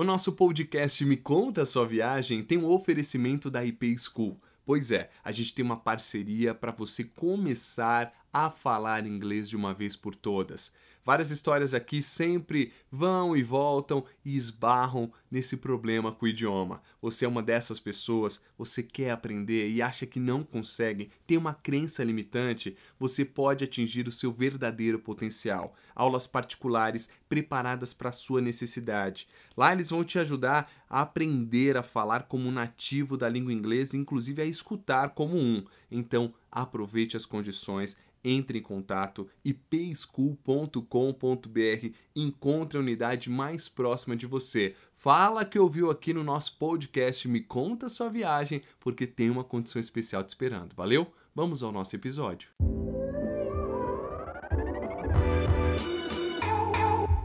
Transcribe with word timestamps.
O 0.00 0.04
nosso 0.04 0.32
podcast 0.32 1.04
Me 1.04 1.18
Conta 1.18 1.60
a 1.60 1.66
Sua 1.66 1.86
Viagem 1.86 2.42
tem 2.42 2.56
um 2.56 2.64
oferecimento 2.64 3.50
da 3.50 3.62
IP 3.62 3.98
School. 3.98 4.40
Pois 4.64 4.90
é, 4.90 5.10
a 5.22 5.30
gente 5.30 5.52
tem 5.52 5.62
uma 5.62 5.76
parceria 5.76 6.54
para 6.54 6.72
você 6.72 7.04
começar 7.04 8.10
a 8.32 8.50
falar 8.50 9.06
inglês 9.06 9.48
de 9.48 9.56
uma 9.56 9.74
vez 9.74 9.96
por 9.96 10.14
todas. 10.14 10.72
Várias 11.04 11.30
histórias 11.30 11.72
aqui 11.72 12.02
sempre 12.02 12.72
vão 12.92 13.34
e 13.34 13.42
voltam 13.42 14.04
e 14.24 14.36
esbarram 14.36 15.10
nesse 15.30 15.56
problema 15.56 16.12
com 16.12 16.26
o 16.26 16.28
idioma. 16.28 16.82
Você 17.00 17.24
é 17.24 17.28
uma 17.28 17.42
dessas 17.42 17.80
pessoas, 17.80 18.42
você 18.58 18.82
quer 18.82 19.10
aprender 19.10 19.70
e 19.70 19.80
acha 19.80 20.04
que 20.04 20.20
não 20.20 20.44
consegue, 20.44 21.10
tem 21.26 21.38
uma 21.38 21.54
crença 21.54 22.04
limitante, 22.04 22.76
você 22.98 23.24
pode 23.24 23.64
atingir 23.64 24.06
o 24.06 24.12
seu 24.12 24.30
verdadeiro 24.30 24.98
potencial. 24.98 25.74
Aulas 25.94 26.26
particulares 26.26 27.08
preparadas 27.28 27.94
para 27.94 28.10
a 28.10 28.12
sua 28.12 28.42
necessidade. 28.42 29.26
Lá 29.56 29.72
eles 29.72 29.90
vão 29.90 30.04
te 30.04 30.18
ajudar 30.18 30.70
a 30.88 31.00
aprender 31.00 31.76
a 31.76 31.82
falar 31.82 32.24
como 32.24 32.50
nativo 32.50 33.16
da 33.16 33.28
língua 33.28 33.52
inglesa, 33.52 33.96
inclusive 33.96 34.42
a 34.42 34.46
escutar 34.46 35.10
como 35.10 35.36
um. 35.36 35.64
Então, 35.90 36.32
aproveite 36.50 37.16
as 37.16 37.26
condições 37.26 37.96
entre 38.22 38.58
em 38.58 38.62
contato 38.62 39.28
ipschool.com.br, 39.44 41.94
encontre 42.14 42.78
a 42.78 42.80
unidade 42.80 43.30
mais 43.30 43.68
próxima 43.68 44.16
de 44.16 44.26
você. 44.26 44.74
Fala 44.94 45.44
que 45.44 45.58
ouviu 45.58 45.90
aqui 45.90 46.12
no 46.12 46.22
nosso 46.22 46.56
podcast, 46.58 47.26
me 47.26 47.40
conta 47.40 47.88
sua 47.88 48.08
viagem, 48.08 48.62
porque 48.78 49.06
tem 49.06 49.30
uma 49.30 49.44
condição 49.44 49.80
especial 49.80 50.22
te 50.22 50.28
esperando. 50.28 50.74
Valeu? 50.74 51.10
Vamos 51.34 51.62
ao 51.62 51.72
nosso 51.72 51.96
episódio. 51.96 52.50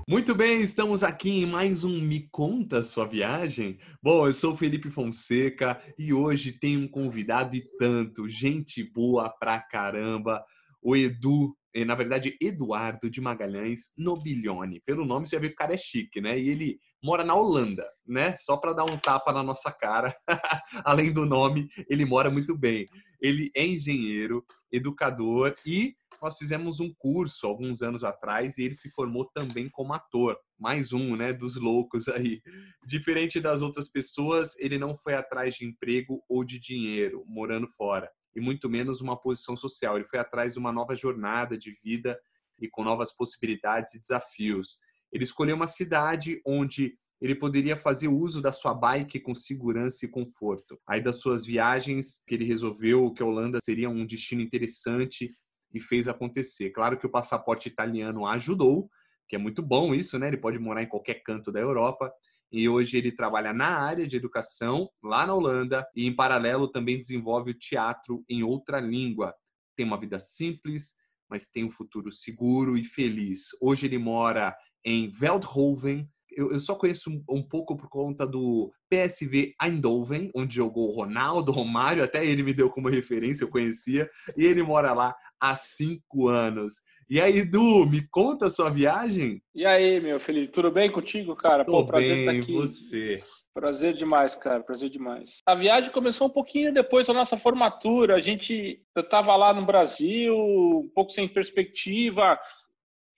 Muito 0.08 0.36
bem, 0.36 0.62
estamos 0.62 1.04
aqui 1.04 1.32
em 1.32 1.46
mais 1.48 1.84
um 1.84 2.00
Me 2.00 2.30
Conta 2.30 2.84
Sua 2.84 3.08
Viagem. 3.08 3.80
Bom, 4.04 4.28
eu 4.28 4.34
sou 4.34 4.56
Felipe 4.56 4.92
Fonseca 4.92 5.82
e 5.98 6.14
hoje 6.14 6.52
tem 6.52 6.78
um 6.78 6.88
convidado 6.88 7.56
e 7.56 7.68
tanto, 7.80 8.28
gente 8.28 8.84
boa 8.84 9.28
pra 9.32 9.60
caramba 9.60 10.46
o 10.80 10.96
Edu, 10.96 11.58
eh, 11.74 11.84
na 11.84 11.96
verdade, 11.96 12.38
Eduardo 12.40 13.10
de 13.10 13.20
Magalhães 13.20 13.94
Nobilione. 13.98 14.80
Pelo 14.86 15.04
nome 15.04 15.26
você 15.26 15.38
já 15.38 15.42
vê 15.42 15.48
que 15.48 15.56
o 15.56 15.58
cara 15.58 15.74
é 15.74 15.78
chique, 15.78 16.22
né? 16.22 16.40
E 16.40 16.50
ele 16.50 16.80
mora 17.04 17.24
na 17.24 17.34
Holanda, 17.34 17.84
né? 18.06 18.38
Só 18.38 18.58
para 18.58 18.74
dar 18.74 18.84
um 18.84 18.98
tapa 19.00 19.34
na 19.34 19.42
nossa 19.42 19.72
cara. 19.72 20.16
Além 20.86 21.12
do 21.12 21.26
nome, 21.26 21.68
ele 21.90 22.06
mora 22.06 22.30
muito 22.30 22.56
bem. 22.56 22.88
Ele 23.20 23.50
é 23.56 23.66
engenheiro, 23.66 24.46
educador 24.72 25.56
e 25.66 25.96
nós 26.26 26.40
fizemos 26.40 26.80
um 26.80 26.92
curso 26.98 27.46
alguns 27.46 27.84
anos 27.84 28.04
atrás 28.04 28.58
e 28.58 28.64
ele 28.64 28.74
se 28.74 28.90
formou 28.90 29.30
também 29.32 29.70
como 29.70 29.94
ator. 29.94 30.36
Mais 30.58 30.92
um, 30.92 31.16
né, 31.16 31.32
dos 31.32 31.56
loucos 31.56 32.08
aí. 32.08 32.42
Diferente 32.84 33.40
das 33.40 33.62
outras 33.62 33.88
pessoas, 33.88 34.58
ele 34.58 34.80
não 34.80 34.96
foi 34.96 35.14
atrás 35.14 35.54
de 35.54 35.66
emprego 35.66 36.24
ou 36.28 36.44
de 36.44 36.60
dinheiro 36.60 37.24
morando 37.28 37.68
fora 37.68 38.10
e 38.36 38.42
muito 38.42 38.68
menos 38.68 39.02
uma 39.02 39.16
posição 39.16 39.56
social. 39.56 39.98
Ele 39.98 40.04
foi 40.04 40.18
atrás 40.18 40.54
de 40.54 40.60
uma 40.60 40.72
nova 40.72 40.96
jornada 40.96 41.56
de 41.56 41.72
vida 41.84 42.20
e 42.60 42.68
com 42.68 42.84
novas 42.84 43.16
possibilidades 43.16 43.94
e 43.94 44.00
desafios. 44.00 44.80
Ele 45.14 45.24
escolheu 45.24 45.56
uma 45.56 45.68
cidade 45.68 46.42
onde 46.44 46.98
ele 47.22 47.36
poderia 47.36 47.78
fazer 47.78 48.08
uso 48.08 48.42
da 48.42 48.52
sua 48.52 48.74
bike 48.74 49.20
com 49.20 49.36
segurança 49.36 50.06
e 50.06 50.10
conforto. 50.10 50.80
Aí 50.88 51.02
das 51.02 51.22
suas 51.22 51.46
viagens, 51.46 52.24
que 52.26 52.34
ele 52.34 52.46
resolveu 52.46 53.14
que 53.14 53.22
a 53.22 53.26
Holanda 53.28 53.60
seria 53.62 53.90
um 53.92 54.06
destino 54.08 54.42
interessante 54.42 55.32
e 55.76 55.80
fez 55.82 56.08
acontecer. 56.08 56.70
Claro 56.72 56.98
que 56.98 57.06
o 57.06 57.12
passaporte 57.12 57.68
italiano 57.68 58.26
ajudou, 58.26 58.90
que 59.28 59.36
é 59.36 59.40
muito 59.40 59.62
bom 59.62 59.94
isso, 59.94 60.18
né? 60.18 60.28
Ele 60.28 60.38
pode 60.38 60.58
morar 60.58 60.82
em 60.82 60.88
qualquer 60.88 61.22
canto 61.22 61.52
da 61.52 61.60
Europa 61.60 62.12
e 62.52 62.70
hoje 62.70 62.98
ele 62.98 63.12
trabalha 63.12 63.52
na 63.52 63.68
área 63.68 64.08
de 64.08 64.16
educação 64.16 64.90
lá 65.04 65.28
na 65.28 65.34
Holanda 65.34 65.86
e 65.94 66.06
em 66.06 66.16
paralelo 66.16 66.70
também 66.70 66.98
desenvolve 66.98 67.52
o 67.52 67.58
teatro 67.58 68.24
em 68.30 68.44
outra 68.44 68.80
língua. 68.80 69.36
Tem 69.76 69.86
uma 69.86 70.00
vida 70.00 70.18
simples, 70.20 70.96
mas 71.30 71.50
tem 71.50 71.66
um 71.66 71.70
futuro 71.70 72.10
seguro 72.10 72.78
e 72.78 72.84
feliz. 72.84 73.50
Hoje 73.62 73.88
ele 73.88 73.98
mora 73.98 74.56
em 74.86 75.10
Veldhoven. 75.10 76.10
Eu, 76.36 76.52
eu 76.52 76.60
só 76.60 76.76
conheço 76.76 77.10
um, 77.10 77.24
um, 77.30 77.42
pouco 77.42 77.76
por 77.76 77.90
conta 77.90 78.28
do 78.28 78.72
PSV 78.90 79.54
Eindhoven, 79.62 80.30
onde 80.36 80.56
jogou 80.56 80.92
Ronaldo, 80.92 81.52
Romário, 81.54 82.04
até 82.04 82.26
ele 82.26 82.44
me 82.44 82.54
deu 82.54 82.70
como 82.70 82.90
referência, 82.90 83.44
eu 83.44 83.50
conhecia, 83.50 84.10
e 84.38 84.46
ele 84.46 84.62
mora 84.62 84.94
lá 84.94 85.16
há 85.40 85.56
cinco 85.56 86.28
anos. 86.28 86.76
E 87.08 87.22
aí, 87.22 87.38
Edu, 87.38 87.86
me 87.86 88.02
conta 88.10 88.48
a 88.48 88.50
sua 88.50 88.70
viagem? 88.70 89.40
E 89.54 89.64
aí, 89.64 90.00
meu 90.00 90.20
Felipe, 90.20 90.52
tudo 90.52 90.72
bem 90.72 90.92
contigo, 90.92 91.36
cara? 91.36 91.64
Tô 91.64 91.72
Pô, 91.72 91.86
prazer 91.86 92.16
bem, 92.16 92.20
estar 92.22 92.32
aqui. 92.32 92.54
você? 92.54 93.20
Prazer 93.54 93.94
demais, 93.94 94.34
cara, 94.36 94.64
prazer 94.64 94.90
demais. 94.90 95.42
A 95.46 95.54
viagem 95.54 95.92
começou 95.92 96.28
um 96.28 96.32
pouquinho 96.32 96.74
depois 96.74 97.08
da 97.08 97.14
nossa 97.14 97.38
formatura. 97.38 98.16
A 98.16 98.20
gente, 98.20 98.82
eu 98.96 99.04
estava 99.04 99.36
lá 99.36 99.54
no 99.54 99.66
Brasil, 99.66 100.36
um 100.36 100.90
pouco 100.94 101.12
sem 101.12 101.28
perspectiva, 101.28 102.40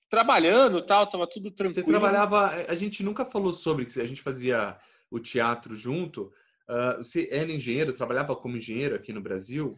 trabalhando, 0.10 0.82
tal, 0.82 1.08
tava 1.08 1.28
tudo 1.28 1.52
tranquilo. 1.52 1.86
Você 1.86 1.92
trabalhava, 1.92 2.48
a 2.68 2.76
gente 2.76 3.04
nunca 3.04 3.26
falou 3.26 3.52
sobre 3.52 3.86
que 3.86 4.00
a 4.00 4.06
gente 4.06 4.22
fazia 4.22 4.78
o 5.12 5.20
teatro 5.20 5.76
junto. 5.76 6.32
Uh, 6.70 6.98
você 6.98 7.28
era 7.32 7.52
engenheiro, 7.52 7.94
trabalhava 7.94 8.36
como 8.36 8.58
engenheiro 8.58 8.96
aqui 8.96 9.14
no 9.14 9.22
Brasil? 9.22 9.78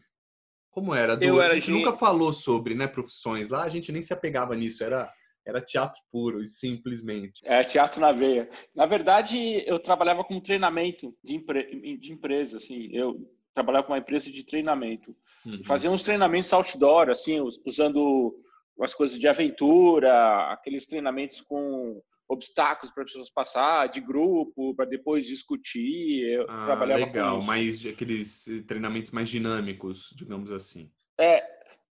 Como 0.71 0.93
era? 0.93 1.15
Do, 1.17 1.23
eu 1.23 1.41
a 1.41 1.53
gente 1.55 1.71
nunca 1.71 1.93
falou 1.93 2.31
sobre 2.31 2.75
né, 2.75 2.87
profissões 2.87 3.49
lá, 3.49 3.63
a 3.63 3.69
gente 3.69 3.91
nem 3.91 4.01
se 4.01 4.13
apegava 4.13 4.55
nisso, 4.55 4.83
era, 4.83 5.11
era 5.45 5.61
teatro 5.61 5.99
puro 6.11 6.41
e 6.41 6.47
simplesmente. 6.47 7.41
É, 7.43 7.63
teatro 7.63 7.99
na 7.99 8.11
veia. 8.11 8.49
Na 8.75 8.85
verdade, 8.85 9.63
eu 9.67 9.79
trabalhava 9.79 10.23
com 10.23 10.39
treinamento 10.39 11.15
de, 11.23 11.35
empre... 11.35 11.97
de 11.97 12.11
empresa, 12.11 12.57
assim, 12.57 12.89
eu 12.91 13.19
trabalhava 13.53 13.87
com 13.87 13.93
uma 13.93 13.99
empresa 13.99 14.31
de 14.31 14.43
treinamento. 14.43 15.15
Uhum. 15.45 15.63
Fazia 15.63 15.89
uns 15.89 16.03
treinamentos 16.03 16.53
outdoor, 16.53 17.09
assim, 17.09 17.39
usando 17.65 18.35
as 18.83 18.93
coisas 18.93 19.19
de 19.19 19.27
aventura, 19.27 20.51
aqueles 20.51 20.87
treinamentos 20.87 21.41
com 21.41 22.01
obstáculos 22.27 22.91
para 22.91 23.03
as 23.03 23.09
pessoas 23.09 23.29
passar, 23.29 23.87
de 23.87 23.99
grupo, 23.99 24.75
para 24.75 24.85
depois 24.85 25.25
discutir. 25.25 26.23
Eu 26.27 26.45
ah, 26.47 26.65
trabalhava 26.65 27.05
legal, 27.05 27.41
mais 27.41 27.85
aqueles 27.85 28.47
eh, 28.47 28.61
treinamentos 28.61 29.11
mais 29.11 29.27
dinâmicos, 29.29 30.13
digamos 30.15 30.51
assim. 30.51 30.91
É, 31.19 31.43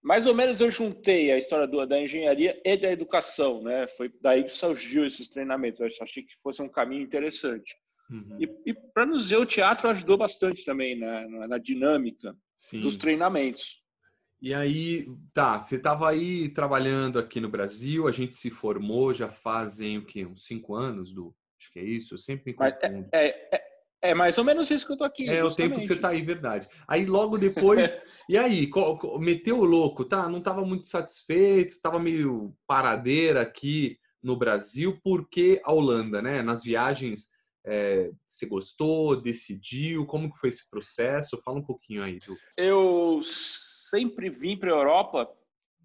mais 0.03 0.27
ou 0.27 0.35
menos 0.35 0.61
eu 0.61 0.69
juntei 0.69 1.31
a 1.31 1.37
história 1.37 1.67
do, 1.67 1.83
da 1.85 1.99
engenharia 1.99 2.61
e 2.63 2.77
da 2.77 2.91
educação, 2.91 3.63
né? 3.63 3.87
Foi 3.87 4.11
daí 4.21 4.43
que 4.43 4.51
surgiu 4.51 5.05
esses 5.05 5.27
treinamentos. 5.27 5.79
Eu 5.79 5.87
achei 6.01 6.23
que 6.23 6.35
fosse 6.43 6.61
um 6.61 6.69
caminho 6.69 7.01
interessante. 7.01 7.75
Uhum. 8.09 8.37
E, 8.39 8.69
e 8.69 8.73
para 8.73 9.05
nos 9.05 9.29
ver, 9.29 9.37
o 9.37 9.45
teatro 9.45 9.89
ajudou 9.89 10.17
bastante 10.17 10.63
também 10.63 10.97
né? 10.97 11.27
na, 11.27 11.47
na 11.47 11.57
dinâmica 11.57 12.35
Sim. 12.55 12.79
dos 12.79 12.95
treinamentos. 12.95 13.83
E 14.41 14.53
aí, 14.53 15.07
tá, 15.33 15.59
você 15.59 15.77
estava 15.77 16.09
aí 16.09 16.49
trabalhando 16.49 17.17
aqui 17.17 17.41
no 17.41 17.49
Brasil, 17.49 18.07
a 18.07 18.11
gente 18.11 18.35
se 18.35 18.51
formou 18.51 19.13
já 19.13 19.29
fazem 19.29 19.97
o 19.97 20.05
quê? 20.05 20.25
Uns 20.25 20.45
cinco 20.45 20.75
anos, 20.75 21.13
do 21.13 21.35
Acho 21.59 21.71
que 21.73 21.79
é 21.79 21.83
isso, 21.83 22.13
eu 22.13 22.17
sempre 22.17 22.51
me 22.51 22.53
confundo. 22.53 23.09
É, 23.11 23.27
é, 23.27 23.49
é, 23.51 23.61
é, 24.09 24.13
mais 24.13 24.37
ou 24.37 24.43
menos 24.43 24.69
isso 24.69 24.85
que 24.85 24.93
eu 24.93 24.97
tô 24.97 25.03
aqui. 25.03 25.27
É 25.27 25.39
justamente. 25.39 25.53
o 25.53 25.55
tempo 25.55 25.79
que 25.79 25.87
você 25.87 25.95
tá 25.95 26.09
aí, 26.09 26.21
verdade. 26.21 26.69
Aí 26.87 27.05
logo 27.05 27.37
depois, 27.37 27.97
e 28.29 28.37
aí, 28.37 28.69
meteu 29.19 29.59
o 29.59 29.65
louco, 29.65 30.05
tá? 30.05 30.29
Não 30.29 30.37
estava 30.37 30.63
muito 30.63 30.87
satisfeito, 30.87 31.69
estava 31.69 31.99
meio 31.99 32.55
paradeira 32.67 33.41
aqui 33.41 33.97
no 34.21 34.37
Brasil, 34.37 34.99
porque 35.03 35.59
a 35.65 35.73
Holanda, 35.73 36.21
né? 36.21 36.43
Nas 36.43 36.63
viagens, 36.63 37.29
é, 37.65 38.11
você 38.27 38.45
gostou, 38.45 39.19
decidiu, 39.19 40.05
como 40.05 40.31
que 40.31 40.39
foi 40.39 40.49
esse 40.49 40.69
processo? 40.69 41.41
Fala 41.43 41.57
um 41.57 41.65
pouquinho 41.65 42.03
aí, 42.03 42.19
Du. 42.19 42.37
Eu 42.55 43.21
sempre 43.89 44.29
vim 44.29 44.57
para 44.57 44.71
a 44.71 44.77
Europa 44.77 45.29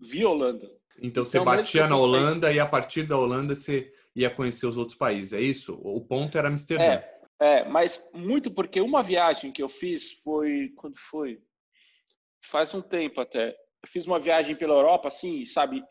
via 0.01 0.29
Holanda. 0.29 0.69
Então, 1.01 1.25
você 1.25 1.39
então, 1.39 1.45
batia 1.45 1.87
na 1.87 1.97
Holanda 1.97 2.53
e 2.53 2.61
a 2.61 2.67
partir 2.67 3.05
da 3.05 3.17
Holanda 3.17 3.55
você 3.55 3.93
ia 4.15 4.31
conhecer 4.31 4.67
os 4.67 4.77
outros 4.77 4.97
países, 4.97 5.33
é 5.33 5.41
isso? 5.41 5.81
O 5.83 6.01
ponto 6.01 6.37
era 6.37 6.49
Amsterdã. 6.49 6.85
É, 6.85 7.13
é, 7.41 7.65
mas 7.69 8.05
muito 8.13 8.51
porque 8.51 8.81
uma 8.81 9.03
viagem 9.03 9.51
que 9.51 9.63
eu 9.63 9.69
fiz 9.69 10.13
foi. 10.23 10.71
Quando 10.77 10.99
foi? 10.99 11.39
Faz 12.45 12.75
um 12.75 12.83
tempo 12.83 13.21
até. 13.21 13.51
Eu 13.51 13.89
fiz 13.89 14.07
uma 14.07 14.21
viagem 14.21 14.55
pela 14.55 14.75
Europa, 14.75 15.09
assim, 15.09 15.45
sabe? 15.45 15.83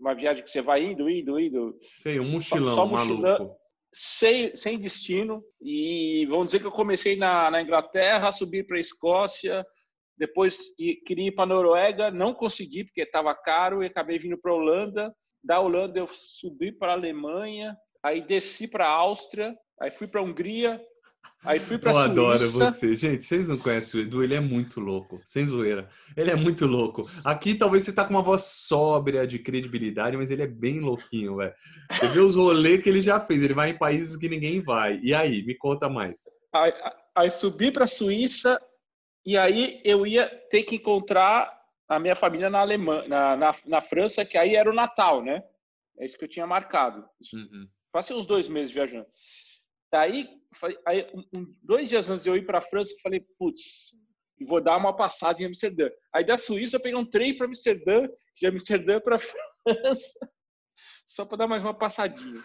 Uma 0.00 0.14
viagem 0.14 0.42
que 0.42 0.50
você 0.50 0.60
vai 0.60 0.82
indo, 0.82 1.08
indo, 1.08 1.38
indo. 1.38 1.78
Sei, 2.00 2.18
um 2.18 2.28
mochilão 2.28 2.68
só, 2.68 2.74
só 2.74 2.86
mochilão, 2.86 3.20
maluco. 3.20 3.56
Sem, 3.92 4.56
sem 4.56 4.78
destino. 4.78 5.42
E 5.60 6.26
vamos 6.26 6.46
dizer 6.46 6.60
que 6.60 6.66
eu 6.66 6.72
comecei 6.72 7.16
na, 7.16 7.50
na 7.50 7.62
Inglaterra, 7.62 8.32
subi 8.32 8.64
para 8.64 8.76
a 8.76 8.80
Escócia, 8.80 9.64
depois 10.18 10.58
queria 11.06 11.28
ir 11.28 11.32
para 11.32 11.44
a 11.44 11.46
Noruega, 11.46 12.10
não 12.10 12.34
consegui 12.34 12.84
porque 12.84 13.02
estava 13.02 13.34
caro 13.34 13.82
e 13.82 13.86
acabei 13.86 14.18
vindo 14.18 14.36
para 14.36 14.50
a 14.50 14.54
Holanda. 14.54 15.14
Da 15.42 15.60
Holanda 15.60 15.98
eu 15.98 16.06
subi 16.08 16.72
para 16.72 16.92
a 16.92 16.94
Alemanha, 16.94 17.76
aí 18.02 18.20
desci 18.26 18.66
para 18.66 18.86
a 18.86 18.92
Áustria, 18.92 19.56
aí 19.80 19.90
fui 19.90 20.06
para 20.06 20.20
a 20.20 20.24
Hungria, 20.24 20.80
Aí 21.44 21.60
fui 21.60 21.78
pra 21.78 21.92
Eu 21.92 21.94
Suíça. 21.94 22.10
adoro 22.10 22.50
você. 22.50 22.96
Gente, 22.96 23.24
vocês 23.24 23.48
não 23.48 23.56
conhecem 23.56 24.00
o 24.00 24.02
Edu, 24.02 24.24
ele 24.24 24.34
é 24.34 24.40
muito 24.40 24.80
louco. 24.80 25.20
Sem 25.24 25.46
zoeira. 25.46 25.88
Ele 26.16 26.30
é 26.32 26.34
muito 26.34 26.66
louco. 26.66 27.02
Aqui 27.24 27.54
talvez 27.54 27.84
você 27.84 27.92
tá 27.92 28.04
com 28.04 28.10
uma 28.10 28.22
voz 28.22 28.42
sóbria 28.42 29.26
de 29.26 29.38
credibilidade, 29.38 30.16
mas 30.16 30.30
ele 30.30 30.42
é 30.42 30.46
bem 30.48 30.80
louquinho, 30.80 31.36
velho. 31.36 31.54
Você 31.92 32.08
vê 32.08 32.18
os 32.18 32.34
rolês 32.34 32.82
que 32.82 32.88
ele 32.88 33.00
já 33.00 33.20
fez. 33.20 33.42
Ele 33.42 33.54
vai 33.54 33.70
em 33.70 33.78
países 33.78 34.16
que 34.16 34.28
ninguém 34.28 34.60
vai. 34.60 34.98
E 35.00 35.14
aí, 35.14 35.44
me 35.44 35.54
conta 35.56 35.88
mais. 35.88 36.24
Aí, 36.52 36.72
aí 37.14 37.30
subi 37.30 37.70
pra 37.70 37.86
Suíça 37.86 38.60
e 39.24 39.36
aí 39.36 39.80
eu 39.84 40.06
ia 40.06 40.28
ter 40.50 40.64
que 40.64 40.76
encontrar 40.76 41.58
a 41.88 41.98
minha 41.98 42.14
família 42.14 42.50
na 42.50 42.60
Alemanha, 42.60 43.08
na, 43.08 43.36
na, 43.36 43.52
na 43.66 43.80
França, 43.80 44.24
que 44.24 44.36
aí 44.36 44.54
era 44.54 44.70
o 44.70 44.74
Natal, 44.74 45.22
né? 45.22 45.42
É 45.98 46.04
isso 46.04 46.18
que 46.18 46.24
eu 46.24 46.28
tinha 46.28 46.46
marcado. 46.46 47.08
Uhum. 47.32 47.68
Passei 47.90 48.14
uns 48.14 48.26
dois 48.26 48.46
meses 48.46 48.72
viajando. 48.72 49.06
Daí, 49.90 50.28
aí, 50.86 51.06
um, 51.14 51.54
dois 51.62 51.88
dias 51.88 52.08
antes 52.10 52.24
de 52.24 52.30
eu 52.30 52.36
ir 52.36 52.44
para 52.44 52.58
a 52.58 52.62
França, 52.62 52.92
eu 52.92 52.98
falei, 52.98 53.24
putz, 53.38 53.94
vou 54.46 54.60
dar 54.60 54.76
uma 54.76 54.94
passada 54.94 55.42
em 55.42 55.46
Amsterdã. 55.46 55.88
Aí 56.14 56.24
da 56.24 56.36
Suíça 56.36 56.76
eu 56.76 56.80
peguei 56.80 56.98
um 56.98 57.08
trem 57.08 57.34
para 57.34 57.46
Amsterdã, 57.46 58.06
de 58.36 58.46
Amsterdã 58.46 59.00
para 59.00 59.16
França, 59.64 60.30
só 61.06 61.24
para 61.24 61.38
dar 61.38 61.48
mais 61.48 61.62
uma 61.62 61.74
passadinha. 61.74 62.40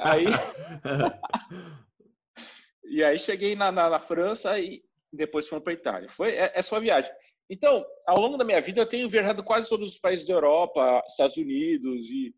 Aí, 0.00 0.24
e 2.84 3.04
aí 3.04 3.18
cheguei 3.18 3.54
na, 3.54 3.70
na, 3.70 3.90
na 3.90 3.98
França 3.98 4.58
e 4.58 4.82
depois 5.12 5.48
fomos 5.48 5.64
para 5.64 5.72
Itália. 5.72 6.08
Foi 6.10 6.30
é, 6.30 6.52
é 6.54 6.62
só 6.62 6.78
viagem. 6.80 7.10
Então, 7.50 7.84
ao 8.06 8.20
longo 8.20 8.36
da 8.36 8.44
minha 8.44 8.60
vida, 8.60 8.80
eu 8.80 8.86
tenho 8.86 9.08
viajado 9.08 9.42
quase 9.42 9.68
todos 9.68 9.90
os 9.90 9.98
países 9.98 10.26
da 10.26 10.34
Europa, 10.34 11.02
Estados 11.08 11.36
Unidos 11.36 12.06
e 12.10 12.34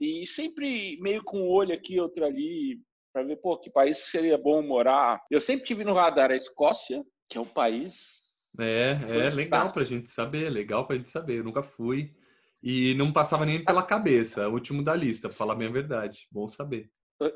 e 0.00 0.26
sempre 0.26 0.98
meio 1.00 1.22
com 1.22 1.40
um 1.40 1.48
olho 1.48 1.74
aqui, 1.74 2.00
outro 2.00 2.24
ali, 2.24 2.80
para 3.12 3.22
ver, 3.22 3.36
pô, 3.36 3.56
que 3.58 3.70
país 3.70 3.98
seria 3.98 4.36
bom 4.36 4.60
morar. 4.62 5.22
Eu 5.30 5.40
sempre 5.40 5.64
tive 5.64 5.84
no 5.84 5.94
radar 5.94 6.30
a 6.30 6.36
Escócia, 6.36 7.02
que 7.28 7.38
é 7.38 7.40
um 7.40 7.46
país. 7.46 8.24
É, 8.58 8.92
é 9.26 9.30
legal 9.30 9.72
pra 9.72 9.84
gente 9.84 10.10
saber, 10.10 10.50
legal 10.50 10.86
pra 10.86 10.96
gente 10.96 11.10
saber. 11.10 11.38
Eu 11.38 11.44
nunca 11.44 11.62
fui 11.62 12.12
e 12.62 12.94
não 12.94 13.12
passava 13.12 13.46
nem 13.46 13.64
pela 13.64 13.82
cabeça, 13.82 14.48
último 14.48 14.82
da 14.82 14.94
lista, 14.94 15.28
pra 15.28 15.36
falar 15.36 15.54
a 15.54 15.70
verdade. 15.70 16.26
Bom 16.30 16.48
saber. 16.48 16.90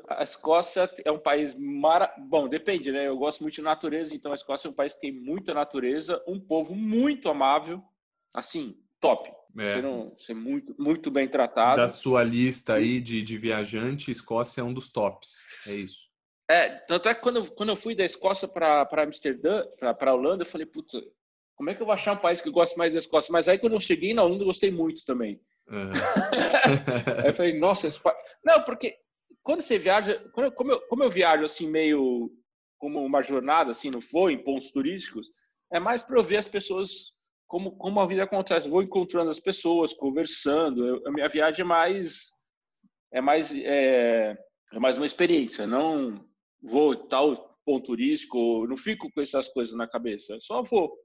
A 0.09 0.23
Escócia 0.23 0.89
é 1.05 1.11
um 1.11 1.19
país 1.19 1.55
mara... 1.55 2.13
bom, 2.17 2.49
depende, 2.49 2.91
né? 2.91 3.07
Eu 3.07 3.17
gosto 3.17 3.41
muito 3.41 3.55
de 3.55 3.61
natureza, 3.61 4.13
então 4.15 4.31
a 4.31 4.35
Escócia 4.35 4.67
é 4.67 4.71
um 4.71 4.73
país 4.73 4.93
que 4.93 5.01
tem 5.01 5.11
muita 5.11 5.53
natureza, 5.53 6.21
um 6.27 6.39
povo 6.39 6.75
muito 6.75 7.29
amável, 7.29 7.81
assim, 8.33 8.77
top. 8.99 9.31
É. 9.57 9.73
Ser, 9.73 9.85
um, 9.85 10.15
ser 10.17 10.33
muito, 10.35 10.75
muito 10.77 11.09
bem 11.09 11.27
tratado. 11.27 11.81
Da 11.81 11.89
sua 11.89 12.23
lista 12.23 12.75
aí 12.75 12.99
de, 12.99 13.21
de 13.23 13.37
viajante, 13.37 14.11
Escócia 14.11 14.61
é 14.61 14.63
um 14.63 14.73
dos 14.73 14.91
tops. 14.91 15.37
É 15.65 15.73
isso. 15.73 16.09
É, 16.49 16.69
tanto 16.87 17.07
é 17.07 17.15
que 17.15 17.21
quando, 17.21 17.51
quando 17.51 17.69
eu 17.69 17.75
fui 17.75 17.95
da 17.95 18.03
Escócia 18.03 18.47
para 18.47 19.03
Amsterdã, 19.03 19.63
para 19.77 20.13
Holanda, 20.13 20.43
eu 20.43 20.47
falei, 20.47 20.65
putz, 20.65 20.93
como 21.55 21.69
é 21.69 21.75
que 21.75 21.81
eu 21.81 21.85
vou 21.85 21.93
achar 21.93 22.13
um 22.13 22.21
país 22.21 22.41
que 22.41 22.49
gosta 22.49 22.77
mais 22.77 22.93
da 22.93 22.99
Escócia? 22.99 23.31
Mas 23.31 23.47
aí 23.47 23.59
quando 23.59 23.73
eu 23.73 23.79
cheguei 23.79 24.13
na 24.13 24.23
Holanda, 24.23 24.43
eu 24.43 24.47
gostei 24.47 24.71
muito 24.71 25.05
também. 25.05 25.39
Uhum. 25.67 25.91
aí 27.23 27.29
eu 27.29 27.33
falei, 27.33 27.59
nossa, 27.59 27.87
esse 27.87 28.01
país... 28.01 28.17
Não, 28.43 28.63
porque 28.63 28.97
quando 29.49 29.63
você 29.63 29.79
viaja, 29.79 30.19
quando 30.31 30.51
como, 30.51 30.73
eu, 30.73 30.79
como 30.81 31.03
eu 31.03 31.09
viajo 31.09 31.43
assim, 31.43 31.67
meio 31.67 32.31
como 32.77 33.03
uma 33.03 33.23
jornada, 33.23 33.71
assim, 33.71 33.89
não 33.89 33.99
vou 33.99 34.29
em 34.29 34.37
pontos 34.37 34.69
turísticos, 34.69 35.25
é 35.73 35.79
mais 35.79 36.03
para 36.03 36.19
eu 36.19 36.23
ver 36.23 36.37
as 36.37 36.47
pessoas 36.47 37.13
como, 37.47 37.75
como 37.75 37.99
a 37.99 38.05
vida 38.05 38.25
acontece. 38.25 38.69
Vou 38.69 38.83
encontrando 38.83 39.31
as 39.31 39.39
pessoas, 39.39 39.91
conversando. 39.91 40.85
Eu, 40.85 41.07
a 41.07 41.11
minha 41.11 41.27
viagem 41.27 41.63
é 41.63 41.67
mais 41.67 42.35
é 43.11 43.21
mais 43.21 43.51
é, 43.51 44.37
é, 44.71 44.79
mais 44.79 44.97
uma 44.97 45.07
experiência. 45.07 45.65
Não 45.65 46.23
vou 46.61 46.95
tal 46.95 47.35
ponto 47.65 47.87
turístico, 47.87 48.67
não 48.67 48.77
fico 48.77 49.11
com 49.11 49.19
essas 49.19 49.47
coisas 49.47 49.73
na 49.73 49.87
cabeça. 49.87 50.37
Só 50.41 50.61
vou. 50.61 50.95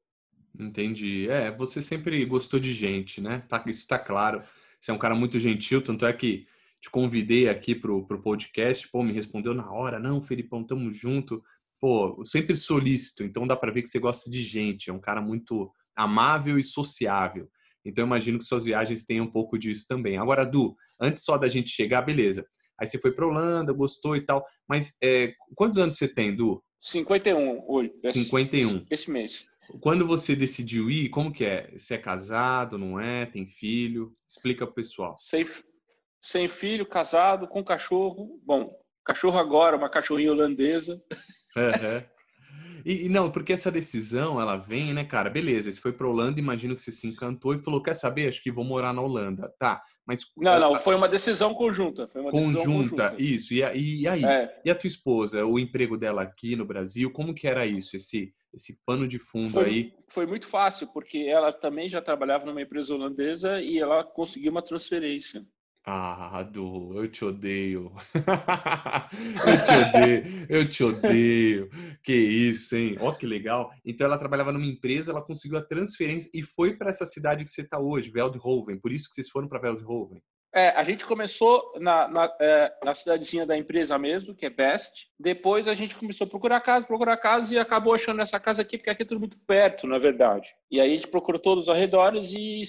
Entendi. 0.61 1.31
É, 1.31 1.51
você 1.51 1.81
sempre 1.81 2.23
gostou 2.27 2.61
de 2.61 2.75
gente, 2.75 3.23
né? 3.23 3.43
Tá, 3.49 3.65
isso 3.67 3.81
está 3.81 3.99
claro. 3.99 4.43
Você 4.79 4.91
é 4.91 4.95
um 4.95 4.99
cara 4.99 5.15
muito 5.15 5.41
gentil, 5.41 5.81
tanto 5.81 6.05
é 6.05 6.13
que 6.13 6.47
te 6.85 6.91
convidei 6.91 7.49
aqui 7.49 7.75
pro, 7.75 8.07
pro 8.07 8.21
podcast, 8.21 8.87
pô, 8.91 9.03
me 9.03 9.11
respondeu 9.11 9.55
na 9.55 9.73
hora, 9.73 9.99
não, 9.99 10.21
Felipão, 10.21 10.63
tamo 10.63 10.93
junto. 10.93 11.43
Pô, 11.81 12.23
sempre 12.27 12.55
solícito, 12.55 13.25
então 13.25 13.47
dá 13.47 13.57
para 13.57 13.73
ver 13.73 13.81
que 13.81 13.89
você 13.89 13.99
gosta 13.99 14.31
de 14.31 14.43
gente, 14.43 14.91
é 14.91 14.93
um 14.93 15.01
cara 15.01 15.23
muito 15.23 15.73
amável 15.97 16.59
e 16.59 16.63
sociável. 16.65 17.49
Então, 17.87 18.03
eu 18.03 18.07
imagino 18.07 18.39
que 18.39 18.45
suas 18.45 18.65
viagens 18.65 19.05
tenham 19.05 19.25
um 19.25 19.31
pouco 19.31 19.59
disso 19.59 19.87
também. 19.89 20.19
Agora, 20.19 20.45
Du, 20.45 20.77
antes 21.01 21.25
só 21.25 21.39
da 21.39 21.49
gente 21.49 21.71
chegar, 21.71 22.03
beleza. 22.03 22.47
Aí 22.79 22.87
você 22.87 22.99
foi 22.99 23.13
para 23.13 23.27
Holanda, 23.27 23.73
gostou 23.73 24.15
e 24.15 24.21
tal. 24.21 24.45
Mas 24.69 24.95
é, 25.03 25.33
quantos 25.55 25.79
anos 25.79 25.97
você 25.97 26.09
tem, 26.09 26.37
Du? 26.37 26.63
51 26.81 27.65
hoje. 27.67 27.93
51. 27.99 28.87
Esse 28.91 29.11
mês. 29.11 29.47
Quando 29.81 30.07
você 30.07 30.37
decidiu 30.37 30.91
ir, 30.91 31.09
como 31.09 31.33
que 31.33 31.45
é? 31.45 31.71
Você 31.77 31.95
é 31.95 31.99
casado, 31.99 32.77
não 32.77 33.01
é? 33.01 33.25
Tem 33.25 33.47
filho? 33.47 34.15
Explica 34.29 34.67
pro 34.67 34.75
pessoal. 34.75 35.17
Sem, 35.19 35.45
sem 36.25 36.49
filho, 36.49 36.87
casado, 36.87 37.47
com 37.47 37.63
cachorro. 37.63 38.41
Bom, 38.45 38.75
cachorro 39.05 39.39
agora, 39.39 39.77
uma 39.77 39.91
cachorrinha 39.91 40.33
holandesa. 40.33 41.01
Uhum. 41.55 42.15
E, 42.85 43.07
e, 43.07 43.09
não, 43.09 43.31
porque 43.31 43.53
essa 43.53 43.71
decisão, 43.71 44.41
ela 44.41 44.57
vem, 44.57 44.93
né, 44.93 45.05
cara? 45.05 45.31
Beleza, 45.31 45.71
você 45.71 45.81
foi 45.81 45.93
para 45.93 46.07
Holanda, 46.07 46.39
imagino 46.39 46.75
que 46.75 46.83
você 46.83 46.93
se 46.93 47.07
encantou 47.07 47.55
e 47.55 47.63
falou: 47.63 47.83
quer 47.83 47.95
saber? 47.95 48.29
Acho 48.29 48.43
que 48.43 48.53
vou 48.53 48.65
morar 48.65 48.93
na 48.93 49.01
Holanda. 49.01 49.53
Tá, 49.59 49.83
mas. 50.07 50.21
Não, 50.37 50.59
não, 50.59 50.79
foi 50.81 50.95
uma 50.95 51.09
decisão 51.09 51.55
conjunta. 51.55 52.09
Foi 52.09 52.21
uma 52.21 52.31
conjunta, 52.31 52.67
conjunta. 52.67 53.15
isso. 53.19 53.55
E, 53.55 53.63
e, 53.63 54.03
e 54.03 54.09
aí? 54.09 54.25
É. 54.25 54.61
E 54.65 54.71
a 54.71 54.75
tua 54.75 54.89
esposa, 54.89 55.47
o 55.47 55.59
emprego 55.59 55.97
dela 55.97 56.23
aqui 56.23 56.57
no 56.57 56.67
Brasil, 56.67 57.11
como 57.11 57.35
que 57.35 57.47
era 57.47 57.65
isso, 57.65 57.97
esse, 57.97 58.35
esse 58.53 58.79
pano 58.85 59.09
de 59.09 59.19
fundo 59.19 59.51
foi, 59.51 59.65
aí? 59.65 59.93
Foi 60.09 60.27
muito 60.27 60.47
fácil, 60.47 60.87
porque 60.89 61.19
ela 61.19 61.53
também 61.53 61.89
já 61.89 62.03
trabalhava 62.03 62.45
numa 62.45 62.61
empresa 62.61 62.95
holandesa 62.95 63.63
e 63.63 63.79
ela 63.79 64.05
conseguiu 64.05 64.51
uma 64.51 64.63
transferência. 64.63 65.45
Ah, 65.87 66.43
Du, 66.43 66.95
eu 66.97 67.11
te 67.11 67.25
odeio. 67.27 67.93
eu 69.47 69.63
te 69.63 69.71
odeio, 69.79 70.47
eu 70.49 70.69
te 70.71 70.83
odeio. 70.85 71.71
Que 72.03 72.15
isso, 72.15 72.75
hein? 72.75 72.97
Ó, 73.01 73.13
que 73.13 73.27
legal. 73.27 73.71
Então 73.85 74.07
ela 74.07 74.17
trabalhava 74.17 74.51
numa 74.51 74.65
empresa, 74.65 75.13
ela 75.13 75.21
conseguiu 75.21 75.59
a 75.59 75.63
transferência 75.63 76.31
e 76.33 76.43
foi 76.43 76.75
para 76.75 76.89
essa 76.89 77.05
cidade 77.05 77.45
que 77.45 77.51
você 77.51 77.61
está 77.61 77.79
hoje, 77.79 78.11
Veldhoven. 78.11 78.81
Por 78.81 78.93
isso 78.93 79.09
que 79.09 79.15
vocês 79.15 79.29
foram 79.29 79.47
para 79.47 79.61
Veldhoven. 79.61 80.23
É, 80.55 80.69
a 80.69 80.85
gente 80.85 81.05
começou 81.05 81.75
na, 81.81 82.09
na, 82.09 82.37
é, 82.41 82.73
na, 82.83 82.95
cidadezinha 82.95 83.45
da 83.45 83.59
empresa 83.59 83.99
mesmo, 83.99 84.35
que 84.35 84.47
é 84.47 84.51
Best. 84.51 85.09
Depois 85.19 85.69
a 85.69 85.75
gente 85.75 85.97
começou 85.97 86.27
a 86.27 86.31
procurar 86.31 86.61
casa, 86.61 86.87
procurar 86.87 87.17
casa 87.17 87.53
e 87.53 87.59
acabou 87.59 87.93
achando 87.93 88.23
essa 88.23 88.39
casa 88.41 88.63
aqui, 88.63 88.79
porque 88.79 88.89
aqui 88.89 89.03
é 89.03 89.07
tudo 89.07 89.19
muito 89.19 89.37
perto, 89.47 89.87
na 89.87 89.99
verdade. 89.99 90.49
E 90.71 90.81
aí 90.81 90.93
a 90.93 90.95
gente 90.95 91.09
procurou 91.09 91.41
todos 91.41 91.65
os 91.65 91.71
arredores 91.71 92.33
e 92.33 92.63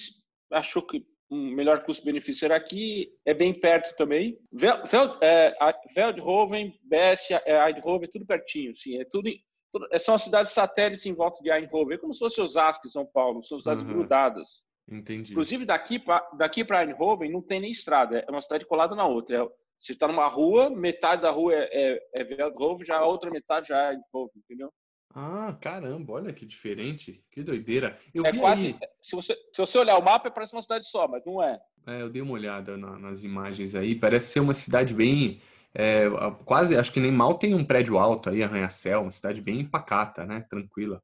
achou 0.52 0.82
que 0.82 1.06
um 1.30 1.51
melhor 1.51 1.83
custo-benefício 1.83 2.45
era 2.45 2.56
aqui, 2.56 3.10
é 3.25 3.33
bem 3.33 3.54
perto 3.54 3.95
também. 3.95 4.38
Veld, 4.51 5.18
é, 5.22 5.54
Veldhoven, 5.94 6.77
Best, 6.83 7.33
é, 7.33 7.69
Eindhoven, 7.69 8.10
tudo 8.10 8.25
pertinho, 8.25 8.72
assim, 8.72 8.98
é 9.00 9.06
tudo, 9.06 9.30
tudo 9.72 9.88
é, 9.92 10.00
são 10.00 10.18
cidades 10.18 10.51
satélites 10.51 11.05
em 11.05 11.13
volta 11.13 11.41
de 11.41 11.51
Eindhoven, 11.51 11.96
é 11.96 12.00
como 12.00 12.13
se 12.13 12.20
fosse 12.20 12.41
Osasco, 12.41 12.88
São 12.88 13.05
Paulo, 13.05 13.44
são 13.44 13.58
cidades 13.58 13.84
uhum. 13.84 13.94
grudadas. 13.94 14.63
Entendi. 14.88 15.32
Inclusive, 15.32 15.65
daqui 15.65 15.98
para 15.98 16.27
daqui 16.38 16.62
Eindhoven 16.62 17.32
não 17.32 17.41
tem 17.41 17.60
nem 17.60 17.72
estrada, 17.72 18.20
é 18.20 18.32
uma 18.32 18.41
cidade 18.41 18.65
colada 18.67 18.96
na 18.96 19.05
outra. 19.05 19.44
É, 19.44 19.48
você 19.79 19.91
está 19.91 20.08
numa 20.08 20.27
rua, 20.27 20.70
metade 20.70 21.24
da 21.24 21.32
rua 21.32 21.53
é, 21.53 21.70
é, 21.72 22.00
é 22.15 22.24
Veldhoven, 22.24 22.86
já 22.86 22.98
a 22.98 23.05
outra 23.05 23.29
metade 23.32 23.70
já 23.70 23.89
é 23.89 23.94
Eindhoven, 23.94 24.38
entendeu? 24.38 24.72
Ah, 25.17 25.57
caramba, 25.62 26.12
olha 26.12 26.34
que 26.34 26.45
diferente, 26.45 27.24
que 27.31 27.41
doideira. 27.41 27.98
Eu 28.13 28.25
é 28.25 28.34
quase, 28.38 28.67
aí... 28.67 28.89
se, 29.01 29.15
você, 29.15 29.34
se 29.34 29.57
você 29.57 29.77
olhar 29.77 29.98
o 29.98 30.03
mapa, 30.03 30.29
parece 30.29 30.51
uma 30.51 30.62
cidade 30.62 30.86
só, 30.89 31.07
mas 31.07 31.24
não 31.25 31.41
é. 31.41 31.57
É, 31.88 32.01
eu 32.01 32.10
dei 32.10 32.22
uma 32.22 32.34
olhada 32.34 32.75
na, 32.75 33.00
nas 33.00 33.24
imagens 33.24 33.75
aí, 33.75 33.95
parece 33.95 34.34
ser 34.34 34.41
uma 34.41 34.53
cidade 34.53 34.93
bem, 34.93 35.39
é, 35.74 36.03
quase, 36.43 36.75
acho 36.75 36.91
que 36.91 37.00
nem 37.00 37.13
mal 37.13 37.38
tem 37.38 37.55
um 37.55 37.63
prédio 37.63 37.98
alto 37.98 38.29
aí, 38.29 38.43
arranha-céu, 38.43 39.03
uma 39.03 39.12
cidade 39.12 39.39
bem 39.39 39.65
pacata, 39.65 40.25
né, 40.25 40.45
tranquila. 40.50 41.01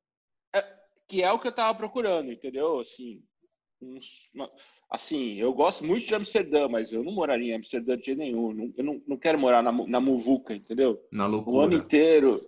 É, 0.53 0.61
que 1.07 1.23
é 1.23 1.31
o 1.31 1.39
que 1.39 1.47
eu 1.47 1.53
tava 1.53 1.77
procurando, 1.77 2.33
entendeu? 2.33 2.81
Assim, 2.81 3.23
uns, 3.81 4.29
assim, 4.89 5.35
eu 5.35 5.53
gosto 5.53 5.85
muito 5.85 6.05
de 6.05 6.13
Amsterdã, 6.13 6.67
mas 6.67 6.91
eu 6.91 7.01
não 7.01 7.13
moraria 7.13 7.53
em 7.53 7.57
Amsterdã 7.57 7.95
de 7.95 8.07
jeito 8.07 8.19
nenhum. 8.19 8.73
Eu 8.75 8.83
não, 8.83 9.01
não 9.07 9.17
quero 9.17 9.39
morar 9.39 9.63
na, 9.63 9.71
na 9.71 10.01
Muvuca, 10.01 10.53
entendeu? 10.53 11.01
Na 11.09 11.25
loucura. 11.25 11.57
O 11.57 11.61
ano 11.61 11.73
inteiro. 11.75 12.41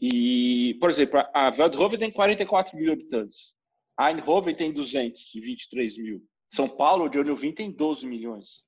E, 0.00 0.74
por 0.80 0.88
exemplo, 0.88 1.20
a 1.34 1.50
Veldhoven 1.50 1.98
tem 1.98 2.10
44 2.10 2.76
mil 2.76 2.92
habitantes. 2.92 3.52
A 3.98 4.10
Eindhoven 4.10 4.54
tem 4.54 4.72
223 4.72 5.98
mil. 5.98 6.22
São 6.50 6.68
Paulo, 6.68 7.08
de 7.08 7.18
onde 7.18 7.28
eu 7.28 7.36
vim, 7.36 7.52
tem 7.52 7.70
12 7.70 8.06
milhões. 8.06 8.62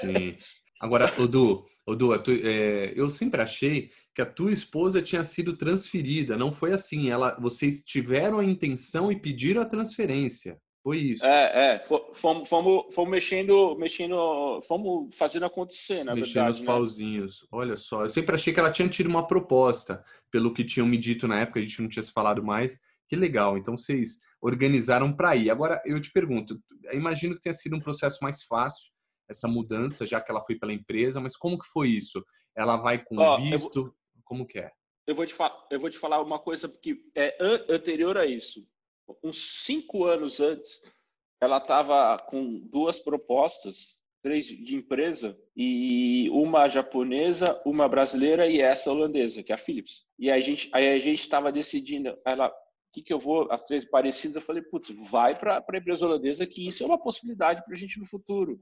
Sim. 0.00 0.36
Agora, 0.80 1.12
Odu, 1.20 1.64
Odu 1.86 2.22
tu, 2.22 2.32
é, 2.32 2.92
eu 2.96 3.08
sempre 3.08 3.40
achei 3.40 3.90
que 4.14 4.20
a 4.20 4.26
tua 4.26 4.52
esposa 4.52 5.00
tinha 5.00 5.22
sido 5.22 5.56
transferida. 5.56 6.36
Não 6.36 6.50
foi 6.50 6.72
assim. 6.72 7.08
Ela, 7.08 7.38
vocês 7.40 7.84
tiveram 7.84 8.40
a 8.40 8.44
intenção 8.44 9.12
e 9.12 9.20
pediram 9.20 9.62
a 9.62 9.64
transferência. 9.64 10.60
Foi 10.88 10.96
isso. 10.96 11.26
É, 11.26 11.74
é. 11.74 11.78
Fomos, 12.14 12.48
fomos, 12.48 12.94
fomos 12.94 13.10
mexendo, 13.10 13.76
mexendo, 13.76 14.62
fomos 14.66 15.14
fazendo 15.14 15.44
acontecer, 15.44 16.02
na 16.02 16.14
mexendo 16.14 16.32
verdade. 16.36 16.52
os 16.52 16.60
né? 16.60 16.66
pauzinhos. 16.66 17.46
Olha 17.52 17.76
só, 17.76 18.04
eu 18.04 18.08
sempre 18.08 18.34
achei 18.34 18.54
que 18.54 18.58
ela 18.58 18.72
tinha 18.72 18.88
tido 18.88 19.06
uma 19.06 19.26
proposta, 19.26 20.02
pelo 20.30 20.50
que 20.50 20.64
tinham 20.64 20.86
me 20.86 20.96
dito 20.96 21.28
na 21.28 21.40
época, 21.40 21.60
a 21.60 21.62
gente 21.62 21.82
não 21.82 21.90
tinha 21.90 22.02
se 22.02 22.10
falado 22.10 22.42
mais. 22.42 22.80
Que 23.06 23.16
legal. 23.16 23.58
Então 23.58 23.76
vocês 23.76 24.20
organizaram 24.40 25.14
para 25.14 25.36
ir. 25.36 25.50
Agora 25.50 25.78
eu 25.84 26.00
te 26.00 26.10
pergunto, 26.10 26.58
imagino 26.90 27.34
que 27.34 27.42
tenha 27.42 27.52
sido 27.52 27.76
um 27.76 27.80
processo 27.80 28.20
mais 28.22 28.42
fácil 28.44 28.90
essa 29.28 29.46
mudança, 29.46 30.06
já 30.06 30.22
que 30.22 30.30
ela 30.30 30.42
foi 30.42 30.54
pela 30.54 30.72
empresa, 30.72 31.20
mas 31.20 31.36
como 31.36 31.58
que 31.58 31.66
foi 31.66 31.90
isso? 31.90 32.24
Ela 32.56 32.78
vai 32.78 33.04
com 33.04 33.18
oh, 33.18 33.36
visto? 33.36 33.82
Vou... 33.82 33.94
Como 34.24 34.46
que 34.46 34.58
é? 34.58 34.70
Eu 35.06 35.14
vou, 35.14 35.26
te 35.26 35.34
eu 35.70 35.78
vou 35.78 35.90
te 35.90 35.98
falar 35.98 36.22
uma 36.22 36.38
coisa 36.38 36.66
que 36.66 36.98
é 37.14 37.36
anterior 37.68 38.16
a 38.16 38.24
isso 38.24 38.66
uns 39.22 39.64
cinco 39.64 40.04
anos 40.04 40.40
antes, 40.40 40.80
ela 41.40 41.58
estava 41.58 42.18
com 42.18 42.60
duas 42.60 42.98
propostas, 42.98 43.98
três 44.22 44.46
de 44.46 44.74
empresa, 44.74 45.38
e 45.56 46.28
uma 46.30 46.68
japonesa, 46.68 47.60
uma 47.64 47.88
brasileira 47.88 48.46
e 48.48 48.60
essa 48.60 48.90
holandesa, 48.90 49.42
que 49.42 49.52
é 49.52 49.54
a 49.54 49.58
Philips. 49.58 50.04
E 50.18 50.30
a 50.30 50.40
gente, 50.40 50.68
aí 50.72 50.88
a 50.88 50.98
gente 50.98 51.20
estava 51.20 51.52
decidindo, 51.52 52.16
ela, 52.26 52.48
o 52.48 52.52
que, 52.92 53.02
que 53.02 53.12
eu 53.12 53.18
vou, 53.18 53.50
as 53.52 53.66
três 53.66 53.84
parecidas, 53.84 54.36
eu 54.36 54.42
falei, 54.42 54.62
putz, 54.62 54.90
vai 55.10 55.38
para 55.38 55.64
a 55.66 55.78
empresa 55.78 56.06
holandesa, 56.06 56.46
que 56.46 56.66
isso 56.66 56.82
é 56.82 56.86
uma 56.86 56.98
possibilidade 57.00 57.62
para 57.64 57.74
a 57.74 57.78
gente 57.78 57.98
no 57.98 58.06
futuro. 58.06 58.60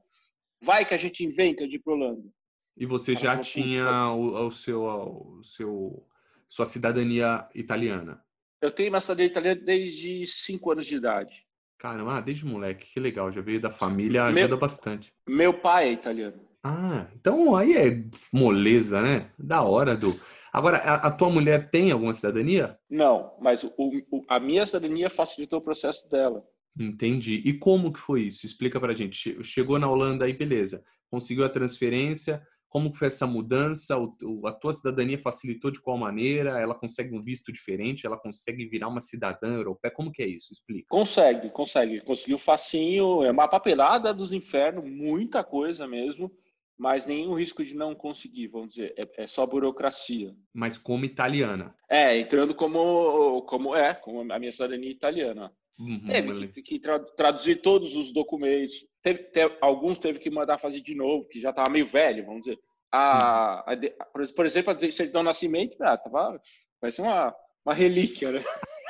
Vai 0.62 0.84
que 0.84 0.94
a 0.94 0.98
gente 0.98 1.24
inventa 1.24 1.66
de 1.66 1.76
ir 1.76 1.78
para 1.80 1.94
Holanda. 1.94 2.28
E 2.76 2.84
você 2.84 3.12
ela 3.12 3.20
já 3.20 3.30
falou, 3.30 3.44
tinha 3.44 4.12
o, 4.12 4.46
o, 4.46 4.50
seu, 4.50 4.82
o 4.82 5.42
seu, 5.42 6.06
sua 6.46 6.66
cidadania 6.66 7.48
italiana? 7.54 8.22
Eu 8.60 8.70
tenho 8.70 9.00
cidadania 9.00 9.30
italiana 9.30 9.60
desde 9.60 10.24
5 10.24 10.72
anos 10.72 10.86
de 10.86 10.96
idade. 10.96 11.46
Caramba, 11.78 12.16
ah, 12.16 12.20
desde 12.20 12.46
moleque, 12.46 12.92
que 12.92 13.00
legal. 13.00 13.30
Já 13.30 13.40
veio 13.40 13.60
da 13.60 13.70
família, 13.70 14.24
ajuda 14.24 14.48
meu, 14.48 14.58
bastante. 14.58 15.12
Meu 15.28 15.54
pai 15.54 15.88
é 15.88 15.92
italiano. 15.92 16.40
Ah, 16.64 17.06
então 17.14 17.54
aí 17.54 17.76
é 17.76 18.04
moleza, 18.32 19.00
né? 19.00 19.30
Da 19.38 19.62
hora, 19.62 19.96
do. 19.96 20.14
Agora, 20.52 20.78
a, 20.78 20.94
a 21.08 21.10
tua 21.10 21.28
mulher 21.28 21.70
tem 21.70 21.90
alguma 21.90 22.12
cidadania? 22.12 22.78
Não, 22.88 23.36
mas 23.40 23.62
o, 23.62 23.72
o, 23.76 24.24
a 24.28 24.40
minha 24.40 24.64
cidadania 24.64 25.10
facilitou 25.10 25.58
o 25.58 25.62
processo 25.62 26.08
dela. 26.08 26.42
Entendi. 26.78 27.42
E 27.44 27.52
como 27.54 27.92
que 27.92 28.00
foi 28.00 28.22
isso? 28.22 28.44
Explica 28.44 28.80
pra 28.80 28.94
gente. 28.94 29.42
Chegou 29.44 29.78
na 29.78 29.88
Holanda 29.88 30.24
aí, 30.24 30.32
beleza. 30.32 30.82
Conseguiu 31.10 31.44
a 31.44 31.48
transferência, 31.48 32.42
como 32.68 32.94
foi 32.94 33.08
essa 33.08 33.26
mudança? 33.26 33.96
a 34.44 34.52
tua 34.52 34.72
cidadania 34.72 35.18
facilitou 35.18 35.70
de 35.70 35.80
qual 35.80 35.96
maneira? 35.96 36.60
Ela 36.60 36.74
consegue 36.74 37.14
um 37.14 37.20
visto 37.20 37.52
diferente? 37.52 38.06
Ela 38.06 38.18
consegue 38.18 38.66
virar 38.66 38.88
uma 38.88 39.00
cidadã 39.00 39.48
europeia? 39.48 39.92
Como 39.94 40.12
que 40.12 40.22
é 40.22 40.26
isso? 40.26 40.52
Explica. 40.52 40.86
Consegue, 40.88 41.50
consegue. 41.50 42.00
Conseguiu 42.02 42.38
facinho. 42.38 43.22
É 43.22 43.30
uma 43.30 43.48
papelada 43.48 44.12
dos 44.12 44.32
infernos, 44.32 44.84
muita 44.84 45.42
coisa 45.44 45.86
mesmo, 45.86 46.30
mas 46.78 47.06
nenhum 47.06 47.34
risco 47.34 47.64
de 47.64 47.74
não 47.74 47.94
conseguir, 47.94 48.48
vamos 48.48 48.70
dizer. 48.70 48.94
É, 48.96 49.24
é 49.24 49.26
só 49.26 49.46
burocracia. 49.46 50.34
Mas 50.52 50.76
como 50.76 51.04
italiana. 51.04 51.74
É, 51.88 52.18
entrando 52.18 52.54
como, 52.54 53.42
como 53.42 53.74
é, 53.74 53.94
como 53.94 54.32
a 54.32 54.38
minha 54.38 54.52
cidadania 54.52 54.90
italiana. 54.90 55.52
Uhum, 55.78 56.06
teve 56.06 56.48
que, 56.48 56.62
que 56.62 56.80
traduzir 57.16 57.56
todos 57.56 57.96
os 57.96 58.10
documentos. 58.10 58.86
Teve, 59.02 59.24
teve, 59.24 59.56
alguns 59.60 59.98
teve 59.98 60.18
que 60.18 60.30
mandar 60.30 60.58
fazer 60.58 60.80
de 60.80 60.94
novo, 60.94 61.28
que 61.28 61.40
já 61.40 61.50
estava 61.50 61.70
meio 61.70 61.84
velho, 61.84 62.24
vamos 62.24 62.42
dizer. 62.42 62.58
A, 62.90 63.60
a, 63.60 63.74
a, 63.74 64.04
por 64.34 64.46
exemplo, 64.46 64.72
a 64.72 64.78
certidão 64.78 65.20
de 65.20 65.26
nascimento, 65.26 65.76
ah, 65.82 65.98
tava, 65.98 66.40
parece 66.80 67.02
uma, 67.02 67.34
uma 67.64 67.74
relíquia, 67.74 68.32
né? 68.32 68.44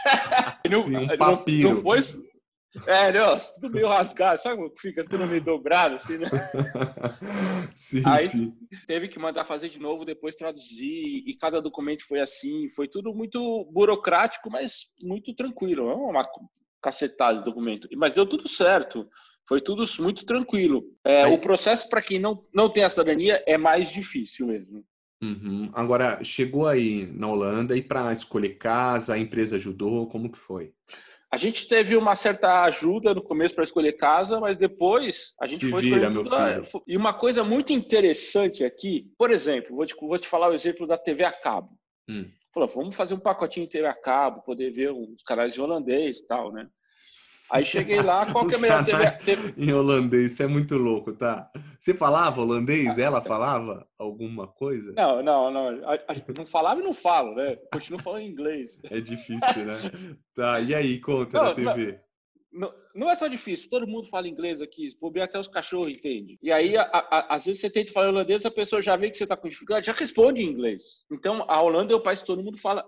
não, 0.70 0.82
Sim, 0.82 0.96
um 0.96 1.18
papiro. 1.18 1.68
Não, 1.68 1.74
não 1.74 1.82
foi, 1.82 1.98
é, 2.86 3.10
não, 3.12 3.38
tudo 3.54 3.70
meio 3.70 3.88
rasgado, 3.88 4.40
sabe? 4.40 4.62
Fica 4.78 5.02
tudo 5.04 5.26
meio 5.26 5.42
dobrado, 5.42 5.96
assim, 5.96 6.18
né? 6.18 6.28
sim, 7.74 8.02
Aí 8.04 8.28
sim. 8.28 8.54
teve 8.86 9.08
que 9.08 9.18
mandar 9.18 9.44
fazer 9.44 9.68
de 9.68 9.80
novo, 9.80 10.04
depois 10.04 10.36
traduzir, 10.36 11.22
e 11.26 11.36
cada 11.40 11.62
documento 11.62 12.06
foi 12.06 12.20
assim. 12.20 12.68
Foi 12.68 12.86
tudo 12.86 13.14
muito 13.14 13.64
burocrático, 13.72 14.50
mas 14.50 14.88
muito 15.02 15.34
tranquilo. 15.34 15.90
É 15.90 15.94
uma 15.94 16.24
cacetada 16.86 17.38
de 17.38 17.44
documento. 17.44 17.88
Mas 17.96 18.12
deu 18.12 18.24
tudo 18.24 18.48
certo. 18.48 19.08
Foi 19.48 19.60
tudo 19.60 19.84
muito 20.00 20.24
tranquilo. 20.24 20.84
É, 21.04 21.26
o 21.26 21.38
processo, 21.38 21.88
para 21.88 22.02
quem 22.02 22.18
não, 22.18 22.44
não 22.54 22.68
tem 22.68 22.84
a 22.84 22.88
cidadania, 22.88 23.42
é 23.46 23.58
mais 23.58 23.90
difícil 23.90 24.46
mesmo. 24.46 24.84
Uhum. 25.22 25.70
Agora, 25.72 26.22
chegou 26.22 26.66
aí 26.68 27.06
na 27.06 27.28
Holanda 27.28 27.76
e 27.76 27.82
para 27.82 28.12
escolher 28.12 28.58
casa, 28.58 29.14
a 29.14 29.18
empresa 29.18 29.56
ajudou? 29.56 30.06
Como 30.08 30.30
que 30.30 30.38
foi? 30.38 30.72
A 31.32 31.36
gente 31.36 31.66
teve 31.66 31.96
uma 31.96 32.14
certa 32.14 32.62
ajuda 32.62 33.12
no 33.12 33.22
começo 33.22 33.54
para 33.54 33.64
escolher 33.64 33.94
casa, 33.94 34.38
mas 34.38 34.56
depois 34.56 35.34
a 35.40 35.46
gente 35.46 35.64
Se 35.64 35.70
foi 35.70 35.82
vira, 35.82 36.10
tudo. 36.10 36.30
Filho. 36.30 36.82
E 36.86 36.96
uma 36.96 37.12
coisa 37.12 37.42
muito 37.42 37.72
interessante 37.72 38.64
aqui, 38.64 39.10
por 39.18 39.30
exemplo, 39.32 39.74
vou 39.74 39.84
te, 39.84 39.94
vou 39.98 40.18
te 40.18 40.28
falar 40.28 40.50
o 40.50 40.54
exemplo 40.54 40.86
da 40.86 40.96
TV 40.96 41.24
a 41.24 41.32
cabo. 41.32 41.70
Hum. 42.08 42.30
Falou, 42.54 42.68
vamos 42.68 42.96
fazer 42.96 43.14
um 43.14 43.20
pacotinho 43.20 43.66
de 43.66 43.72
TV 43.72 43.86
a 43.86 43.94
cabo, 43.94 44.42
poder 44.42 44.70
ver 44.70 44.90
os 44.90 45.22
canais 45.22 45.52
de 45.52 45.60
holandês 45.60 46.18
e 46.18 46.26
tal, 46.26 46.52
né? 46.52 46.68
Aí 47.50 47.64
cheguei 47.64 48.00
lá, 48.02 48.30
qual 48.32 48.46
que 48.46 48.54
é 48.54 48.58
a 48.58 48.60
melhor 48.60 48.84
TV? 48.84 49.54
Em 49.56 49.72
holandês, 49.72 50.32
isso 50.32 50.42
é 50.42 50.46
muito 50.46 50.76
louco, 50.76 51.12
tá? 51.12 51.50
Você 51.78 51.94
falava 51.94 52.40
holandês? 52.40 52.98
Ela 52.98 53.20
falava 53.20 53.86
alguma 53.98 54.46
coisa? 54.46 54.92
Não, 54.92 55.22
não, 55.22 55.50
não. 55.50 55.88
A, 55.88 55.94
a, 55.94 56.14
não 56.36 56.46
falava 56.46 56.80
e 56.80 56.84
não 56.84 56.92
falo, 56.92 57.34
né? 57.34 57.56
Continuo 57.72 58.02
falando 58.02 58.22
inglês. 58.22 58.80
É 58.90 59.00
difícil, 59.00 59.64
né? 59.64 59.76
Tá, 60.34 60.60
e 60.60 60.74
aí, 60.74 61.00
conta 61.00 61.38
não, 61.38 61.44
na 61.44 61.54
TV. 61.54 62.00
Não, 62.52 62.74
não, 62.94 63.10
é 63.10 63.14
só 63.14 63.26
difícil, 63.26 63.70
todo 63.70 63.86
mundo 63.86 64.08
fala 64.08 64.28
inglês 64.28 64.60
aqui, 64.60 64.88
bobear 65.00 65.26
até 65.26 65.38
os 65.38 65.48
cachorros 65.48 65.92
entendem. 65.92 66.38
E 66.42 66.50
aí, 66.50 66.76
a, 66.76 67.26
às 67.28 67.44
vezes 67.44 67.60
você 67.60 67.70
tenta 67.70 67.92
falar 67.92 68.08
holandês, 68.08 68.44
a 68.44 68.50
pessoa 68.50 68.82
já 68.82 68.96
vê 68.96 69.10
que 69.10 69.16
você 69.16 69.24
está 69.24 69.36
com 69.36 69.48
dificuldade, 69.48 69.86
já 69.86 69.92
responde 69.92 70.42
em 70.42 70.48
inglês. 70.48 71.04
Então, 71.10 71.44
a 71.48 71.60
Holanda 71.60 71.92
é 71.92 71.96
o 71.96 72.00
país 72.00 72.20
que 72.20 72.26
todo 72.26 72.42
mundo 72.42 72.58
fala 72.58 72.84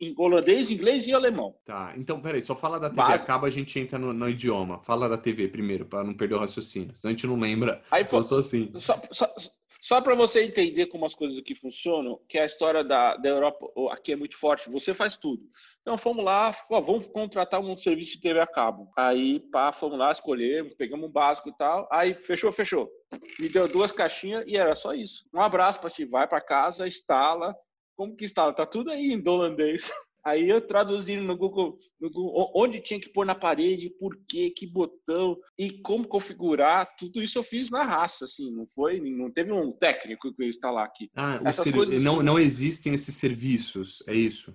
em 0.00 0.14
holandês, 0.16 0.70
inglês 0.70 1.06
e 1.06 1.12
alemão. 1.12 1.54
Tá, 1.64 1.92
então 1.96 2.20
peraí, 2.20 2.40
só 2.40 2.56
fala 2.56 2.80
da 2.80 2.88
TV 2.88 3.02
Básico. 3.02 3.24
acaba, 3.24 3.46
a 3.46 3.50
gente 3.50 3.78
entra 3.78 3.98
no, 3.98 4.12
no, 4.12 4.28
idioma. 4.28 4.80
Fala 4.82 5.08
da 5.08 5.18
TV 5.18 5.48
primeiro, 5.48 5.84
para 5.84 6.02
não 6.02 6.14
perder 6.14 6.36
o 6.36 6.38
raciocínio. 6.38 6.94
Senão 6.94 7.10
a 7.10 7.14
gente 7.14 7.26
não 7.26 7.38
lembra. 7.38 7.82
Aí, 7.90 8.04
sou 8.06 8.38
assim. 8.38 8.72
Só, 8.76 9.00
só, 9.10 9.32
só 9.80 10.00
para 10.00 10.14
você 10.14 10.42
entender 10.44 10.86
como 10.86 11.06
as 11.06 11.14
coisas 11.14 11.38
aqui 11.38 11.54
funcionam, 11.54 12.20
que 12.28 12.38
a 12.38 12.44
história 12.44 12.84
da, 12.84 13.16
da 13.16 13.28
Europa 13.28 13.66
aqui 13.92 14.12
é 14.12 14.16
muito 14.16 14.36
forte, 14.36 14.70
você 14.70 14.92
faz 14.92 15.16
tudo. 15.16 15.42
Então 15.80 15.96
fomos 15.96 16.22
lá, 16.22 16.54
ó, 16.70 16.80
vamos 16.80 17.06
contratar 17.06 17.60
um 17.60 17.76
serviço 17.76 18.12
de 18.12 18.20
TV 18.20 18.40
a 18.40 18.46
cabo. 18.46 18.90
Aí, 18.96 19.40
pá, 19.50 19.72
fomos 19.72 19.98
lá, 19.98 20.10
escolhemos, 20.10 20.74
pegamos 20.74 21.08
um 21.08 21.12
básico 21.12 21.48
e 21.48 21.56
tal. 21.56 21.88
Aí, 21.90 22.14
fechou, 22.14 22.52
fechou. 22.52 22.90
Me 23.38 23.48
deu 23.48 23.66
duas 23.66 23.90
caixinhas 23.90 24.44
e 24.46 24.56
era 24.56 24.74
só 24.74 24.92
isso. 24.92 25.24
Um 25.32 25.40
abraço 25.40 25.80
para 25.80 25.90
ti, 25.90 26.04
vai 26.04 26.28
para 26.28 26.40
casa, 26.42 26.86
instala, 26.86 27.56
como 28.00 28.16
que 28.16 28.24
está? 28.24 28.50
Tá 28.50 28.64
tudo 28.64 28.90
aí 28.90 29.12
em 29.12 29.28
holandês. 29.28 29.82
Aí 30.22 30.50
eu 30.50 30.60
traduzindo 30.60 31.22
no 31.22 31.34
Google, 31.34 31.78
no 31.98 32.10
Google, 32.10 32.52
onde 32.54 32.78
tinha 32.78 33.00
que 33.00 33.08
pôr 33.08 33.24
na 33.24 33.34
parede, 33.34 33.88
por 33.98 34.14
quê, 34.28 34.52
que 34.54 34.66
botão 34.66 35.34
e 35.58 35.80
como 35.80 36.06
configurar, 36.06 36.94
tudo 36.98 37.22
isso 37.22 37.38
eu 37.38 37.42
fiz 37.42 37.70
na 37.70 37.84
raça, 37.84 38.26
assim, 38.26 38.50
não 38.54 38.66
foi, 38.66 39.00
não 39.00 39.30
teve 39.30 39.50
um 39.50 39.72
técnico 39.72 40.30
que 40.34 40.42
eu 40.42 40.46
instalar 40.46 40.84
aqui. 40.84 41.10
Ah, 41.16 41.40
Essas 41.42 41.70
coisas 41.70 42.04
não, 42.04 42.22
não 42.22 42.38
existem 42.38 42.92
esses 42.92 43.14
serviços, 43.14 44.02
é 44.06 44.14
isso? 44.14 44.54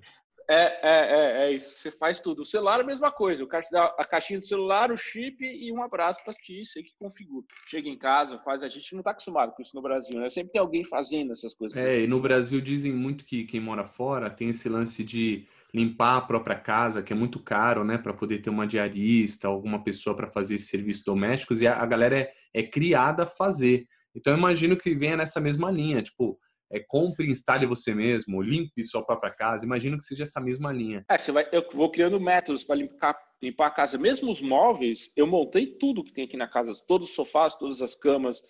É, 0.49 0.61
é, 0.61 0.89
é, 0.89 1.45
é, 1.45 1.51
isso. 1.53 1.75
Você 1.75 1.89
faz 1.89 2.19
tudo. 2.19 2.41
O 2.41 2.45
celular 2.45 2.79
é 2.79 2.83
a 2.83 2.85
mesma 2.85 3.11
coisa. 3.11 3.43
O 3.43 3.47
dá 3.71 3.95
a 3.97 4.05
caixinha 4.05 4.39
do 4.39 4.45
celular, 4.45 4.91
o 4.91 4.97
chip 4.97 5.43
e 5.43 5.71
um 5.71 5.81
abraço 5.81 6.23
para 6.23 6.33
ti. 6.33 6.63
Você 6.63 6.83
que 6.83 6.91
configura. 6.99 7.45
Chega 7.67 7.89
em 7.89 7.97
casa, 7.97 8.37
faz. 8.39 8.61
A 8.61 8.69
gente 8.69 8.93
não 8.93 8.99
está 8.99 9.11
acostumado 9.11 9.53
com 9.53 9.61
isso 9.61 9.75
no 9.75 9.81
Brasil, 9.81 10.19
né? 10.19 10.29
Sempre 10.29 10.51
tem 10.51 10.61
alguém 10.61 10.83
fazendo 10.83 11.33
essas 11.33 11.53
coisas. 11.55 11.77
É, 11.77 12.01
e 12.01 12.07
no 12.07 12.19
Brasil 12.19 12.61
dizem 12.61 12.93
muito 12.93 13.25
que 13.25 13.45
quem 13.45 13.59
mora 13.59 13.85
fora 13.85 14.29
tem 14.29 14.49
esse 14.49 14.69
lance 14.69 15.03
de 15.03 15.47
limpar 15.73 16.17
a 16.17 16.21
própria 16.21 16.55
casa, 16.55 17.03
que 17.03 17.11
é 17.11 17.15
muito 17.15 17.39
caro, 17.39 17.83
né? 17.83 17.97
Para 17.97 18.13
poder 18.13 18.39
ter 18.39 18.49
uma 18.49 18.67
diarista, 18.67 19.47
alguma 19.47 19.83
pessoa 19.83 20.15
para 20.15 20.27
fazer 20.27 20.55
esses 20.55 20.69
serviços 20.69 21.03
domésticos. 21.03 21.61
E 21.61 21.67
a, 21.67 21.81
a 21.81 21.85
galera 21.85 22.19
é, 22.19 22.31
é 22.53 22.63
criada 22.63 23.23
a 23.23 23.27
fazer. 23.27 23.87
Então, 24.15 24.31
eu 24.31 24.37
imagino 24.37 24.77
que 24.77 24.95
venha 24.95 25.17
nessa 25.17 25.41
mesma 25.41 25.71
linha. 25.71 26.01
Tipo, 26.01 26.39
é, 26.71 26.79
compre 26.79 27.27
e 27.27 27.31
instale 27.31 27.65
você 27.65 27.93
mesmo, 27.93 28.41
limpe 28.41 28.83
sua 28.83 29.05
própria 29.05 29.31
casa. 29.31 29.65
Imagino 29.65 29.97
que 29.97 30.03
seja 30.03 30.23
essa 30.23 30.41
mesma 30.41 30.71
linha. 30.71 31.05
É, 31.09 31.17
você 31.17 31.31
vai, 31.31 31.47
eu 31.51 31.67
vou 31.73 31.91
criando 31.91 32.19
métodos 32.19 32.63
para 32.63 32.75
limpar, 32.75 33.17
limpar 33.41 33.67
a 33.67 33.71
casa. 33.71 33.97
Mesmo 33.97 34.31
os 34.31 34.41
móveis, 34.41 35.11
eu 35.15 35.27
montei 35.27 35.67
tudo 35.77 36.03
que 36.03 36.13
tem 36.13 36.25
aqui 36.25 36.37
na 36.37 36.47
casa, 36.47 36.73
todos 36.87 37.09
os 37.09 37.15
sofás, 37.15 37.55
todas 37.55 37.81
as 37.81 37.95
camas, 37.95 38.41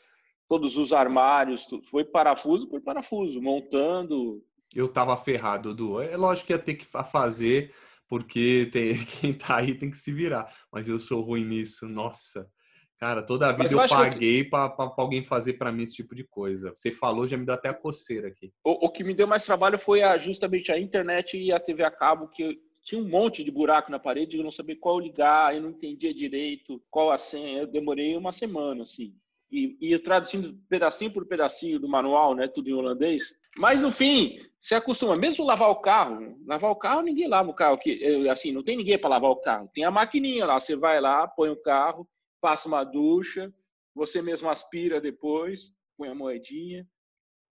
todos 0.48 0.77
os 0.77 0.93
armários, 0.93 1.67
foi 1.89 2.05
parafuso 2.05 2.67
por 2.69 2.81
parafuso, 2.81 3.41
montando. 3.41 4.43
Eu 4.74 4.88
tava 4.88 5.15
ferrado, 5.17 5.74
Dudu. 5.74 6.01
É 6.01 6.15
lógico 6.17 6.48
que 6.48 6.53
ia 6.53 6.60
ter 6.60 6.75
que 6.75 6.86
fazer, 6.86 7.74
porque 8.07 8.69
tem, 8.72 8.95
quem 9.22 9.34
tá 9.34 9.57
aí 9.57 9.75
tem 9.75 9.89
que 9.89 9.98
se 9.98 10.12
virar. 10.12 10.51
Mas 10.72 10.88
eu 10.88 11.00
sou 11.00 11.22
ruim 11.22 11.45
nisso, 11.45 11.88
nossa. 11.88 12.48
Cara, 12.97 13.21
toda 13.21 13.47
a 13.47 13.51
vida 13.51 13.73
eu, 13.73 13.81
eu 13.81 13.89
paguei 13.89 14.43
que... 14.43 14.49
para 14.49 14.73
alguém 14.97 15.23
fazer 15.23 15.53
para 15.53 15.71
mim 15.71 15.83
esse 15.83 15.95
tipo 15.95 16.15
de 16.15 16.23
coisa. 16.23 16.71
Você 16.73 16.91
falou, 16.91 17.27
já 17.27 17.37
me 17.37 17.45
deu 17.45 17.55
até 17.55 17.69
a 17.69 17.73
coceira 17.73 18.29
aqui. 18.29 18.53
O, 18.63 18.85
o, 18.85 18.89
que 18.89 19.03
me 19.03 19.13
deu 19.13 19.27
mais 19.27 19.45
trabalho 19.45 19.77
foi 19.77 20.01
a, 20.01 20.17
justamente 20.17 20.71
a 20.71 20.79
internet 20.79 21.37
e 21.37 21.51
a 21.51 21.59
TV 21.59 21.83
a 21.83 21.91
cabo, 21.91 22.29
que 22.29 22.57
tinha 22.83 23.01
um 23.01 23.09
monte 23.09 23.43
de 23.43 23.51
buraco 23.51 23.91
na 23.91 23.99
parede, 23.99 24.37
eu 24.37 24.43
não 24.43 24.51
sabia 24.51 24.77
qual 24.79 24.99
ligar, 24.99 25.53
eu 25.53 25.61
não 25.61 25.71
entendia 25.71 26.13
direito 26.13 26.81
qual 26.89 27.11
a 27.11 27.17
senha. 27.17 27.61
Eu 27.61 27.67
demorei 27.67 28.15
uma 28.15 28.31
semana, 28.31 28.83
assim. 28.83 29.13
E, 29.51 29.77
e 29.81 29.91
eu 29.91 30.01
traduzindo 30.01 30.57
pedacinho 30.69 31.11
por 31.11 31.25
pedacinho 31.25 31.79
do 31.79 31.89
manual, 31.89 32.33
né, 32.33 32.47
tudo 32.47 32.69
em 32.69 32.73
holandês. 32.73 33.35
Mas 33.57 33.81
no 33.81 33.89
fim, 33.89 34.37
se 34.59 34.75
acostuma. 34.75 35.15
Mesmo 35.15 35.45
lavar 35.45 35.69
o 35.69 35.77
carro, 35.77 36.37
lavar 36.45 36.71
o 36.71 36.75
carro 36.75 37.01
ninguém 37.01 37.27
lava 37.27 37.49
o 37.49 37.53
carro. 37.53 37.77
Que 37.77 38.27
assim, 38.29 38.51
não 38.51 38.63
tem 38.63 38.75
ninguém 38.77 38.97
para 38.97 39.11
lavar 39.11 39.31
o 39.31 39.37
carro. 39.37 39.69
Tem 39.73 39.83
a 39.83 39.91
maquininha 39.91 40.45
lá. 40.45 40.59
Você 40.59 40.75
vai 40.75 40.99
lá, 40.99 41.27
põe 41.27 41.49
o 41.49 41.61
carro, 41.61 42.07
passa 42.42 42.68
uma 42.68 42.84
ducha, 42.84 43.54
você 43.94 44.22
mesmo 44.22 44.50
aspira 44.50 45.00
depois, 45.00 45.74
põe 45.98 46.10
a 46.10 46.15
moedinha, 46.15 46.88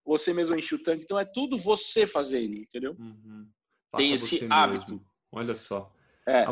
você 0.05 0.33
mesmo 0.33 0.57
enche 0.57 0.75
o 0.75 0.83
tanque. 0.83 1.05
Então 1.05 1.19
é 1.19 1.25
tudo 1.25 1.57
você 1.57 2.07
fazendo, 2.07 2.57
entendeu? 2.57 2.95
Uhum. 2.99 3.49
Tem 3.97 4.13
esse 4.13 4.47
hábito. 4.51 4.93
Mesmo. 4.93 5.07
Olha 5.33 5.55
só. 5.55 5.93
É. 6.27 6.45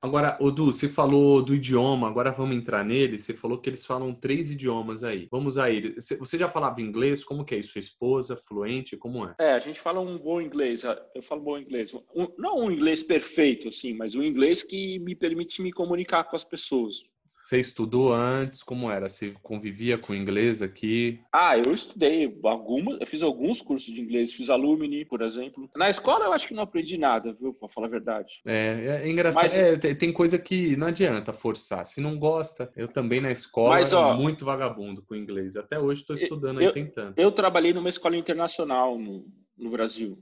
Agora, 0.00 0.38
Odu, 0.40 0.66
você 0.66 0.88
falou 0.88 1.42
do 1.42 1.56
idioma, 1.56 2.06
agora 2.06 2.30
vamos 2.30 2.56
entrar 2.56 2.84
nele. 2.84 3.18
Você 3.18 3.34
falou 3.34 3.58
que 3.58 3.68
eles 3.68 3.84
falam 3.84 4.14
três 4.14 4.48
idiomas 4.48 5.02
aí. 5.02 5.26
Vamos 5.28 5.58
aí. 5.58 5.96
Você 5.96 6.38
já 6.38 6.48
falava 6.48 6.80
inglês? 6.80 7.24
Como 7.24 7.44
que 7.44 7.56
é 7.56 7.58
isso? 7.58 7.72
Sua 7.72 7.80
esposa, 7.80 8.36
fluente? 8.36 8.96
Como 8.96 9.26
é? 9.26 9.34
É, 9.40 9.52
a 9.54 9.58
gente 9.58 9.80
fala 9.80 9.98
um 9.98 10.16
bom 10.16 10.40
inglês. 10.40 10.84
Eu 11.14 11.22
falo 11.22 11.40
bom 11.40 11.58
inglês. 11.58 11.92
Um, 12.14 12.28
não 12.38 12.58
um 12.66 12.70
inglês 12.70 13.02
perfeito, 13.02 13.68
assim, 13.68 13.92
mas 13.92 14.14
um 14.14 14.22
inglês 14.22 14.62
que 14.62 15.00
me 15.00 15.16
permite 15.16 15.60
me 15.60 15.72
comunicar 15.72 16.22
com 16.22 16.36
as 16.36 16.44
pessoas. 16.44 17.02
Você 17.28 17.60
estudou 17.60 18.12
antes? 18.12 18.62
Como 18.62 18.90
era? 18.90 19.08
Você 19.08 19.34
convivia 19.42 19.98
com 19.98 20.14
inglês 20.14 20.62
aqui? 20.62 21.20
Ah, 21.32 21.56
eu 21.56 21.72
estudei 21.72 22.38
algumas, 22.44 23.00
eu 23.00 23.06
fiz 23.06 23.22
alguns 23.22 23.60
cursos 23.60 23.92
de 23.92 24.00
inglês, 24.00 24.32
fiz 24.32 24.50
Alumni, 24.50 25.04
por 25.04 25.22
exemplo. 25.22 25.68
Na 25.76 25.90
escola 25.90 26.26
eu 26.26 26.32
acho 26.32 26.48
que 26.48 26.54
não 26.54 26.62
aprendi 26.62 26.96
nada, 26.96 27.32
viu, 27.32 27.52
para 27.52 27.68
falar 27.68 27.86
a 27.86 27.90
verdade. 27.90 28.40
É, 28.46 29.00
é 29.02 29.10
engraçado. 29.10 29.42
Mas, 29.42 29.56
é, 29.56 29.76
tem 29.94 30.12
coisa 30.12 30.38
que 30.38 30.76
não 30.76 30.86
adianta 30.86 31.32
forçar. 31.32 31.84
Se 31.84 32.00
não 32.00 32.18
gosta, 32.18 32.70
eu 32.76 32.88
também 32.88 33.20
na 33.20 33.30
escola 33.30 33.70
mas, 33.70 33.92
ó, 33.92 34.14
muito 34.14 34.44
vagabundo 34.44 35.02
com 35.02 35.14
inglês. 35.14 35.56
Até 35.56 35.78
hoje 35.78 36.00
estou 36.00 36.16
estudando 36.16 36.60
eu, 36.60 36.68
aí 36.68 36.74
tentando. 36.74 37.14
Eu 37.16 37.30
trabalhei 37.30 37.72
numa 37.72 37.88
escola 37.88 38.16
internacional 38.16 38.98
no, 38.98 39.26
no 39.56 39.70
Brasil 39.70 40.18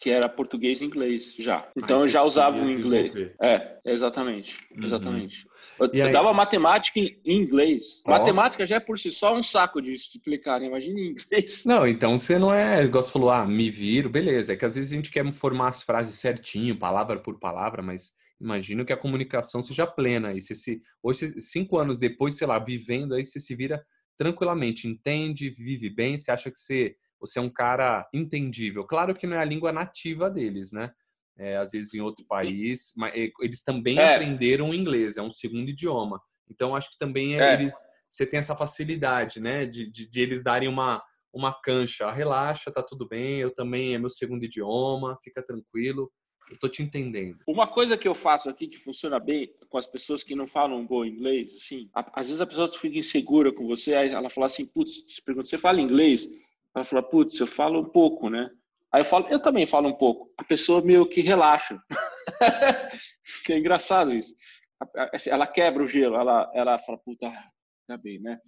que 0.00 0.08
era 0.08 0.30
português 0.30 0.80
e 0.80 0.86
inglês 0.86 1.34
já. 1.38 1.68
Então 1.76 2.00
eu 2.00 2.08
já 2.08 2.22
usava 2.22 2.58
o 2.58 2.70
inglês. 2.70 3.12
É, 3.40 3.78
exatamente. 3.84 4.56
Uhum. 4.74 4.84
Exatamente. 4.84 5.46
Eu, 5.78 5.90
eu, 5.92 6.10
dava 6.10 6.32
matemática 6.32 6.98
em 6.98 7.20
inglês. 7.26 8.00
Oh. 8.06 8.10
Matemática 8.10 8.66
já 8.66 8.76
é 8.76 8.80
por 8.80 8.98
si 8.98 9.12
só 9.12 9.36
um 9.36 9.42
saco 9.42 9.82
de 9.82 9.92
explicar? 9.92 10.62
Imagina 10.62 10.98
em 10.98 11.10
inglês. 11.10 11.64
Não, 11.66 11.86
então 11.86 12.18
você 12.18 12.38
não 12.38 12.52
é, 12.52 12.86
você 12.86 13.12
falou, 13.12 13.30
ah, 13.30 13.46
me 13.46 13.70
viro, 13.70 14.08
beleza. 14.08 14.54
É 14.54 14.56
que 14.56 14.64
às 14.64 14.74
vezes 14.74 14.90
a 14.90 14.96
gente 14.96 15.10
quer 15.10 15.30
formar 15.32 15.68
as 15.68 15.82
frases 15.82 16.14
certinho, 16.14 16.78
palavra 16.78 17.18
por 17.18 17.38
palavra, 17.38 17.82
mas 17.82 18.12
imagino 18.40 18.86
que 18.86 18.94
a 18.94 18.96
comunicação 18.96 19.62
seja 19.62 19.86
plena. 19.86 20.32
E 20.32 20.40
se, 20.40 20.54
se 20.54 20.80
hoje, 21.02 21.38
cinco 21.42 21.76
anos 21.76 21.98
depois, 21.98 22.38
sei 22.38 22.46
lá, 22.46 22.58
vivendo 22.58 23.14
aí, 23.14 23.24
você 23.24 23.38
se 23.38 23.54
vira 23.54 23.84
tranquilamente, 24.16 24.88
entende, 24.88 25.50
vive 25.50 25.90
bem, 25.90 26.16
você 26.16 26.30
acha 26.30 26.50
que 26.50 26.58
você 26.58 26.96
você 27.20 27.38
é 27.38 27.42
um 27.42 27.50
cara 27.50 28.08
entendível. 28.12 28.84
Claro 28.84 29.14
que 29.14 29.26
não 29.26 29.36
é 29.36 29.40
a 29.40 29.44
língua 29.44 29.72
nativa 29.72 30.30
deles, 30.30 30.72
né? 30.72 30.90
É, 31.38 31.56
às 31.56 31.72
vezes 31.72 31.94
em 31.94 32.00
outro 32.00 32.24
país, 32.26 32.92
mas 32.96 33.14
eles 33.40 33.62
também 33.62 33.98
é. 33.98 34.14
aprenderam 34.14 34.74
inglês, 34.74 35.16
é 35.16 35.22
um 35.22 35.30
segundo 35.30 35.70
idioma. 35.70 36.20
Então 36.50 36.74
acho 36.74 36.90
que 36.90 36.98
também 36.98 37.40
é. 37.40 37.54
eles 37.54 37.74
você 38.10 38.26
tem 38.26 38.40
essa 38.40 38.56
facilidade, 38.56 39.40
né, 39.40 39.64
de, 39.64 39.88
de, 39.88 40.04
de, 40.10 40.20
eles 40.20 40.42
darem 40.42 40.68
uma 40.68 41.00
uma 41.32 41.54
cancha, 41.54 42.06
ah, 42.06 42.12
relaxa, 42.12 42.72
tá 42.72 42.82
tudo 42.82 43.06
bem, 43.06 43.38
eu 43.38 43.54
também 43.54 43.94
é 43.94 43.98
meu 43.98 44.08
segundo 44.08 44.44
idioma, 44.44 45.16
fica 45.22 45.40
tranquilo. 45.40 46.10
Eu 46.50 46.58
tô 46.58 46.68
te 46.68 46.82
entendendo. 46.82 47.38
Uma 47.46 47.68
coisa 47.68 47.96
que 47.96 48.08
eu 48.08 48.14
faço 48.14 48.50
aqui 48.50 48.66
que 48.66 48.76
funciona 48.76 49.20
bem 49.20 49.54
com 49.68 49.78
as 49.78 49.86
pessoas 49.86 50.24
que 50.24 50.34
não 50.34 50.48
falam 50.48 50.84
bom 50.84 51.04
inglês, 51.04 51.54
assim, 51.54 51.88
às 51.94 52.26
vezes 52.26 52.40
a 52.40 52.46
pessoa 52.46 52.66
fica 52.66 52.98
insegura 52.98 53.52
com 53.52 53.68
você, 53.68 53.94
aí 53.94 54.10
ela 54.10 54.28
fala 54.28 54.46
assim, 54.46 54.66
putz, 54.66 55.04
se 55.06 55.22
pergunta, 55.22 55.46
você 55.46 55.56
fala 55.56 55.80
inglês? 55.80 56.28
Ela 56.74 56.84
fala, 56.84 57.02
putz, 57.02 57.38
eu 57.40 57.46
falo 57.46 57.80
um 57.80 57.88
pouco, 57.88 58.30
né? 58.30 58.48
Aí 58.92 59.00
eu 59.00 59.04
falo, 59.04 59.26
eu 59.28 59.40
também 59.40 59.66
falo 59.66 59.88
um 59.88 59.96
pouco. 59.96 60.32
A 60.36 60.44
pessoa 60.44 60.82
meio 60.82 61.06
que 61.06 61.20
relaxa. 61.20 61.80
que 63.44 63.52
é 63.52 63.58
engraçado 63.58 64.12
isso. 64.12 64.34
Assim, 65.12 65.30
ela 65.30 65.46
quebra 65.46 65.82
o 65.82 65.86
gelo, 65.86 66.16
ela, 66.16 66.50
ela 66.54 66.78
fala, 66.78 66.98
puta, 66.98 67.30
tá 67.86 67.96
bem, 67.96 68.20
né? 68.20 68.38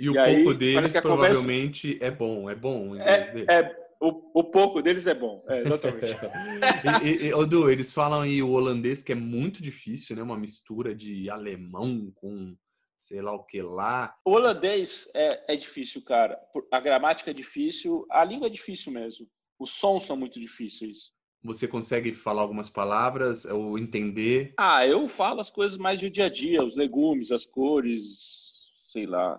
E, 0.00 0.04
e 0.04 0.10
o 0.10 0.20
aí, 0.20 0.36
pouco 0.36 0.54
deles 0.54 0.92
provavelmente 0.92 1.94
conversa... 1.94 2.06
é 2.06 2.10
bom, 2.10 2.50
é 2.50 2.54
bom 2.54 2.96
é, 2.96 3.60
É, 3.60 3.76
o, 4.00 4.40
o 4.40 4.44
pouco 4.44 4.82
deles 4.82 5.06
é 5.06 5.14
bom, 5.14 5.44
é, 5.48 5.60
exatamente. 5.60 6.06
e, 7.04 7.26
e, 7.26 7.34
Odu, 7.34 7.70
eles 7.70 7.92
falam 7.92 8.22
aí 8.22 8.42
o 8.42 8.50
holandês 8.50 9.02
que 9.02 9.12
é 9.12 9.16
muito 9.16 9.62
difícil, 9.62 10.16
né? 10.16 10.22
Uma 10.22 10.38
mistura 10.38 10.94
de 10.94 11.28
alemão 11.28 12.10
com 12.14 12.56
sei 13.02 13.20
lá 13.20 13.32
o 13.32 13.42
que 13.42 13.60
lá. 13.60 14.14
O 14.24 14.30
holandês 14.30 15.10
é, 15.12 15.54
é 15.54 15.56
difícil, 15.56 16.02
cara. 16.02 16.38
A 16.70 16.78
gramática 16.78 17.30
é 17.32 17.34
difícil, 17.34 18.06
a 18.08 18.24
língua 18.24 18.46
é 18.46 18.50
difícil 18.50 18.92
mesmo. 18.92 19.26
Os 19.58 19.72
sons 19.72 20.04
são 20.04 20.16
muito 20.16 20.38
difíceis. 20.38 21.10
Você 21.42 21.66
consegue 21.66 22.12
falar 22.12 22.42
algumas 22.42 22.70
palavras 22.70 23.44
ou 23.44 23.76
entender? 23.76 24.54
Ah, 24.56 24.86
eu 24.86 25.08
falo 25.08 25.40
as 25.40 25.50
coisas 25.50 25.76
mais 25.76 26.00
do 26.00 26.08
dia 26.08 26.26
a 26.26 26.28
dia, 26.28 26.62
os 26.62 26.76
legumes, 26.76 27.32
as 27.32 27.44
cores, 27.44 28.50
sei 28.92 29.04
lá. 29.04 29.36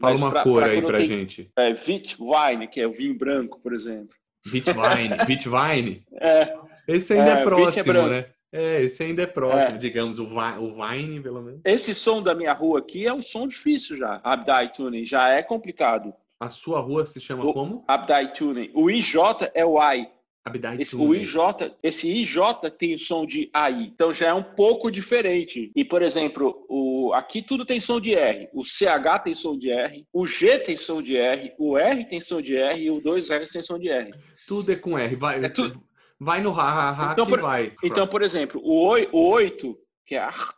Fala 0.00 0.12
Mas 0.12 0.18
uma 0.18 0.30
pra, 0.30 0.42
cor 0.42 0.62
pra 0.62 0.72
aí 0.72 0.82
pra 0.82 0.98
tem, 0.98 1.06
gente. 1.06 1.52
É 1.56 1.68
Witwein, 1.68 2.66
que 2.68 2.80
é 2.80 2.88
o 2.88 2.92
vinho 2.92 3.16
branco, 3.16 3.60
por 3.60 3.72
exemplo. 3.72 4.16
Witwein, 4.52 5.12
Witwein? 5.28 6.04
É. 6.20 6.58
Esse 6.88 7.14
ainda 7.14 7.38
é, 7.38 7.40
é 7.40 7.44
próximo, 7.44 7.92
é 7.92 8.10
né? 8.10 8.30
É, 8.56 8.82
esse 8.82 9.02
ainda 9.02 9.22
é 9.22 9.26
próximo, 9.26 9.76
é. 9.76 9.78
digamos, 9.78 10.18
o, 10.18 10.24
o 10.24 10.72
Vine, 10.72 11.20
pelo 11.20 11.42
menos. 11.42 11.60
Esse 11.62 11.94
som 11.94 12.22
da 12.22 12.34
minha 12.34 12.54
rua 12.54 12.78
aqui 12.78 13.06
é 13.06 13.12
um 13.12 13.20
som 13.20 13.46
difícil 13.46 13.98
já. 13.98 14.18
Abdai 14.24 14.72
Tuning 14.72 15.04
já 15.04 15.28
é 15.28 15.42
complicado. 15.42 16.14
A 16.40 16.48
sua 16.48 16.80
rua 16.80 17.04
se 17.04 17.20
chama 17.20 17.44
o, 17.44 17.52
como? 17.52 17.84
Abdai 17.86 18.32
Tuning. 18.32 18.70
O 18.74 18.90
IJ 18.90 19.18
é 19.54 19.64
o 19.64 19.78
I. 19.78 20.08
Abdai 20.42 20.80
esse, 20.80 20.94
o 20.94 21.12
IJ, 21.12 21.34
esse 21.82 22.08
IJ 22.08 22.38
tem 22.78 22.94
o 22.94 22.98
som 22.98 23.26
de 23.26 23.50
AI, 23.52 23.90
então 23.92 24.12
já 24.12 24.28
é 24.28 24.34
um 24.34 24.44
pouco 24.44 24.92
diferente. 24.92 25.72
E, 25.74 25.84
por 25.84 26.02
exemplo, 26.02 26.64
o, 26.68 27.12
aqui 27.14 27.42
tudo 27.42 27.66
tem 27.66 27.80
som 27.80 28.00
de 28.00 28.14
R. 28.14 28.48
O 28.54 28.62
CH 28.64 29.24
tem 29.24 29.34
som 29.34 29.58
de 29.58 29.70
R, 29.70 30.06
o 30.12 30.24
G 30.24 30.58
tem 30.60 30.76
som 30.76 31.02
de 31.02 31.16
R, 31.16 31.52
o 31.58 31.76
R 31.76 32.04
tem 32.04 32.20
som 32.20 32.40
de 32.40 32.56
R 32.56 32.80
e 32.80 32.90
o 32.90 33.02
2R 33.02 33.50
tem 33.50 33.60
som 33.60 33.76
de 33.76 33.88
R. 33.88 34.12
Tudo 34.46 34.70
é 34.70 34.76
com 34.76 34.96
R. 34.96 35.16
Vai, 35.16 35.44
é 35.44 35.48
tudo 35.48 35.82
vai 36.18 36.40
no 36.40 36.50
ha, 36.58 37.10
ha, 37.10 37.12
então, 37.12 37.26
por, 37.26 37.40
vai. 37.40 37.74
Então, 37.82 38.06
por 38.06 38.22
exemplo, 38.22 38.60
o, 38.64 38.94
o 39.12 39.30
8, 39.30 39.78
que 40.04 40.14
é 40.14 40.18
art, 40.18 40.56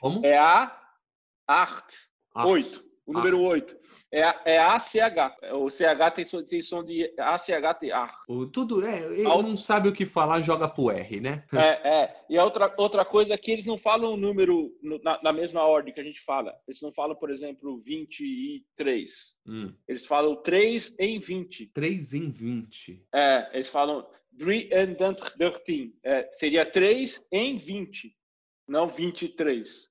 Como? 0.00 0.24
é 0.24 0.36
a 0.36 0.76
art, 1.46 1.94
8. 2.34 2.84
O 3.06 3.12
número 3.12 3.38
8. 3.42 3.76
É, 4.10 4.54
é 4.54 4.58
ACH. 4.58 5.36
O 5.52 5.68
CH 5.68 6.10
tem 6.14 6.24
som, 6.24 6.42
tem 6.42 6.62
som 6.62 6.82
de 6.82 7.12
ACH, 7.18 7.78
tem 7.78 7.92
ar. 7.92 8.16
Tudo, 8.50 8.84
é, 8.84 9.12
ele 9.12 9.26
a 9.26 9.42
não 9.42 9.56
sabe 9.56 9.90
o 9.90 9.92
que 9.92 10.06
falar, 10.06 10.40
joga 10.40 10.66
pro 10.68 10.90
R, 10.90 11.20
né? 11.20 11.44
É, 11.52 12.02
é. 12.02 12.16
E 12.30 12.38
a 12.38 12.44
outra, 12.44 12.74
outra 12.78 13.04
coisa 13.04 13.34
é 13.34 13.36
que 13.36 13.50
eles 13.50 13.66
não 13.66 13.76
falam 13.76 14.14
o 14.14 14.16
número 14.16 14.72
na, 15.02 15.20
na, 15.22 15.32
mesma 15.34 15.62
ordem 15.62 15.92
que 15.92 16.00
a 16.00 16.04
gente 16.04 16.20
fala. 16.20 16.54
Eles 16.66 16.80
não 16.80 16.92
falam, 16.92 17.14
por 17.14 17.30
exemplo, 17.30 17.78
23. 17.78 19.36
Hum. 19.46 19.74
Eles 19.86 20.06
falam 20.06 20.36
3 20.36 20.94
em 20.98 21.20
20. 21.20 21.66
3 21.74 22.14
em 22.14 22.30
20. 22.30 23.06
É, 23.14 23.50
eles 23.52 23.68
falam 23.68 24.06
3 24.38 24.68
and 24.72 24.94
13. 24.94 25.94
É, 26.02 26.30
seria 26.32 26.64
3 26.64 27.24
em 27.32 27.56
20, 27.56 28.14
não 28.68 28.88
23. 28.88 29.88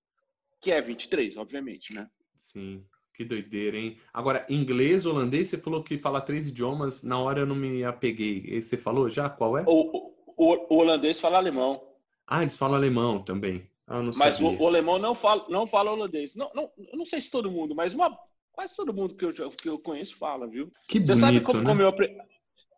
Que 0.61 0.71
é 0.71 0.81
23, 0.81 1.37
obviamente, 1.37 1.93
né? 1.93 2.09
Sim. 2.37 2.85
Que 3.13 3.23
doideira, 3.23 3.77
hein? 3.77 3.97
Agora, 4.11 4.45
inglês, 4.49 5.05
holandês, 5.05 5.49
você 5.49 5.57
falou 5.57 5.83
que 5.83 5.99
fala 5.99 6.19
três 6.19 6.47
idiomas, 6.47 7.03
na 7.03 7.19
hora 7.19 7.41
eu 7.41 7.45
não 7.45 7.55
me 7.55 7.83
apeguei. 7.83 8.59
Você 8.59 8.75
falou 8.75 9.07
já? 9.07 9.29
Qual 9.29 9.55
é? 9.55 9.63
O, 9.67 10.11
o, 10.35 10.75
o 10.75 10.77
holandês 10.79 11.19
fala 11.19 11.37
alemão. 11.37 11.81
Ah, 12.25 12.41
eles 12.41 12.57
falam 12.57 12.75
alemão 12.75 13.21
também. 13.21 13.69
Ah, 13.85 14.01
mas 14.17 14.41
o, 14.41 14.49
o, 14.49 14.67
alemão 14.67 14.97
não 14.97 15.13
fala, 15.13 15.45
não 15.49 15.67
fala 15.67 15.91
holandês. 15.91 16.33
Não, 16.33 16.49
não, 16.55 16.71
eu 16.77 16.97
não 16.97 17.05
sei 17.05 17.21
se 17.21 17.29
todo 17.29 17.51
mundo, 17.51 17.75
mas 17.75 17.93
uma, 17.93 18.17
quase 18.51 18.75
todo 18.75 18.93
mundo 18.93 19.13
que 19.15 19.25
eu, 19.25 19.51
que 19.51 19.69
eu 19.69 19.77
conheço 19.77 20.15
fala, 20.15 20.47
viu? 20.47 20.71
Que 20.87 20.99
Você 20.99 21.13
bonito, 21.13 21.19
sabe 21.19 21.41
como, 21.41 21.59
né? 21.59 21.65
como, 21.65 21.81
eu, 21.81 21.93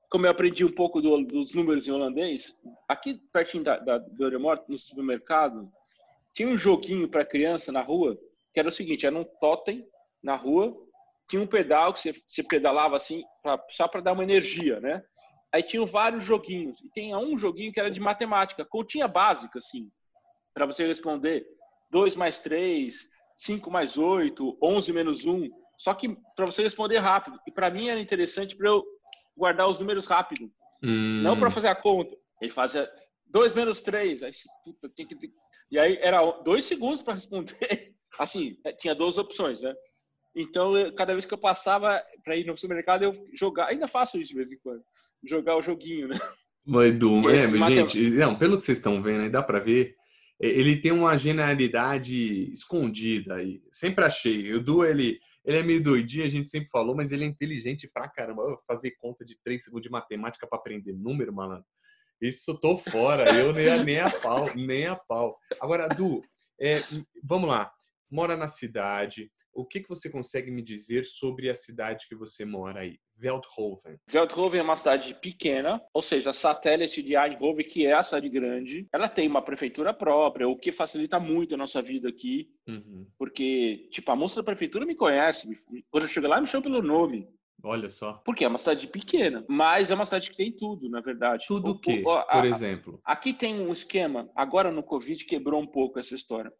como 0.09 0.25
eu 0.25 0.31
aprendi 0.31 0.63
um 0.63 0.71
pouco 0.71 1.01
do, 1.01 1.23
dos 1.23 1.53
números 1.53 1.87
em 1.87 1.91
holandês? 1.91 2.55
Aqui 2.87 3.19
pertinho 3.31 3.63
da, 3.63 3.77
da, 3.77 3.97
do 3.97 4.39
no 4.67 4.77
supermercado, 4.77 5.71
tinha 6.33 6.47
um 6.47 6.57
joguinho 6.57 7.07
para 7.07 7.25
criança 7.25 7.71
na 7.71 7.81
rua 7.81 8.17
que 8.55 8.59
era 8.59 8.69
o 8.69 8.71
seguinte: 8.71 9.05
era 9.05 9.15
um 9.15 9.25
totem 9.39 9.85
na 10.23 10.35
rua, 10.35 10.73
tinha 11.29 11.41
um 11.41 11.47
pedal 11.47 11.91
que 11.91 11.99
você, 11.99 12.13
você 12.13 12.41
pedalava 12.41 12.95
assim, 12.95 13.23
pra, 13.43 13.61
só 13.69 13.87
para 13.87 14.01
dar 14.01 14.13
uma 14.13 14.23
energia, 14.23 14.79
né? 14.79 15.03
Aí 15.53 15.61
tinham 15.61 15.85
vários 15.85 16.23
joguinhos. 16.23 16.81
E 16.81 16.89
tem 16.89 17.15
um 17.15 17.37
joguinho 17.37 17.71
que 17.71 17.79
era 17.79 17.91
de 17.91 17.99
matemática, 17.99 18.65
continha 18.65 19.07
básica, 19.07 19.59
assim, 19.59 19.89
para 20.53 20.65
você 20.65 20.87
responder 20.87 21.45
2 21.91 22.15
mais 22.15 22.41
3, 22.41 23.07
5 23.37 23.69
mais 23.69 23.97
8, 23.97 24.57
11 24.61 24.93
menos 24.93 25.25
1. 25.25 25.49
Só 25.77 25.93
que 25.93 26.15
para 26.35 26.45
você 26.45 26.63
responder 26.63 26.97
rápido. 26.97 27.39
E 27.45 27.51
para 27.51 27.69
mim 27.69 27.89
era 27.89 27.99
interessante 27.99 28.55
para 28.55 28.69
eu 28.69 28.83
guardar 29.35 29.67
os 29.67 29.79
números 29.79 30.07
rápido. 30.07 30.51
Hum. 30.83 31.21
Não 31.21 31.37
para 31.37 31.51
fazer 31.51 31.67
a 31.67 31.75
conta. 31.75 32.15
Ele 32.41 32.51
fazia 32.51 32.89
2 33.27 33.53
menos 33.53 33.81
3. 33.81 34.23
Aí, 34.23 34.31
puta, 34.63 34.89
tinha 34.89 35.07
que... 35.07 35.15
E 35.71 35.79
aí 35.79 35.97
era 36.01 36.21
dois 36.43 36.65
segundos 36.65 37.01
para 37.01 37.15
responder. 37.15 37.55
Assim, 38.19 38.57
é, 38.63 38.71
tinha 38.71 38.95
duas 38.95 39.17
opções, 39.17 39.61
né? 39.61 39.73
Então, 40.35 40.77
eu, 40.77 40.93
cada 40.93 41.13
vez 41.13 41.25
que 41.25 41.33
eu 41.33 41.37
passava 41.37 42.01
para 42.23 42.35
ir 42.35 42.45
no 42.45 42.57
supermercado, 42.57 43.03
eu 43.03 43.25
jogar, 43.33 43.67
ainda 43.67 43.87
faço 43.87 44.17
isso 44.17 44.31
de 44.31 44.35
vez 44.35 44.51
em 44.51 44.57
quando, 44.59 44.83
jogar 45.23 45.55
o 45.55 45.61
joguinho, 45.61 46.09
né? 46.09 46.15
Mas, 46.65 46.89
Edu, 46.89 47.29
é, 47.29 47.39
gente, 47.69 48.09
não, 48.11 48.37
pelo 48.37 48.57
que 48.57 48.63
vocês 48.63 48.77
estão 48.77 49.01
vendo 49.01 49.21
aí, 49.21 49.29
dá 49.29 49.41
para 49.41 49.59
ver, 49.59 49.95
ele 50.39 50.79
tem 50.79 50.91
uma 50.91 51.17
genialidade 51.17 52.51
escondida 52.51 53.35
aí. 53.35 53.61
Sempre 53.71 54.05
achei. 54.05 54.51
O 54.53 54.57
Edu, 54.57 54.85
ele, 54.85 55.19
ele 55.45 55.57
é 55.57 55.63
meio 55.63 55.81
doidinho, 55.81 56.25
a 56.25 56.29
gente 56.29 56.49
sempre 56.49 56.69
falou, 56.69 56.95
mas 56.95 57.11
ele 57.11 57.23
é 57.23 57.27
inteligente 57.27 57.89
pra 57.91 58.09
caramba. 58.09 58.43
Eu 58.43 58.57
fazer 58.67 58.91
conta 58.99 59.23
de 59.23 59.37
três 59.41 59.63
segundos 59.63 59.83
de 59.83 59.91
matemática 59.91 60.45
para 60.45 60.59
aprender 60.59 60.93
número, 60.93 61.33
malandro. 61.33 61.65
Isso 62.21 62.51
eu 62.51 62.55
tô 62.55 62.77
fora, 62.77 63.29
eu 63.35 63.53
nem 63.53 63.83
nem 63.83 63.99
a 63.99 64.09
pau, 64.09 64.53
nem 64.55 64.87
a 64.87 64.95
pau. 64.95 65.37
Agora, 65.59 65.87
Edu, 65.91 66.21
é, 66.59 66.81
vamos 67.23 67.49
lá. 67.49 67.71
Mora 68.09 68.37
na 68.37 68.47
cidade, 68.47 69.31
o 69.53 69.65
que, 69.65 69.81
que 69.81 69.89
você 69.89 70.09
consegue 70.09 70.51
me 70.51 70.61
dizer 70.61 71.05
sobre 71.05 71.49
a 71.49 71.55
cidade 71.55 72.07
que 72.07 72.15
você 72.15 72.45
mora 72.45 72.81
aí? 72.81 72.99
Veldhoven. 73.17 73.97
Veldhoven 74.07 74.59
é 74.59 74.63
uma 74.63 74.75
cidade 74.75 75.13
pequena, 75.15 75.81
ou 75.93 76.01
seja, 76.01 76.33
satélite 76.33 77.01
de 77.01 77.15
Eindhoven, 77.15 77.65
que 77.65 77.85
é 77.85 77.93
a 77.93 78.03
cidade 78.03 78.29
grande. 78.29 78.87
Ela 78.91 79.07
tem 79.07 79.27
uma 79.27 79.41
prefeitura 79.41 79.93
própria, 79.93 80.47
o 80.47 80.57
que 80.57 80.71
facilita 80.71 81.19
muito 81.19 81.55
a 81.55 81.57
nossa 81.57 81.81
vida 81.81 82.09
aqui. 82.09 82.49
Uhum. 82.67 83.07
Porque, 83.17 83.87
tipo, 83.91 84.11
a 84.11 84.15
moça 84.15 84.35
da 84.37 84.43
prefeitura 84.43 84.85
me 84.85 84.95
conhece. 84.95 85.47
Quando 85.89 86.03
eu 86.03 86.09
chego 86.09 86.27
lá, 86.27 86.41
me 86.41 86.47
chama 86.47 86.63
pelo 86.63 86.81
nome. 86.81 87.27
Olha 87.63 87.89
só. 87.89 88.21
Porque 88.25 88.45
é 88.45 88.47
uma 88.47 88.59
cidade 88.59 88.87
pequena, 88.87 89.43
mas 89.47 89.89
é 89.89 89.95
uma 89.95 90.05
cidade 90.05 90.29
que 90.29 90.37
tem 90.37 90.51
tudo, 90.51 90.89
na 90.89 91.01
verdade. 91.01 91.45
Tudo 91.47 91.71
o 91.71 91.79
quê, 91.79 92.03
por 92.03 92.45
exemplo? 92.45 92.99
Aqui 93.03 93.33
tem 93.33 93.59
um 93.59 93.71
esquema, 93.71 94.29
agora 94.35 94.71
no 94.71 94.83
Covid 94.83 95.25
quebrou 95.25 95.59
um 95.59 95.67
pouco 95.67 95.97
essa 95.97 96.13
história 96.13 96.51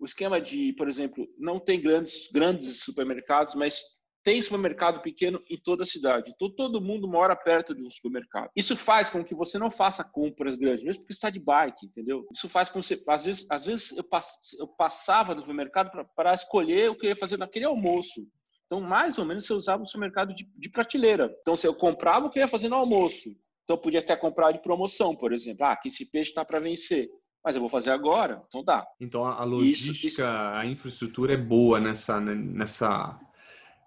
o 0.00 0.06
esquema 0.06 0.40
de, 0.40 0.72
por 0.72 0.88
exemplo, 0.88 1.28
não 1.38 1.60
tem 1.60 1.78
grandes, 1.78 2.26
grandes 2.32 2.82
supermercados, 2.82 3.54
mas 3.54 3.82
tem 4.22 4.40
supermercado 4.42 5.00
pequeno 5.00 5.42
em 5.48 5.58
toda 5.58 5.82
a 5.82 5.86
cidade. 5.86 6.30
Então, 6.34 6.50
todo 6.54 6.80
mundo 6.80 7.08
mora 7.08 7.34
perto 7.34 7.74
de 7.74 7.82
um 7.82 7.90
supermercado. 7.90 8.50
Isso 8.54 8.76
faz 8.76 9.08
com 9.08 9.24
que 9.24 9.34
você 9.34 9.58
não 9.58 9.70
faça 9.70 10.04
compras 10.04 10.56
grandes, 10.56 10.84
mesmo 10.84 11.02
porque 11.02 11.14
você 11.14 11.18
está 11.18 11.30
de 11.30 11.40
bike, 11.40 11.86
entendeu? 11.86 12.26
Isso 12.32 12.48
faz 12.48 12.68
com 12.68 12.80
que 12.80 12.86
você. 12.86 13.02
Às 13.08 13.24
vezes, 13.24 13.46
às 13.50 13.66
vezes 13.66 13.92
eu, 13.92 14.04
pass, 14.04 14.38
eu 14.58 14.68
passava 14.68 15.34
no 15.34 15.40
supermercado 15.40 15.90
para 16.14 16.34
escolher 16.34 16.90
o 16.90 16.94
que 16.94 17.06
eu 17.06 17.10
ia 17.10 17.16
fazer 17.16 17.38
naquele 17.38 17.64
almoço. 17.64 18.26
Então, 18.66 18.80
mais 18.80 19.18
ou 19.18 19.24
menos, 19.24 19.46
você 19.46 19.54
usava 19.54 19.82
um 19.82 19.86
supermercado 19.86 20.34
de, 20.34 20.48
de 20.56 20.70
prateleira. 20.70 21.34
Então, 21.40 21.56
se 21.56 21.66
eu 21.66 21.74
comprava 21.74 22.26
o 22.26 22.30
que 22.30 22.38
eu 22.38 22.42
ia 22.42 22.48
fazer 22.48 22.68
no 22.68 22.76
almoço. 22.76 23.30
Então, 23.64 23.76
eu 23.76 23.78
podia 23.78 24.00
até 24.00 24.16
comprar 24.16 24.52
de 24.52 24.62
promoção, 24.62 25.16
por 25.16 25.32
exemplo. 25.32 25.64
Ah, 25.64 25.76
que 25.76 25.88
esse 25.88 26.04
peixe 26.04 26.30
está 26.30 26.44
para 26.44 26.60
vencer 26.60 27.08
mas 27.42 27.54
eu 27.54 27.60
vou 27.60 27.70
fazer 27.70 27.90
agora, 27.90 28.42
então 28.48 28.62
dá. 28.62 28.86
Então 29.00 29.24
a 29.24 29.42
logística, 29.44 29.92
isso, 29.92 30.08
isso... 30.08 30.22
a 30.22 30.66
infraestrutura 30.66 31.32
é 31.32 31.38
boa 31.38 31.80
nessa, 31.80 32.20
nessa, 32.20 33.18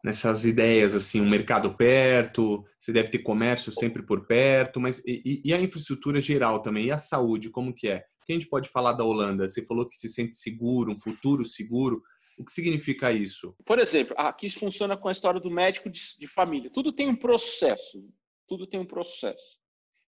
nessas 0.04 0.46
ideias, 0.46 0.94
assim, 0.94 1.22
um 1.22 1.30
mercado 1.30 1.76
perto, 1.76 2.66
você 2.78 2.92
deve 2.92 3.10
ter 3.10 3.20
comércio 3.20 3.72
sempre 3.72 4.04
por 4.04 4.26
perto, 4.26 4.80
mas 4.80 5.02
e, 5.06 5.42
e, 5.46 5.54
a 5.54 5.62
infraestrutura 5.62 6.20
geral 6.20 6.62
também, 6.62 6.88
e 6.88 6.92
a 6.92 6.98
saúde, 6.98 7.50
como 7.50 7.74
que 7.74 7.88
é? 7.88 8.06
O 8.22 8.26
que 8.26 8.34
a 8.34 8.36
gente 8.36 8.50
pode 8.50 8.70
falar 8.70 8.94
da 8.94 9.04
Holanda? 9.04 9.48
Você 9.48 9.66
falou 9.66 9.88
que 9.88 9.98
se 9.98 10.10
sente 10.10 10.36
seguro, 10.36 10.92
um 10.92 11.00
futuro 11.00 11.46
seguro. 11.46 12.02
O 12.38 12.44
que 12.44 12.52
significa 12.52 13.12
isso? 13.12 13.56
Por 13.66 13.80
exemplo, 13.80 14.16
aqui 14.18 14.50
funciona 14.50 14.98
com 14.98 15.08
a 15.08 15.12
história 15.12 15.40
do 15.40 15.52
médico 15.52 15.90
de, 15.90 16.02
de 16.20 16.28
família. 16.28 16.70
Tudo 16.70 16.92
tem 16.92 17.08
um 17.08 17.16
processo, 17.16 18.04
tudo 18.48 18.66
tem 18.66 18.80
um 18.80 18.86
processo 18.86 19.60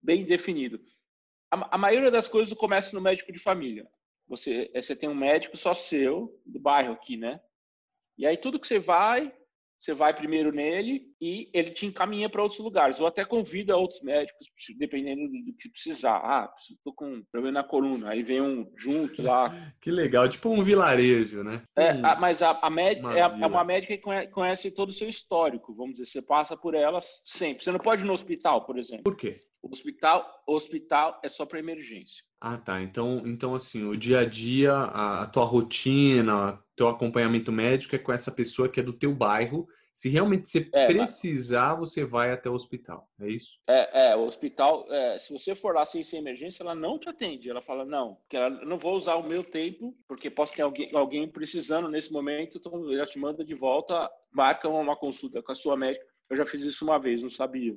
bem 0.01 0.23
definido 0.23 0.79
a, 1.51 1.75
a 1.75 1.77
maioria 1.77 2.11
das 2.11 2.29
coisas 2.29 2.53
começa 2.53 2.95
no 2.95 3.01
médico 3.01 3.31
de 3.31 3.39
família. 3.39 3.87
Você, 4.27 4.71
você 4.73 4.95
tem 4.95 5.09
um 5.09 5.15
médico 5.15 5.57
só 5.57 5.73
seu, 5.73 6.39
do 6.45 6.59
bairro 6.59 6.93
aqui, 6.93 7.17
né? 7.17 7.41
E 8.17 8.25
aí 8.25 8.37
tudo 8.37 8.59
que 8.59 8.67
você 8.67 8.79
vai, 8.79 9.33
você 9.79 9.93
vai 9.93 10.13
primeiro 10.13 10.51
nele 10.51 11.07
e 11.21 11.49
ele 11.53 11.71
te 11.71 11.85
encaminha 11.85 12.29
para 12.29 12.43
outros 12.43 12.59
lugares, 12.59 12.99
ou 12.99 13.07
até 13.07 13.23
convida 13.23 13.77
outros 13.77 14.01
médicos, 14.01 14.47
dependendo 14.77 15.21
do 15.29 15.55
que 15.57 15.69
precisar. 15.69 16.17
Ah, 16.17 16.53
estou 16.69 16.93
com 16.93 17.23
problema 17.31 17.61
na 17.61 17.63
coluna, 17.63 18.09
aí 18.09 18.21
vem 18.21 18.41
um 18.41 18.69
junto 18.77 19.21
lá. 19.21 19.49
que 19.79 19.89
legal, 19.89 20.27
tipo 20.27 20.49
um 20.49 20.61
vilarejo, 20.61 21.43
né? 21.43 21.63
É, 21.77 21.91
a, 21.91 22.15
mas 22.19 22.41
a, 22.41 22.51
a 22.61 22.69
médica 22.69 23.07
uma 23.07 23.17
é, 23.17 23.21
é, 23.21 23.47
uma 23.47 23.63
médica 23.63 23.97
que 23.97 24.27
conhece 24.29 24.69
todo 24.69 24.89
o 24.89 24.93
seu 24.93 25.07
histórico, 25.07 25.73
vamos 25.73 25.95
dizer, 25.95 26.05
você 26.07 26.21
passa 26.21 26.57
por 26.57 26.75
elas 26.75 27.21
sempre. 27.25 27.63
Você 27.63 27.71
não 27.71 27.79
pode 27.79 28.03
ir 28.03 28.05
no 28.05 28.13
hospital, 28.13 28.65
por 28.65 28.77
exemplo. 28.77 29.03
Por 29.03 29.15
quê? 29.15 29.39
O 29.61 29.71
hospital, 29.71 30.43
hospital 30.45 31.19
é 31.23 31.29
só 31.29 31.45
para 31.45 31.59
emergência. 31.59 32.23
Ah, 32.41 32.57
tá. 32.57 32.81
Então, 32.81 33.23
então 33.25 33.53
assim, 33.53 33.83
o 33.83 33.97
dia 33.97 34.19
a 34.19 34.25
dia, 34.25 34.73
a, 34.73 35.23
a 35.23 35.27
tua 35.27 35.43
rotina, 35.43 36.57
teu 36.75 36.87
acompanhamento 36.87 37.51
médico 37.51 37.95
é 37.95 37.99
com 37.99 38.13
essa 38.13 38.31
pessoa 38.31 38.69
que 38.69 38.79
é 38.79 38.83
do 38.83 38.93
teu 38.93 39.13
bairro. 39.13 39.67
Se 39.93 40.07
realmente 40.07 40.47
você 40.47 40.69
é, 40.71 40.87
precisar, 40.87 41.77
mas... 41.77 41.89
você 41.89 42.05
vai 42.05 42.31
até 42.31 42.49
o 42.49 42.53
hospital. 42.53 43.09
É 43.19 43.27
isso? 43.27 43.59
É, 43.67 44.11
é 44.11 44.15
o 44.15 44.25
hospital, 44.25 44.87
é, 44.89 45.19
se 45.19 45.33
você 45.33 45.53
for 45.53 45.75
lá 45.75 45.85
sem 45.85 46.05
ser 46.05 46.15
emergência, 46.15 46.63
ela 46.63 46.73
não 46.73 46.97
te 46.97 47.09
atende. 47.09 47.49
Ela 47.49 47.61
fala, 47.61 47.83
não, 47.83 48.15
porque 48.15 48.37
ela 48.37 48.49
não 48.49 48.77
vou 48.77 48.95
usar 48.95 49.15
o 49.15 49.27
meu 49.27 49.43
tempo, 49.43 49.93
porque 50.07 50.29
posso 50.29 50.53
ter 50.53 50.61
alguém, 50.61 50.89
alguém 50.95 51.27
precisando 51.27 51.89
nesse 51.89 52.13
momento, 52.13 52.57
então 52.57 52.89
ela 52.93 53.05
te 53.05 53.19
manda 53.19 53.43
de 53.43 53.53
volta, 53.53 54.09
marca 54.31 54.69
uma 54.69 54.95
consulta 54.95 55.43
com 55.43 55.51
a 55.51 55.55
sua 55.55 55.75
médica. 55.75 56.05
Eu 56.29 56.37
já 56.37 56.45
fiz 56.45 56.61
isso 56.61 56.85
uma 56.85 56.97
vez, 56.97 57.21
não 57.21 57.29
sabia. 57.29 57.75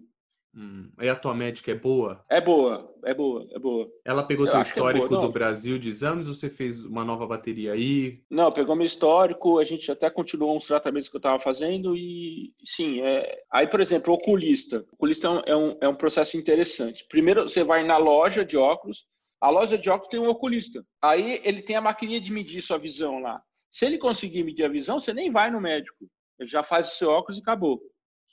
Hum. 0.55 0.91
E 1.01 1.09
a 1.09 1.17
tua 1.17 1.35
médica 1.35 1.71
é 1.71 1.75
boa? 1.75 2.23
É 2.29 2.41
boa, 2.41 2.95
é 3.05 3.15
boa, 3.15 3.47
é 3.51 3.59
boa. 3.59 3.91
Ela 4.05 4.23
pegou 4.23 4.45
Eu 4.45 4.51
teu 4.51 4.61
é 4.61 4.63
histórico 4.63 5.15
é 5.15 5.21
do 5.21 5.31
Brasil 5.31 5.79
de 5.79 5.89
exames 5.89 6.27
ou 6.27 6.35
você 6.35 6.51
fez 6.51 6.85
uma 6.85 7.05
nova 7.05 7.27
bateria 7.27 7.73
aí? 7.73 8.23
Não, 8.31 8.53
pegou 8.53 8.77
meu 8.77 8.85
histórico, 8.85 9.59
a 9.59 9.65
gente 9.65 9.91
até 9.91 10.11
continuou 10.11 10.55
uns 10.55 10.67
tratamentos 10.67 11.09
que 11.09 11.17
eu 11.17 11.21
estava 11.21 11.39
fazendo 11.39 11.97
e 11.97 12.53
sim, 12.67 13.01
é... 13.01 13.43
aí 13.51 13.67
por 13.67 13.81
exemplo, 13.81 14.13
o 14.13 14.17
oculista. 14.17 14.85
O 14.93 14.95
oculista 14.95 15.27
é 15.27 15.31
um, 15.31 15.41
é 15.47 15.57
um, 15.57 15.79
é 15.83 15.89
um 15.89 15.95
processo 15.95 16.37
interessante. 16.37 17.07
Primeiro 17.09 17.49
você 17.49 17.65
vai 17.65 17.83
na 17.83 17.97
loja 17.97 18.45
de 18.45 18.59
óculos, 18.59 19.07
a 19.41 19.49
loja 19.49 19.79
de 19.79 19.89
óculos 19.89 20.09
tem 20.09 20.21
um 20.21 20.29
oculista. 20.29 20.85
Aí 21.01 21.41
ele 21.45 21.63
tem 21.63 21.77
a 21.77 21.81
maquininha 21.81 22.21
de 22.21 22.31
medir 22.31 22.61
sua 22.61 22.79
visão 22.79 23.21
lá. 23.21 23.43
Se 23.71 23.87
ele 23.87 23.97
conseguir 23.97 24.45
medir 24.45 24.65
a 24.65 24.69
visão, 24.69 25.01
você 25.01 25.15
nem 25.15 25.31
vai 25.31 25.51
no 25.51 25.61
médico. 25.61 26.07
Ele 26.39 26.49
já 26.49 26.63
faz 26.63 26.89
o 26.89 26.97
seu 26.97 27.11
óculos 27.11 27.39
e 27.39 27.41
acabou. 27.41 27.81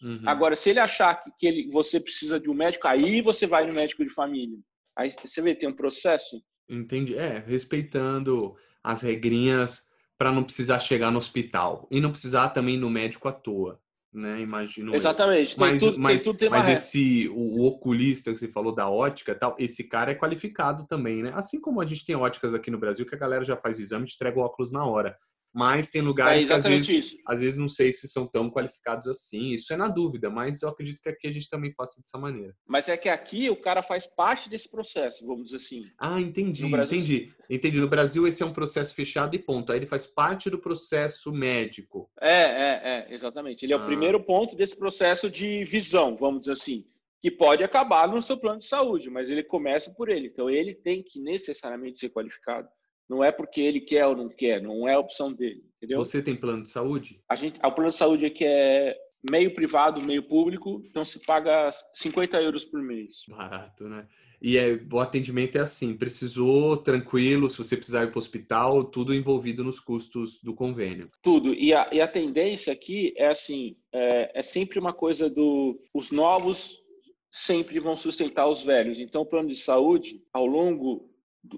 Uhum. 0.02 0.22
Agora, 0.26 0.56
se 0.56 0.70
ele 0.70 0.80
achar 0.80 1.16
que, 1.16 1.32
que 1.38 1.48
ele, 1.48 1.70
você 1.72 2.00
precisa 2.00 2.40
de 2.40 2.50
um 2.50 2.54
médico, 2.54 2.88
aí 2.88 3.22
você 3.22 3.46
vai 3.46 3.66
no 3.66 3.74
médico 3.74 4.04
de 4.04 4.10
família. 4.10 4.58
Aí 4.98 5.14
você 5.24 5.42
vê, 5.42 5.56
tem 5.56 5.70
um 5.70 5.76
processo. 5.76 6.42
Entendi. 6.70 7.18
É, 7.18 7.40
respeitando 7.40 8.56
as 8.84 9.02
regrinhas 9.02 9.88
para 10.18 10.32
não 10.32 10.44
precisar 10.44 10.80
chegar 10.80 11.12
no 11.12 11.18
hospital. 11.18 11.88
E 11.92 12.00
não 12.00 12.12
precisar 12.12 12.50
também 12.50 12.76
ir 12.76 12.80
no 12.80 12.90
médico 12.90 13.28
à 13.28 13.32
toa. 13.32 13.80
Né, 14.12 14.42
imagino. 14.42 14.96
Exatamente. 14.96 15.58
Mas, 15.60 15.80
tudo, 15.80 16.00
mas, 16.00 16.26
mas 16.50 16.68
esse 16.68 17.30
o, 17.30 17.62
o, 17.62 17.66
oculista 17.68 18.32
que 18.32 18.40
você 18.40 18.48
falou 18.48 18.74
da 18.74 18.90
ótica, 18.90 19.36
tal, 19.36 19.56
esse 19.60 19.88
cara 19.88 20.12
é 20.12 20.16
qualificado 20.16 20.88
também, 20.88 21.22
né? 21.22 21.32
Assim 21.36 21.62
como 21.62 21.80
a 21.80 21.86
gente 21.86 22.04
tem 22.04 22.16
óticas 22.16 22.56
aqui 22.56 22.72
no 22.72 22.80
Brasil 22.80 23.06
que 23.06 23.14
a 23.14 23.20
galera 23.20 23.44
já 23.44 23.56
faz 23.56 23.78
o 23.78 23.82
exame 23.82 24.08
e 24.10 24.12
entrega 24.12 24.40
o 24.40 24.42
óculos 24.42 24.72
na 24.72 24.84
hora 24.84 25.16
mas 25.54 25.90
tem 25.90 26.02
lugares 26.02 26.44
é 26.44 26.48
que 26.48 26.54
às 26.54 26.64
vezes, 26.64 27.18
às 27.26 27.42
vezes 27.42 27.58
não 27.58 27.68
sei 27.68 27.92
se 27.92 28.08
são 28.08 28.28
tão 28.28 28.50
qualificados 28.50 29.08
assim. 29.08 29.52
Isso 29.52 29.74
é 29.74 29.78
na 29.78 29.88
dúvida, 29.88 30.30
mas 30.30 30.62
eu 30.62 30.70
acredito 30.70 31.02
que 31.02 31.10
aqui 31.10 31.28
a 31.28 31.32
gente 31.32 31.50
também 31.50 31.74
faça 31.74 32.00
dessa 32.00 32.18
maneira. 32.18 32.54
Mas 32.68 32.88
é 32.88 32.96
que 32.96 33.10
aqui 33.10 33.50
o 33.50 33.56
cara 33.56 33.82
faz 33.82 34.06
parte 34.06 34.50
desse 34.50 34.70
processo, 34.70 35.26
vamos 35.26 35.46
dizer 35.46 35.58
assim. 35.58 35.84
Ah, 36.00 36.20
entendi, 36.20 36.66
Brasil, 36.68 36.98
entendi. 36.98 37.34
Entendi. 37.50 37.80
No 37.80 37.90
Brasil 37.90 38.28
esse 38.28 38.44
é 38.44 38.46
um 38.46 38.54
processo 38.54 38.94
fechado 38.94 39.36
e 39.36 39.40
ponto. 39.40 39.72
Aí 39.72 39.80
ele 39.80 39.88
faz 39.88 40.06
parte 40.06 40.50
do 40.50 40.60
processo 40.60 41.32
médico. 41.32 42.10
É, 42.22 42.44
é, 42.44 42.82
é, 42.84 43.14
exatamente. 43.14 43.66
Ele 43.66 43.74
é 43.74 43.76
ah. 43.76 43.82
o 43.82 43.86
primeiro 43.86 44.24
ponto 44.24 44.56
desse 44.56 44.78
processo 44.78 45.30
de 45.30 45.64
visão, 45.64 46.16
vamos 46.16 46.42
dizer 46.42 46.54
assim 46.54 46.86
que 47.22 47.30
pode 47.30 47.64
acabar 47.64 48.08
no 48.08 48.22
seu 48.22 48.38
plano 48.38 48.60
de 48.60 48.66
saúde, 48.66 49.10
mas 49.10 49.30
ele 49.30 49.44
começa 49.44 49.92
por 49.92 50.10
ele. 50.10 50.28
Então 50.28 50.50
ele 50.50 50.74
tem 50.74 51.04
que 51.04 51.20
necessariamente 51.20 52.00
ser 52.00 52.10
qualificado. 52.10 52.70
Não 53.10 53.24
é 53.24 53.32
porque 53.32 53.60
ele 53.60 53.82
quer 53.82 54.06
ou 54.06 54.16
não 54.16 54.30
quer, 54.30 54.62
não 54.62 54.88
é 54.88 54.94
a 54.94 55.00
opção 55.00 55.34
dele, 55.34 55.64
entendeu? 55.78 55.98
Você 55.98 56.22
tem 56.22 56.36
plano 56.36 56.64
de 56.64 56.70
saúde? 56.70 57.20
A 57.28 57.36
gente, 57.36 57.60
o 57.64 57.72
plano 57.72 57.90
de 57.90 57.96
saúde 57.96 58.26
aqui 58.26 58.46
é 58.46 58.96
meio 59.30 59.54
privado, 59.54 60.06
meio 60.06 60.24
público, 60.24 60.82
então 60.86 61.04
se 61.04 61.20
paga 61.20 61.72
50 61.94 62.42
euros 62.42 62.64
por 62.64 62.82
mês. 62.82 63.24
Barato, 63.28 63.90
né? 63.90 64.08
E 64.42 64.58
é, 64.58 64.80
o 64.92 65.00
atendimento 65.00 65.58
é 65.58 65.62
assim, 65.62 65.94
precisou, 65.94 66.78
tranquilo, 66.78 67.50
se 67.50 67.58
você 67.58 67.76
precisar 67.76 68.04
ir 68.04 68.08
para 68.08 68.18
o 68.18 68.20
hospital, 68.20 68.86
tudo 68.86 69.14
envolvido 69.14 69.64
nos 69.64 69.80
custos 69.82 70.42
do 70.42 70.54
convênio. 70.54 71.12
Tudo. 71.22 71.54
E 71.54 71.74
a, 71.74 71.90
e 71.92 72.00
a 72.00 72.08
tendência 72.08 72.72
aqui 72.72 73.14
é 73.18 73.28
assim, 73.28 73.76
é, 73.92 74.40
é 74.40 74.42
sempre 74.42 74.80
uma 74.80 74.94
coisa 74.94 75.30
do... 75.30 75.78
Os 75.94 76.10
novos 76.10 76.82
sempre 77.30 77.80
vão 77.80 77.98
sustentar 77.98 78.48
os 78.48 78.64
velhos. 78.64 79.00
Então, 79.00 79.24
o 79.24 79.26
plano 79.26 79.50
de 79.50 79.58
saúde, 79.58 80.24
ao 80.32 80.46
longo 80.46 81.10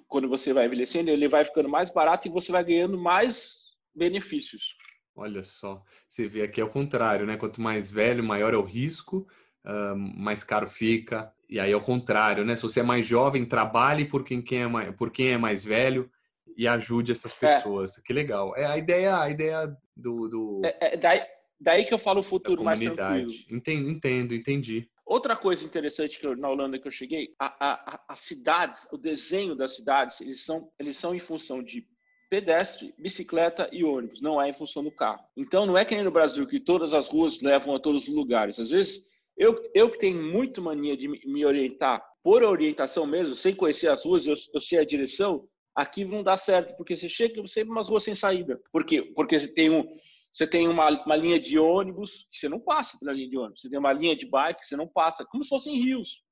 quando 0.07 0.29
você 0.29 0.53
vai 0.53 0.65
envelhecendo, 0.65 1.09
ele 1.09 1.27
vai 1.27 1.43
ficando 1.45 1.69
mais 1.69 1.89
barato 1.89 2.27
e 2.27 2.31
você 2.31 2.51
vai 2.51 2.63
ganhando 2.63 2.97
mais 2.97 3.71
benefícios. 3.95 4.75
Olha 5.15 5.43
só, 5.43 5.83
você 6.07 6.27
vê 6.27 6.43
aqui 6.43 6.61
ao 6.61 6.69
contrário, 6.69 7.25
né? 7.25 7.37
Quanto 7.37 7.61
mais 7.61 7.91
velho, 7.91 8.23
maior 8.23 8.53
é 8.53 8.57
o 8.57 8.63
risco, 8.63 9.27
uh, 9.65 9.95
mais 9.95 10.43
caro 10.43 10.67
fica. 10.67 11.31
E 11.49 11.59
aí, 11.59 11.73
ao 11.73 11.81
contrário, 11.81 12.45
né? 12.45 12.55
Se 12.55 12.63
você 12.63 12.79
é 12.79 12.83
mais 12.83 13.05
jovem, 13.05 13.45
trabalhe 13.45 14.05
por 14.05 14.23
quem, 14.23 14.41
quem 14.41 14.61
é, 14.61 14.67
mais, 14.67 14.95
por 14.95 15.11
quem 15.11 15.33
é 15.33 15.37
mais 15.37 15.65
velho 15.65 16.09
e 16.55 16.67
ajude 16.67 17.11
essas 17.11 17.35
é. 17.41 17.47
pessoas. 17.47 17.97
É. 17.97 18.01
Que 18.01 18.13
legal. 18.13 18.55
É 18.55 18.65
a 18.65 18.77
ideia, 18.77 19.19
a 19.19 19.29
ideia 19.29 19.75
do. 19.95 20.29
do... 20.29 20.61
É, 20.63 20.93
é, 20.93 20.97
daí, 20.97 21.21
daí 21.59 21.85
que 21.85 21.93
eu 21.93 21.99
falo 21.99 22.19
o 22.19 22.23
futuro 22.23 22.63
mais 22.63 22.79
tranquilo. 22.79 23.31
Entendo, 23.49 23.89
entendo, 23.89 24.33
entendi. 24.33 24.89
Outra 25.11 25.35
coisa 25.35 25.65
interessante 25.65 26.17
que 26.17 26.25
eu, 26.25 26.37
na 26.37 26.49
Holanda 26.49 26.79
que 26.79 26.87
eu 26.87 26.91
cheguei, 26.91 27.35
as 27.37 28.21
cidades, 28.21 28.87
o 28.93 28.97
desenho 28.97 29.53
das 29.53 29.75
cidades, 29.75 30.21
eles 30.21 30.45
são, 30.45 30.71
eles 30.79 30.95
são 30.95 31.13
em 31.13 31.19
função 31.19 31.61
de 31.61 31.85
pedestre, 32.29 32.95
bicicleta 32.97 33.69
e 33.73 33.83
ônibus, 33.83 34.21
não 34.21 34.41
é 34.41 34.47
em 34.47 34.53
função 34.53 34.81
do 34.81 34.89
carro. 34.89 35.21
Então 35.35 35.65
não 35.65 35.77
é 35.77 35.83
que 35.83 35.93
nem 35.93 36.05
no 36.05 36.11
Brasil 36.11 36.47
que 36.47 36.61
todas 36.61 36.93
as 36.93 37.09
ruas 37.09 37.41
levam 37.41 37.75
a 37.75 37.79
todos 37.81 38.07
os 38.07 38.15
lugares. 38.15 38.57
Às 38.57 38.69
vezes 38.69 39.05
eu, 39.37 39.61
eu 39.75 39.91
que 39.91 39.99
tenho 39.99 40.23
muito 40.23 40.61
mania 40.61 40.95
de 40.95 41.09
me 41.09 41.45
orientar 41.45 42.01
por 42.23 42.41
orientação 42.41 43.05
mesmo, 43.05 43.35
sem 43.35 43.53
conhecer 43.53 43.91
as 43.91 44.05
ruas, 44.05 44.25
eu, 44.25 44.33
eu 44.53 44.61
sei 44.61 44.79
a 44.79 44.85
direção, 44.85 45.45
aqui 45.75 46.05
não 46.05 46.23
dá 46.23 46.37
certo, 46.37 46.73
porque 46.77 46.95
você 46.95 47.09
chega 47.09 47.45
sempre 47.47 47.71
umas 47.71 47.89
ruas 47.89 48.05
sem 48.05 48.15
saída. 48.15 48.61
Por 48.71 48.85
quê? 48.85 49.11
Porque 49.13 49.37
você 49.37 49.49
tem 49.49 49.69
um 49.69 49.83
você 50.31 50.47
tem 50.47 50.67
uma, 50.67 50.89
uma 51.05 51.15
linha 51.15 51.39
de 51.39 51.59
ônibus 51.59 52.27
que 52.31 52.39
você 52.39 52.47
não 52.47 52.59
passa 52.59 52.97
pela 52.97 53.11
linha 53.11 53.29
de 53.29 53.37
ônibus. 53.37 53.61
Você 53.61 53.69
tem 53.69 53.77
uma 53.77 53.91
linha 53.91 54.15
de 54.15 54.25
bike 54.25 54.61
que 54.61 54.65
você 54.65 54.77
não 54.77 54.87
passa, 54.87 55.25
como 55.25 55.43
se 55.43 55.49
fossem 55.49 55.75
rios. 55.77 56.23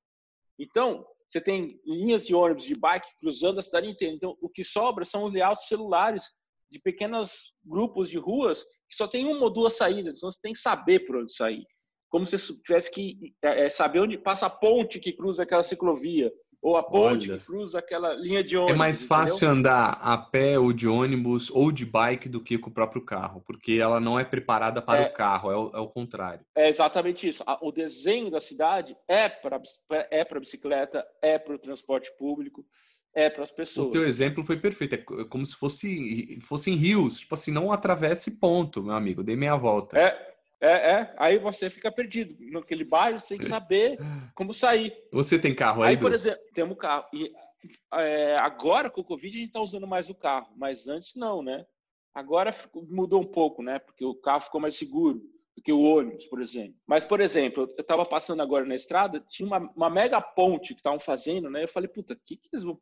Então, 0.58 1.06
você 1.28 1.40
tem 1.40 1.78
linhas 1.86 2.26
de 2.26 2.34
ônibus 2.34 2.64
de 2.64 2.74
bike 2.74 3.06
cruzando 3.20 3.58
a 3.58 3.62
cidade 3.62 3.88
inteira. 3.88 4.14
Então, 4.14 4.36
o 4.40 4.48
que 4.48 4.64
sobra 4.64 5.04
são 5.04 5.24
os 5.24 5.32
layouts 5.32 5.68
celulares 5.68 6.24
de 6.70 6.80
pequenos 6.80 7.52
grupos 7.64 8.08
de 8.08 8.16
ruas 8.16 8.64
que 8.88 8.96
só 8.96 9.06
tem 9.06 9.26
uma 9.26 9.44
ou 9.44 9.52
duas 9.52 9.76
saídas. 9.76 10.16
Então, 10.16 10.30
você 10.30 10.40
tem 10.40 10.54
que 10.54 10.60
saber 10.60 11.00
por 11.00 11.16
onde 11.16 11.34
sair. 11.34 11.64
Como 12.08 12.26
se 12.26 12.38
você 12.38 12.54
tivesse 12.62 12.90
que 12.90 13.34
é, 13.42 13.68
saber 13.68 14.00
onde 14.00 14.18
passa 14.18 14.46
a 14.46 14.50
ponte 14.50 14.98
que 14.98 15.12
cruza 15.12 15.42
aquela 15.42 15.62
ciclovia 15.62 16.32
ou 16.62 16.76
a 16.76 16.82
ponte 16.82 17.30
Olha. 17.30 17.38
que 17.38 17.46
cruza 17.46 17.78
aquela 17.78 18.12
linha 18.14 18.44
de 18.44 18.56
ônibus. 18.56 18.74
É 18.74 18.78
mais 18.78 19.04
fácil 19.04 19.46
entendeu? 19.46 19.50
andar 19.50 19.98
a 20.02 20.18
pé 20.18 20.58
ou 20.58 20.72
de 20.72 20.86
ônibus 20.86 21.50
ou 21.50 21.72
de 21.72 21.86
bike 21.86 22.28
do 22.28 22.40
que 22.40 22.58
com 22.58 22.68
o 22.68 22.72
próprio 22.72 23.02
carro, 23.02 23.42
porque 23.46 23.72
ela 23.72 23.98
não 23.98 24.18
é 24.18 24.24
preparada 24.24 24.82
para 24.82 25.00
é, 25.00 25.08
o 25.08 25.12
carro, 25.12 25.50
é 25.50 25.56
o, 25.56 25.70
é 25.74 25.78
o, 25.78 25.88
contrário. 25.88 26.44
É 26.54 26.68
exatamente 26.68 27.26
isso. 27.26 27.42
O 27.62 27.72
desenho 27.72 28.30
da 28.30 28.40
cidade 28.40 28.96
é 29.08 29.28
para 29.28 29.60
é 30.10 30.24
para 30.24 30.40
bicicleta, 30.40 31.06
é 31.22 31.38
para 31.38 31.54
o 31.54 31.58
transporte 31.58 32.10
público, 32.18 32.64
é 33.14 33.30
para 33.30 33.42
as 33.42 33.50
pessoas. 33.50 33.88
O 33.88 33.90
teu 33.90 34.02
exemplo 34.02 34.44
foi 34.44 34.58
perfeito, 34.58 34.94
é 34.94 35.24
como 35.24 35.44
se 35.44 35.54
fosse 35.54 36.38
fossem 36.42 36.74
rios, 36.74 37.20
tipo 37.20 37.34
assim, 37.34 37.50
não 37.50 37.72
atravesse 37.72 38.32
ponto, 38.32 38.82
meu 38.82 38.94
amigo, 38.94 39.22
dei 39.22 39.36
meia 39.36 39.56
volta. 39.56 39.98
É, 39.98 40.29
é, 40.60 40.92
é, 40.92 41.14
aí 41.16 41.38
você 41.38 41.70
fica 41.70 41.90
perdido. 41.90 42.36
Naquele 42.50 42.84
bairro 42.84 43.18
você 43.18 43.28
tem 43.28 43.38
que 43.38 43.46
saber 43.46 43.98
como 44.34 44.52
sair. 44.52 44.94
Você 45.10 45.38
tem 45.38 45.54
carro 45.54 45.82
aí? 45.82 45.90
Aí, 45.90 45.96
por 45.96 46.12
exemplo, 46.12 46.40
temos 46.54 46.76
carro. 46.76 47.06
E 47.14 47.32
é, 47.94 48.36
agora 48.36 48.90
com 48.90 49.00
o 49.00 49.04
Covid 49.04 49.34
a 49.34 49.38
gente 49.38 49.48
está 49.48 49.60
usando 49.60 49.86
mais 49.86 50.10
o 50.10 50.14
carro, 50.14 50.48
mas 50.56 50.86
antes 50.86 51.14
não, 51.16 51.42
né? 51.42 51.64
Agora 52.14 52.50
mudou 52.74 53.20
um 53.20 53.26
pouco, 53.26 53.62
né? 53.62 53.78
Porque 53.78 54.04
o 54.04 54.14
carro 54.14 54.42
ficou 54.42 54.60
mais 54.60 54.76
seguro 54.76 55.22
do 55.56 55.62
que 55.62 55.72
o 55.72 55.82
ônibus, 55.82 56.26
por 56.26 56.42
exemplo. 56.42 56.74
Mas, 56.86 57.04
por 57.04 57.20
exemplo, 57.20 57.70
eu 57.76 57.80
estava 57.80 58.04
passando 58.04 58.42
agora 58.42 58.64
na 58.64 58.74
estrada, 58.74 59.24
tinha 59.28 59.46
uma, 59.46 59.58
uma 59.74 59.88
mega 59.88 60.20
ponte 60.20 60.74
que 60.74 60.80
estavam 60.80 61.00
fazendo, 61.00 61.48
né? 61.48 61.64
Eu 61.64 61.68
falei, 61.68 61.88
puta, 61.88 62.14
que 62.26 62.36
que 62.36 62.48
eles 62.52 62.64
vão, 62.64 62.78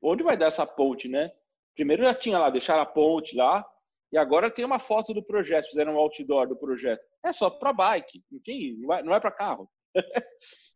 onde 0.00 0.22
vai 0.22 0.36
dar 0.36 0.46
essa 0.46 0.64
ponte, 0.64 1.08
né? 1.08 1.30
Primeiro 1.74 2.04
já 2.04 2.14
tinha 2.14 2.38
lá, 2.38 2.48
deixaram 2.50 2.82
a 2.82 2.86
ponte 2.86 3.36
lá, 3.36 3.64
e 4.12 4.16
agora 4.16 4.50
tem 4.50 4.64
uma 4.64 4.78
foto 4.78 5.12
do 5.12 5.22
projeto, 5.22 5.68
fizeram 5.68 5.94
um 5.94 5.98
outdoor 5.98 6.48
do 6.48 6.56
projeto. 6.56 7.02
É 7.24 7.32
só 7.32 7.50
para 7.50 7.72
bike, 7.72 8.22
não, 8.30 8.40
tem, 8.40 8.76
não 8.78 9.14
é, 9.14 9.16
é 9.16 9.20
para 9.20 9.30
carro. 9.30 9.68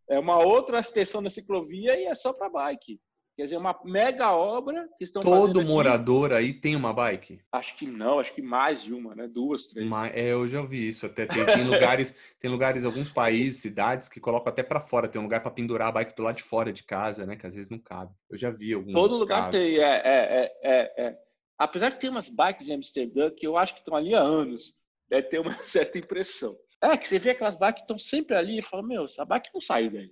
é 0.09 0.19
uma 0.19 0.45
outra 0.45 0.79
extensão 0.79 1.23
da 1.23 1.31
ciclovia 1.31 1.99
e 1.99 2.05
é 2.05 2.15
só 2.15 2.33
para 2.33 2.51
bike. 2.51 3.01
Quer 3.35 3.45
dizer, 3.45 3.57
uma 3.57 3.79
mega 3.83 4.31
obra 4.33 4.87
que 4.99 5.05
estão 5.05 5.23
Todo 5.23 5.65
morador 5.65 6.35
aí 6.35 6.53
tem 6.53 6.77
uma 6.77 6.93
bike? 6.93 7.41
Acho 7.51 7.75
que 7.77 7.87
não, 7.87 8.19
acho 8.19 8.35
que 8.35 8.43
mais 8.43 8.83
de 8.83 8.93
uma, 8.93 9.15
né? 9.15 9.27
Duas, 9.27 9.65
três. 9.65 9.89
Mas, 9.89 10.13
é, 10.15 10.33
eu 10.33 10.47
já 10.47 10.61
ouvi 10.61 10.87
isso. 10.87 11.07
Até 11.07 11.25
tem, 11.25 11.45
tem 11.47 11.65
lugares, 11.65 12.15
tem 12.39 12.51
lugares, 12.51 12.85
alguns 12.85 13.09
países, 13.09 13.63
cidades 13.63 14.11
que 14.11 14.21
colocam 14.21 14.53
até 14.53 14.63
para 14.63 14.83
fora. 14.83 15.09
Tem 15.09 15.19
um 15.19 15.25
lugar 15.25 15.41
para 15.41 15.51
pendurar 15.51 15.89
a 15.89 15.93
bike 15.93 16.15
do 16.15 16.23
lado 16.23 16.37
de 16.37 16.43
fora 16.43 16.71
de 16.71 16.85
casa, 16.85 17.25
né? 17.25 17.35
Que 17.35 17.47
às 17.47 17.55
vezes 17.55 17.71
não 17.71 17.79
cabe. 17.79 18.13
Eu 18.29 18.37
já 18.37 18.51
vi 18.51 18.75
alguns. 18.75 18.93
Todo 18.93 19.17
lugar 19.17 19.51
casos. 19.51 19.53
tem, 19.53 19.79
é, 19.79 20.03
é, 20.05 20.53
é, 20.63 21.05
é. 21.07 21.19
Apesar 21.59 21.91
de 21.91 21.99
ter 21.99 22.09
umas 22.09 22.29
bikes 22.29 22.69
em 22.69 22.75
Amsterdã 22.75 23.31
que 23.31 23.47
eu 23.47 23.57
acho 23.57 23.75
que 23.75 23.81
estão 23.81 23.95
ali 23.95 24.15
há 24.15 24.21
anos, 24.21 24.75
deve 25.09 25.29
ter 25.29 25.39
uma 25.39 25.53
certa 25.65 25.99
impressão. 25.99 26.57
É, 26.83 26.97
que 26.97 27.09
você 27.09 27.19
vê 27.19 27.31
aquelas 27.31 27.55
bikes 27.55 27.77
que 27.77 27.85
estão 27.85 27.99
sempre 27.99 28.35
ali 28.35 28.59
e 28.59 28.63
fala, 28.63 28.83
meu, 28.83 29.05
essa 29.05 29.25
bike 29.25 29.51
não 29.55 29.61
saiu 29.61 29.93
daí. 29.93 30.11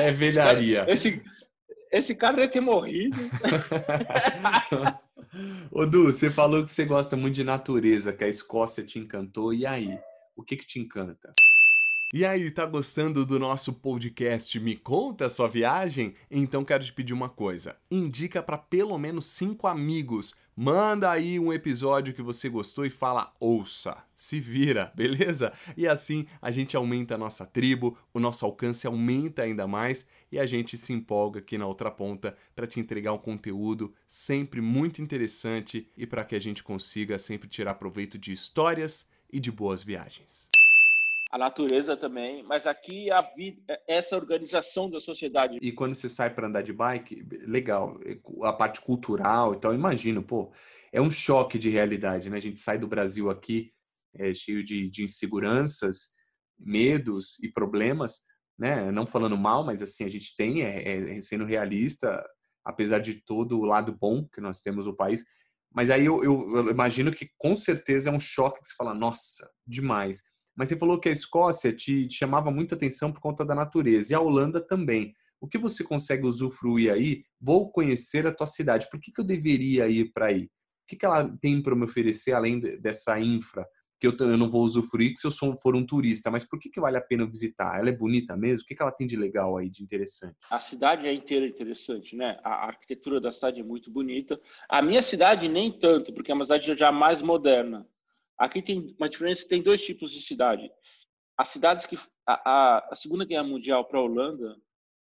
é 0.00 0.10
velharia. 0.10 0.84
Esse, 0.90 1.22
esse 1.92 2.16
cara 2.16 2.36
deve 2.36 2.48
ter 2.48 2.60
morrido. 2.60 3.16
Ô, 5.70 5.86
Du, 5.86 6.04
você 6.04 6.30
falou 6.30 6.64
que 6.64 6.70
você 6.70 6.84
gosta 6.84 7.16
muito 7.16 7.34
de 7.34 7.44
natureza, 7.44 8.12
que 8.12 8.24
a 8.24 8.28
Escócia 8.28 8.82
te 8.82 8.98
encantou. 8.98 9.54
E 9.54 9.66
aí? 9.66 9.98
O 10.34 10.42
que 10.42 10.56
que 10.56 10.66
te 10.66 10.80
encanta? 10.80 11.32
E 12.14 12.26
aí, 12.26 12.50
tá 12.50 12.66
gostando 12.66 13.24
do 13.24 13.38
nosso 13.38 13.72
podcast 13.72 14.60
Me 14.60 14.76
Conta 14.76 15.24
a 15.24 15.30
Sua 15.30 15.48
Viagem? 15.48 16.14
Então 16.30 16.62
quero 16.62 16.84
te 16.84 16.92
pedir 16.92 17.14
uma 17.14 17.30
coisa. 17.30 17.74
Indica 17.90 18.42
para 18.42 18.58
pelo 18.58 18.98
menos 18.98 19.24
cinco 19.24 19.66
amigos. 19.66 20.34
Manda 20.54 21.10
aí 21.10 21.40
um 21.40 21.50
episódio 21.50 22.12
que 22.12 22.20
você 22.20 22.50
gostou 22.50 22.84
e 22.84 22.90
fala 22.90 23.32
ouça. 23.40 23.96
Se 24.14 24.38
vira, 24.38 24.92
beleza? 24.94 25.54
E 25.74 25.88
assim 25.88 26.26
a 26.42 26.50
gente 26.50 26.76
aumenta 26.76 27.14
a 27.14 27.18
nossa 27.18 27.46
tribo, 27.46 27.96
o 28.12 28.20
nosso 28.20 28.44
alcance 28.44 28.86
aumenta 28.86 29.44
ainda 29.44 29.66
mais 29.66 30.06
e 30.30 30.38
a 30.38 30.44
gente 30.44 30.76
se 30.76 30.92
empolga 30.92 31.40
aqui 31.40 31.56
na 31.56 31.66
outra 31.66 31.90
ponta 31.90 32.36
para 32.54 32.66
te 32.66 32.78
entregar 32.78 33.14
um 33.14 33.18
conteúdo 33.18 33.90
sempre 34.06 34.60
muito 34.60 35.00
interessante 35.00 35.90
e 35.96 36.06
para 36.06 36.26
que 36.26 36.36
a 36.36 36.40
gente 36.40 36.62
consiga 36.62 37.18
sempre 37.18 37.48
tirar 37.48 37.76
proveito 37.76 38.18
de 38.18 38.32
histórias 38.32 39.08
e 39.32 39.40
de 39.40 39.50
boas 39.50 39.82
viagens 39.82 40.52
a 41.32 41.38
natureza 41.38 41.96
também, 41.96 42.42
mas 42.42 42.66
aqui 42.66 43.10
a 43.10 43.22
vida, 43.22 43.80
essa 43.88 44.14
organização 44.14 44.90
da 44.90 45.00
sociedade. 45.00 45.58
E 45.62 45.72
quando 45.72 45.94
você 45.94 46.06
sai 46.06 46.28
para 46.28 46.46
andar 46.46 46.60
de 46.60 46.74
bike, 46.74 47.26
legal, 47.46 47.98
a 48.42 48.52
parte 48.52 48.82
cultural, 48.82 49.54
então 49.54 49.72
imagino, 49.72 50.22
pô, 50.22 50.52
é 50.92 51.00
um 51.00 51.10
choque 51.10 51.58
de 51.58 51.70
realidade, 51.70 52.28
né? 52.28 52.36
A 52.36 52.40
gente 52.40 52.60
sai 52.60 52.76
do 52.76 52.86
Brasil 52.86 53.30
aqui 53.30 53.72
é, 54.14 54.34
cheio 54.34 54.62
de, 54.62 54.90
de 54.90 55.04
inseguranças, 55.04 56.08
medos 56.58 57.42
e 57.42 57.50
problemas, 57.50 58.20
né? 58.58 58.92
Não 58.92 59.06
falando 59.06 59.36
mal, 59.38 59.64
mas 59.64 59.80
assim 59.80 60.04
a 60.04 60.10
gente 60.10 60.36
tem, 60.36 60.62
é, 60.62 61.16
é, 61.16 61.20
sendo 61.22 61.46
realista, 61.46 62.22
apesar 62.62 62.98
de 62.98 63.14
todo 63.24 63.58
o 63.58 63.64
lado 63.64 63.96
bom 63.98 64.28
que 64.28 64.40
nós 64.42 64.60
temos 64.60 64.86
no 64.86 64.94
país. 64.94 65.24
Mas 65.74 65.88
aí 65.88 66.04
eu, 66.04 66.22
eu, 66.22 66.56
eu 66.56 66.70
imagino 66.70 67.10
que 67.10 67.30
com 67.38 67.56
certeza 67.56 68.10
é 68.10 68.12
um 68.12 68.20
choque 68.20 68.60
que 68.60 68.66
você 68.66 68.74
fala, 68.76 68.92
nossa, 68.92 69.50
demais. 69.66 70.22
Mas 70.56 70.68
você 70.68 70.76
falou 70.76 71.00
que 71.00 71.08
a 71.08 71.12
Escócia 71.12 71.72
te, 71.72 72.06
te 72.06 72.14
chamava 72.14 72.50
muita 72.50 72.74
atenção 72.74 73.12
por 73.12 73.20
conta 73.20 73.44
da 73.44 73.54
natureza 73.54 74.12
e 74.12 74.14
a 74.14 74.20
Holanda 74.20 74.60
também. 74.60 75.14
O 75.40 75.48
que 75.48 75.58
você 75.58 75.82
consegue 75.82 76.24
usufruir 76.24 76.92
aí? 76.92 77.24
Vou 77.40 77.70
conhecer 77.72 78.26
a 78.26 78.32
tua 78.32 78.46
cidade. 78.46 78.88
Por 78.88 79.00
que, 79.00 79.10
que 79.10 79.20
eu 79.20 79.24
deveria 79.24 79.88
ir 79.88 80.12
para 80.12 80.26
aí? 80.26 80.44
O 80.44 80.86
que, 80.86 80.96
que 80.96 81.04
ela 81.04 81.28
tem 81.40 81.60
para 81.60 81.74
me 81.74 81.84
oferecer 81.84 82.32
além 82.32 82.60
dessa 82.60 83.18
infra? 83.18 83.66
Que 83.98 84.06
eu, 84.06 84.16
eu 84.20 84.38
não 84.38 84.48
vou 84.48 84.62
usufruir 84.62 85.14
se 85.16 85.26
eu 85.26 85.32
for 85.56 85.74
um 85.74 85.84
turista, 85.84 86.30
mas 86.30 86.44
por 86.44 86.60
que, 86.60 86.68
que 86.68 86.80
vale 86.80 86.96
a 86.96 87.00
pena 87.00 87.26
visitar? 87.26 87.78
Ela 87.78 87.88
é 87.88 87.96
bonita 87.96 88.36
mesmo? 88.36 88.62
O 88.62 88.66
que, 88.66 88.74
que 88.74 88.82
ela 88.82 88.92
tem 88.92 89.06
de 89.06 89.16
legal 89.16 89.56
aí, 89.56 89.68
de 89.68 89.82
interessante? 89.82 90.36
A 90.50 90.60
cidade 90.60 91.06
é 91.06 91.12
inteira 91.12 91.46
interessante, 91.46 92.14
né? 92.14 92.38
A 92.44 92.66
arquitetura 92.66 93.20
da 93.20 93.32
cidade 93.32 93.60
é 93.60 93.64
muito 93.64 93.90
bonita. 93.90 94.40
A 94.68 94.80
minha 94.80 95.02
cidade 95.02 95.48
nem 95.48 95.72
tanto, 95.76 96.12
porque 96.12 96.30
é 96.30 96.34
uma 96.34 96.44
cidade 96.44 96.76
já 96.76 96.92
mais 96.92 97.20
moderna. 97.22 97.84
Aqui 98.38 98.62
tem 98.62 98.94
uma 98.98 99.08
diferença, 99.08 99.48
tem 99.48 99.62
dois 99.62 99.84
tipos 99.84 100.12
de 100.12 100.20
cidade. 100.20 100.70
As 101.36 101.48
cidades 101.48 101.86
que 101.86 101.96
a, 102.26 102.88
a, 102.90 102.96
Segunda 102.96 103.24
Guerra 103.24 103.44
Mundial 103.44 103.84
para 103.84 103.98
a 103.98 104.02
Holanda 104.02 104.56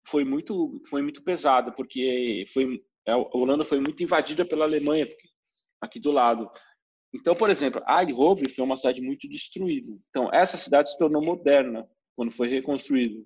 foi 0.07 0.23
muito 0.23 0.81
foi 0.89 1.01
muito 1.01 1.23
pesada, 1.23 1.71
porque 1.71 2.45
foi 2.53 2.83
a 3.07 3.17
Holanda 3.37 3.63
foi 3.63 3.79
muito 3.79 4.03
invadida 4.03 4.45
pela 4.45 4.65
Alemanha 4.65 5.07
aqui 5.81 5.99
do 5.99 6.11
lado. 6.11 6.49
Então, 7.13 7.35
por 7.35 7.49
exemplo, 7.49 7.81
Eindhoven 7.87 8.49
foi 8.49 8.63
uma 8.63 8.75
cidade 8.75 9.01
muito 9.01 9.27
destruída. 9.29 9.91
Então, 10.09 10.29
essa 10.33 10.57
cidade 10.57 10.91
se 10.91 10.97
tornou 10.97 11.23
moderna 11.23 11.89
quando 12.15 12.31
foi 12.31 12.47
reconstruída. 12.47 13.23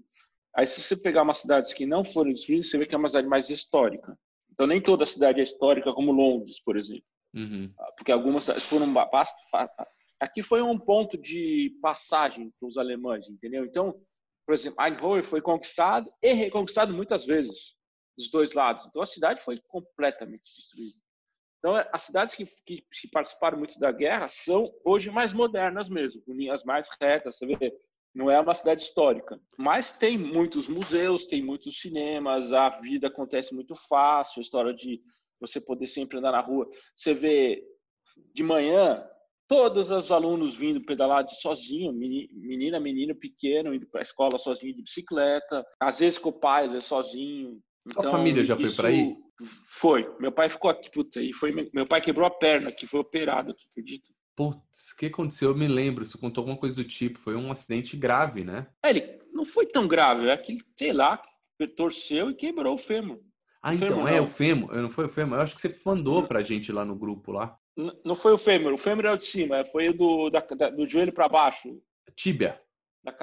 Aí, 0.55 0.67
se 0.67 0.81
você 0.81 0.95
pegar 0.95 1.23
umas 1.23 1.39
cidades 1.39 1.73
que 1.73 1.85
não 1.85 2.03
foram 2.03 2.31
destruídas, 2.31 2.69
você 2.69 2.77
vê 2.77 2.85
que 2.85 2.93
é 2.93 2.97
uma 2.97 3.09
cidade 3.09 3.27
mais 3.27 3.49
histórica. 3.49 4.17
Então, 4.51 4.67
nem 4.67 4.81
toda 4.81 5.05
cidade 5.05 5.39
é 5.39 5.43
histórica, 5.43 5.93
como 5.93 6.11
Londres, 6.11 6.61
por 6.63 6.77
exemplo. 6.77 7.03
Uhum. 7.33 7.73
Ah, 7.79 7.91
porque 7.97 8.11
algumas 8.11 8.47
foram. 8.63 8.93
Aqui 10.19 10.43
foi 10.43 10.61
um 10.61 10.77
ponto 10.77 11.17
de 11.17 11.77
passagem 11.81 12.51
para 12.59 12.67
os 12.67 12.77
alemães, 12.77 13.27
entendeu? 13.27 13.65
Então, 13.65 13.99
por 14.45 14.53
exemplo, 14.53 14.83
Eindhoven 14.83 15.23
foi 15.23 15.41
conquistado 15.41 16.11
e 16.21 16.33
reconquistado 16.33 16.93
muitas 16.93 17.25
vezes, 17.25 17.75
dos 18.17 18.29
dois 18.29 18.53
lados. 18.53 18.85
Então, 18.85 19.01
a 19.01 19.05
cidade 19.05 19.41
foi 19.41 19.59
completamente 19.67 20.43
destruída. 20.43 21.01
Então, 21.59 21.75
as 21.93 22.01
cidades 22.03 22.33
que, 22.33 22.43
que, 22.65 22.81
que 22.81 23.07
participaram 23.11 23.57
muito 23.57 23.79
da 23.79 23.91
guerra 23.91 24.27
são 24.27 24.71
hoje 24.83 25.11
mais 25.11 25.31
modernas 25.31 25.89
mesmo, 25.89 26.21
com 26.23 26.33
linhas 26.33 26.63
mais 26.63 26.89
retas. 26.99 27.37
Você 27.37 27.45
vê 27.45 27.71
não 28.13 28.29
é 28.29 28.39
uma 28.39 28.53
cidade 28.53 28.81
histórica, 28.81 29.39
mas 29.57 29.93
tem 29.93 30.17
muitos 30.17 30.67
museus, 30.67 31.25
tem 31.25 31.41
muitos 31.41 31.79
cinemas, 31.79 32.51
a 32.51 32.69
vida 32.81 33.07
acontece 33.07 33.53
muito 33.53 33.73
fácil, 33.75 34.39
a 34.39 34.41
história 34.41 34.73
de 34.73 35.01
você 35.39 35.59
poder 35.59 35.87
sempre 35.87 36.17
andar 36.17 36.31
na 36.31 36.41
rua. 36.41 36.67
Você 36.95 37.13
vê 37.13 37.63
de 38.33 38.43
manhã 38.43 39.03
todos 39.47 39.91
os 39.91 40.11
alunos 40.11 40.55
vindo 40.55 40.83
pedalar 40.85 41.23
de 41.23 41.39
sozinho, 41.41 41.91
menina, 41.91 42.79
menino 42.79 43.15
pequeno 43.15 43.73
indo 43.73 43.87
para 43.87 44.01
a 44.01 44.03
escola 44.03 44.37
sozinho 44.37 44.75
de 44.75 44.83
bicicleta, 44.83 45.65
às 45.79 45.99
vezes 45.99 46.19
com 46.19 46.29
o 46.29 46.39
pai, 46.39 46.65
às 46.65 46.73
vezes 46.73 46.87
sozinho. 46.87 47.59
Então, 47.87 48.09
a 48.09 48.11
família 48.11 48.43
já 48.43 48.55
foi 48.55 48.71
para 48.71 48.87
aí? 48.89 49.15
Foi. 49.79 50.07
Meu 50.19 50.31
pai 50.31 50.47
ficou 50.49 50.69
aqui, 50.69 50.91
puta, 50.91 51.21
e 51.21 51.33
foi 51.33 51.69
meu 51.73 51.85
pai 51.87 51.99
quebrou 51.99 52.27
a 52.27 52.31
perna, 52.31 52.71
que 52.71 52.85
foi 52.85 52.99
operado, 52.99 53.55
acredita? 53.71 54.07
Putz, 54.35 54.91
o 54.91 54.97
que 54.97 55.07
aconteceu? 55.07 55.49
Eu 55.49 55.55
me 55.55 55.67
lembro, 55.67 56.05
você 56.05 56.17
contou 56.17 56.41
alguma 56.41 56.57
coisa 56.57 56.75
do 56.75 56.83
tipo, 56.83 57.19
foi 57.19 57.35
um 57.35 57.51
acidente 57.51 57.97
grave, 57.97 58.43
né? 58.43 58.67
É, 58.83 58.89
ele 58.89 59.19
não 59.33 59.45
foi 59.45 59.65
tão 59.65 59.87
grave, 59.87 60.29
é 60.29 60.37
que, 60.37 60.55
sei 60.77 60.93
lá, 60.93 61.21
torceu 61.75 62.29
e 62.29 62.35
quebrou 62.35 62.75
o 62.75 62.77
fêmur. 62.77 63.19
Ah, 63.61 63.71
o 63.71 63.73
então 63.73 63.89
fêmur, 63.89 64.07
é 64.07 64.17
não. 64.17 64.23
o 64.23 64.27
fêmur, 64.27 64.75
não 64.75 64.89
foi 64.89 65.05
o 65.05 65.09
fêmur, 65.09 65.37
eu 65.37 65.41
acho 65.41 65.55
que 65.55 65.61
você 65.61 65.75
mandou 65.85 66.23
pra 66.27 66.41
gente 66.41 66.71
lá 66.71 66.83
no 66.83 66.95
grupo 66.95 67.31
lá. 67.31 67.57
Não 68.03 68.15
foi 68.15 68.33
o 68.33 68.37
fêmur, 68.37 68.73
o 68.73 68.77
fêmur 68.77 69.05
é 69.05 69.11
o 69.11 69.17
de 69.17 69.25
cima, 69.25 69.57
é, 69.57 69.65
foi 69.65 69.89
o 69.89 69.93
do, 69.93 70.29
da, 70.29 70.41
do 70.69 70.85
joelho 70.85 71.13
para 71.13 71.27
baixo. 71.27 71.81
Tíbia. 72.15 72.59
Da, 73.03 73.15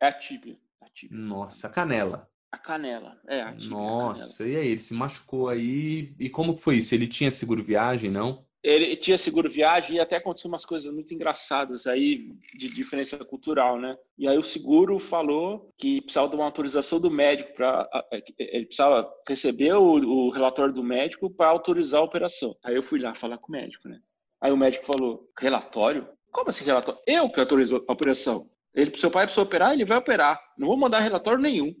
é 0.00 0.08
a 0.08 0.12
tíbia. 0.12 0.58
A 0.82 0.88
tíbia 0.88 1.18
Nossa, 1.18 1.66
a 1.66 1.70
canela. 1.70 2.28
A 2.52 2.58
canela, 2.58 3.20
é 3.26 3.42
a 3.42 3.52
tíbia. 3.54 3.70
Nossa, 3.70 4.44
a 4.44 4.48
e 4.48 4.56
aí, 4.56 4.68
ele 4.68 4.78
se 4.78 4.94
machucou 4.94 5.48
aí, 5.48 6.14
e 6.18 6.28
como 6.28 6.56
foi 6.56 6.76
isso? 6.76 6.94
Ele 6.94 7.06
tinha 7.06 7.30
seguro 7.30 7.62
viagem, 7.62 8.10
não? 8.10 8.45
Ele 8.66 8.96
tinha 8.96 9.16
seguro 9.16 9.48
viagem 9.48 9.96
e 9.96 10.00
até 10.00 10.16
aconteceu 10.16 10.48
umas 10.48 10.64
coisas 10.64 10.92
muito 10.92 11.14
engraçadas 11.14 11.86
aí 11.86 12.32
de 12.58 12.68
diferença 12.68 13.16
cultural, 13.24 13.78
né? 13.78 13.96
E 14.18 14.28
aí 14.28 14.36
o 14.36 14.42
seguro 14.42 14.98
falou 14.98 15.72
que 15.78 16.00
precisava 16.00 16.28
de 16.28 16.34
uma 16.34 16.44
autorização 16.44 16.98
do 16.98 17.08
médico 17.08 17.54
para 17.54 17.88
ele 18.36 18.66
precisava 18.66 19.08
receber 19.28 19.72
o, 19.74 19.84
o 19.84 20.30
relatório 20.30 20.74
do 20.74 20.82
médico 20.82 21.30
para 21.30 21.48
autorizar 21.48 22.00
a 22.00 22.04
operação. 22.04 22.56
Aí 22.64 22.74
eu 22.74 22.82
fui 22.82 22.98
lá 22.98 23.14
falar 23.14 23.38
com 23.38 23.52
o 23.52 23.52
médico, 23.52 23.88
né? 23.88 24.00
Aí 24.40 24.50
o 24.50 24.56
médico 24.56 24.84
falou: 24.84 25.30
"Relatório? 25.38 26.08
Como 26.32 26.50
assim 26.50 26.64
relatório? 26.64 27.00
Eu 27.06 27.30
que 27.30 27.38
autorizo 27.38 27.84
a 27.86 27.92
operação. 27.92 28.50
Ele, 28.74 28.92
seu 28.96 29.12
pai 29.12 29.26
precisa 29.26 29.42
operar, 29.42 29.74
ele 29.74 29.84
vai 29.84 29.96
operar. 29.96 30.40
Não 30.58 30.66
vou 30.66 30.76
mandar 30.76 30.98
relatório 30.98 31.40
nenhum. 31.40 31.72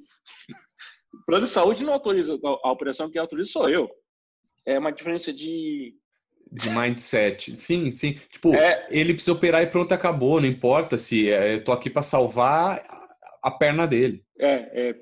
o 1.12 1.24
plano 1.26 1.44
de 1.44 1.50
saúde 1.50 1.84
não 1.84 1.92
autoriza 1.92 2.38
a 2.42 2.70
operação, 2.70 3.10
quem 3.10 3.20
autoriza 3.20 3.50
sou 3.50 3.68
eu. 3.68 3.90
É 4.64 4.78
uma 4.78 4.92
diferença 4.92 5.32
de 5.32 5.94
de 6.50 6.70
mindset. 6.70 7.56
Sim, 7.56 7.90
sim. 7.90 8.18
Tipo, 8.30 8.54
é... 8.54 8.86
ele 8.90 9.14
precisa 9.14 9.32
operar 9.32 9.62
e 9.62 9.66
pronto, 9.66 9.92
acabou. 9.92 10.40
Não 10.40 10.48
importa 10.48 10.96
se 10.96 11.30
é, 11.30 11.54
eu 11.54 11.64
tô 11.64 11.72
aqui 11.72 11.90
para 11.90 12.02
salvar 12.02 12.82
a 13.42 13.50
perna 13.50 13.86
dele. 13.86 14.24
É, 14.38 14.90
é 14.90 14.96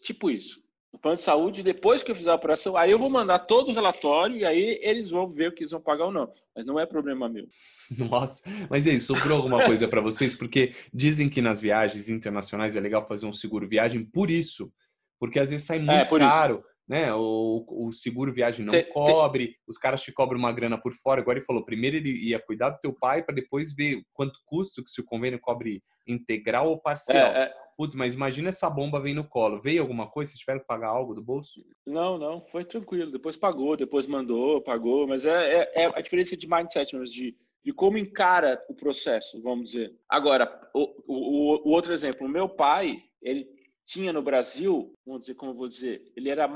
tipo 0.00 0.30
isso. 0.30 0.64
O 0.92 0.98
plano 0.98 1.16
de 1.16 1.22
saúde, 1.22 1.62
depois 1.62 2.02
que 2.02 2.10
eu 2.10 2.14
fizer 2.14 2.30
a 2.30 2.34
operação, 2.34 2.74
aí 2.74 2.90
eu 2.90 2.98
vou 2.98 3.10
mandar 3.10 3.40
todo 3.40 3.68
o 3.68 3.74
relatório 3.74 4.36
e 4.36 4.46
aí 4.46 4.78
eles 4.80 5.10
vão 5.10 5.28
ver 5.28 5.50
o 5.50 5.52
que 5.52 5.62
eles 5.62 5.72
vão 5.72 5.80
pagar 5.80 6.06
ou 6.06 6.12
não. 6.12 6.32
Mas 6.54 6.64
não 6.64 6.80
é 6.80 6.86
problema 6.86 7.28
meu. 7.28 7.46
Nossa, 8.10 8.42
mas 8.70 8.86
é 8.86 8.90
isso. 8.92 9.14
Sobrou 9.14 9.36
alguma 9.36 9.62
coisa 9.62 9.86
para 9.86 10.00
vocês? 10.00 10.34
Porque 10.34 10.72
dizem 10.94 11.28
que 11.28 11.42
nas 11.42 11.60
viagens 11.60 12.08
internacionais 12.08 12.76
é 12.76 12.80
legal 12.80 13.06
fazer 13.06 13.26
um 13.26 13.32
seguro 13.32 13.68
viagem 13.68 14.02
por 14.02 14.30
isso. 14.30 14.72
Porque 15.18 15.38
às 15.38 15.50
vezes 15.50 15.66
sai 15.66 15.78
é, 15.78 15.80
muito 15.80 16.16
é, 16.16 16.18
caro. 16.18 16.60
Isso 16.60 16.75
né? 16.88 17.12
O, 17.14 17.64
o 17.68 17.92
seguro 17.92 18.32
viagem 18.32 18.64
não 18.64 18.72
cobre, 18.92 19.56
os 19.66 19.76
caras 19.76 20.02
te 20.02 20.12
cobram 20.12 20.38
uma 20.38 20.52
grana 20.52 20.80
por 20.80 20.92
fora. 20.92 21.20
Agora 21.20 21.38
ele 21.38 21.44
falou, 21.44 21.64
primeiro 21.64 21.96
ele 21.96 22.10
ia 22.28 22.38
cuidar 22.38 22.70
do 22.70 22.80
teu 22.80 22.92
pai 22.92 23.22
para 23.22 23.34
depois 23.34 23.74
ver 23.74 24.02
quanto 24.12 24.38
custa, 24.44 24.82
se 24.86 25.00
o 25.00 25.04
convênio 25.04 25.40
cobre 25.40 25.82
integral 26.06 26.68
ou 26.68 26.78
parcial. 26.78 27.28
É, 27.32 27.44
é... 27.44 27.54
Putz, 27.76 27.94
mas 27.94 28.14
imagina 28.14 28.48
essa 28.48 28.70
bomba 28.70 29.00
vem 29.00 29.14
no 29.14 29.28
colo. 29.28 29.60
Veio 29.60 29.82
alguma 29.82 30.08
coisa? 30.08 30.30
Vocês 30.30 30.40
tiveram 30.40 30.60
que 30.60 30.66
pagar 30.66 30.88
algo 30.88 31.14
do 31.14 31.22
bolso? 31.22 31.62
Não, 31.86 32.16
não, 32.16 32.40
foi 32.46 32.64
tranquilo. 32.64 33.12
Depois 33.12 33.36
pagou, 33.36 33.76
depois 33.76 34.06
mandou, 34.06 34.62
pagou. 34.62 35.06
Mas 35.06 35.26
é, 35.26 35.60
é, 35.74 35.82
é 35.82 35.86
a 35.86 36.00
diferença 36.00 36.36
de 36.36 36.48
mindset, 36.48 36.96
mas 36.96 37.12
de, 37.12 37.36
de 37.62 37.72
como 37.72 37.98
encara 37.98 38.64
o 38.70 38.74
processo, 38.74 39.42
vamos 39.42 39.72
dizer. 39.72 39.94
Agora, 40.08 40.70
o, 40.72 40.84
o, 41.06 41.68
o 41.68 41.72
outro 41.72 41.92
exemplo, 41.92 42.26
o 42.26 42.30
meu 42.30 42.48
pai, 42.48 43.02
ele 43.20 43.55
tinha 43.86 44.12
no 44.12 44.20
Brasil, 44.20 44.92
vamos 45.06 45.22
dizer, 45.22 45.34
como 45.34 45.52
eu 45.52 45.56
vou 45.56 45.68
dizer, 45.68 46.02
ele 46.16 46.28
era 46.28 46.46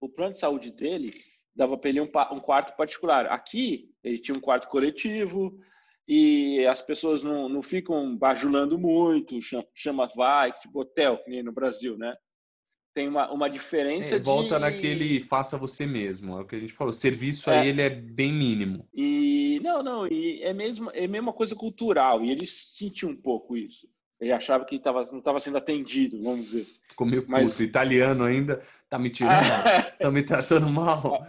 o 0.00 0.08
plano 0.08 0.32
de 0.32 0.38
saúde 0.38 0.70
dele 0.70 1.12
dava 1.54 1.76
para 1.76 1.90
ele 1.90 2.00
um, 2.00 2.10
um, 2.32 2.40
quarto 2.40 2.76
particular. 2.76 3.26
Aqui 3.26 3.90
ele 4.02 4.18
tinha 4.18 4.36
um 4.36 4.40
quarto 4.40 4.68
coletivo 4.68 5.58
e 6.06 6.64
as 6.66 6.80
pessoas 6.80 7.22
não, 7.22 7.48
não 7.48 7.62
ficam 7.62 8.16
bajulando 8.16 8.78
muito, 8.78 9.40
chama, 9.42 9.66
chama 9.74 10.08
vai, 10.16 10.52
tipo 10.52 10.80
hotel, 10.80 11.18
que 11.18 11.30
nem 11.30 11.42
no 11.42 11.52
Brasil, 11.52 11.96
né? 11.96 12.14
Tem 12.92 13.06
uma, 13.06 13.30
uma 13.30 13.48
diferença 13.48 14.16
é, 14.16 14.18
volta 14.18 14.56
de... 14.56 14.62
naquele 14.62 15.20
faça 15.20 15.56
você 15.56 15.86
mesmo, 15.86 16.38
é 16.38 16.40
o 16.40 16.46
que 16.46 16.56
a 16.56 16.60
gente 16.60 16.72
falou. 16.72 16.92
O 16.92 16.96
serviço 16.96 17.50
é. 17.50 17.60
aí 17.60 17.68
ele 17.68 17.82
é 17.82 17.90
bem 17.90 18.32
mínimo. 18.32 18.88
E 18.92 19.60
não, 19.62 19.82
não, 19.82 20.06
e 20.08 20.42
é 20.42 20.52
mesmo 20.52 20.90
é 20.92 21.06
mesmo 21.06 21.28
uma 21.28 21.32
coisa 21.32 21.54
cultural 21.54 22.24
e 22.24 22.30
ele 22.30 22.46
sentiu 22.46 23.08
um 23.08 23.16
pouco 23.16 23.56
isso. 23.56 23.88
Ele 24.20 24.32
achava 24.32 24.64
que 24.66 24.78
tava, 24.78 25.02
não 25.10 25.18
estava 25.18 25.40
sendo 25.40 25.56
atendido, 25.56 26.22
vamos 26.22 26.50
dizer. 26.50 26.66
Ficou 26.86 27.06
meio 27.06 27.24
Mas... 27.26 27.52
puto. 27.52 27.62
Italiano 27.62 28.24
ainda. 28.24 28.60
Tá 28.88 28.98
me 28.98 29.08
tirando? 29.08 29.32
tá 29.98 30.10
me 30.10 30.22
tratando 30.22 30.68
mal? 30.68 31.24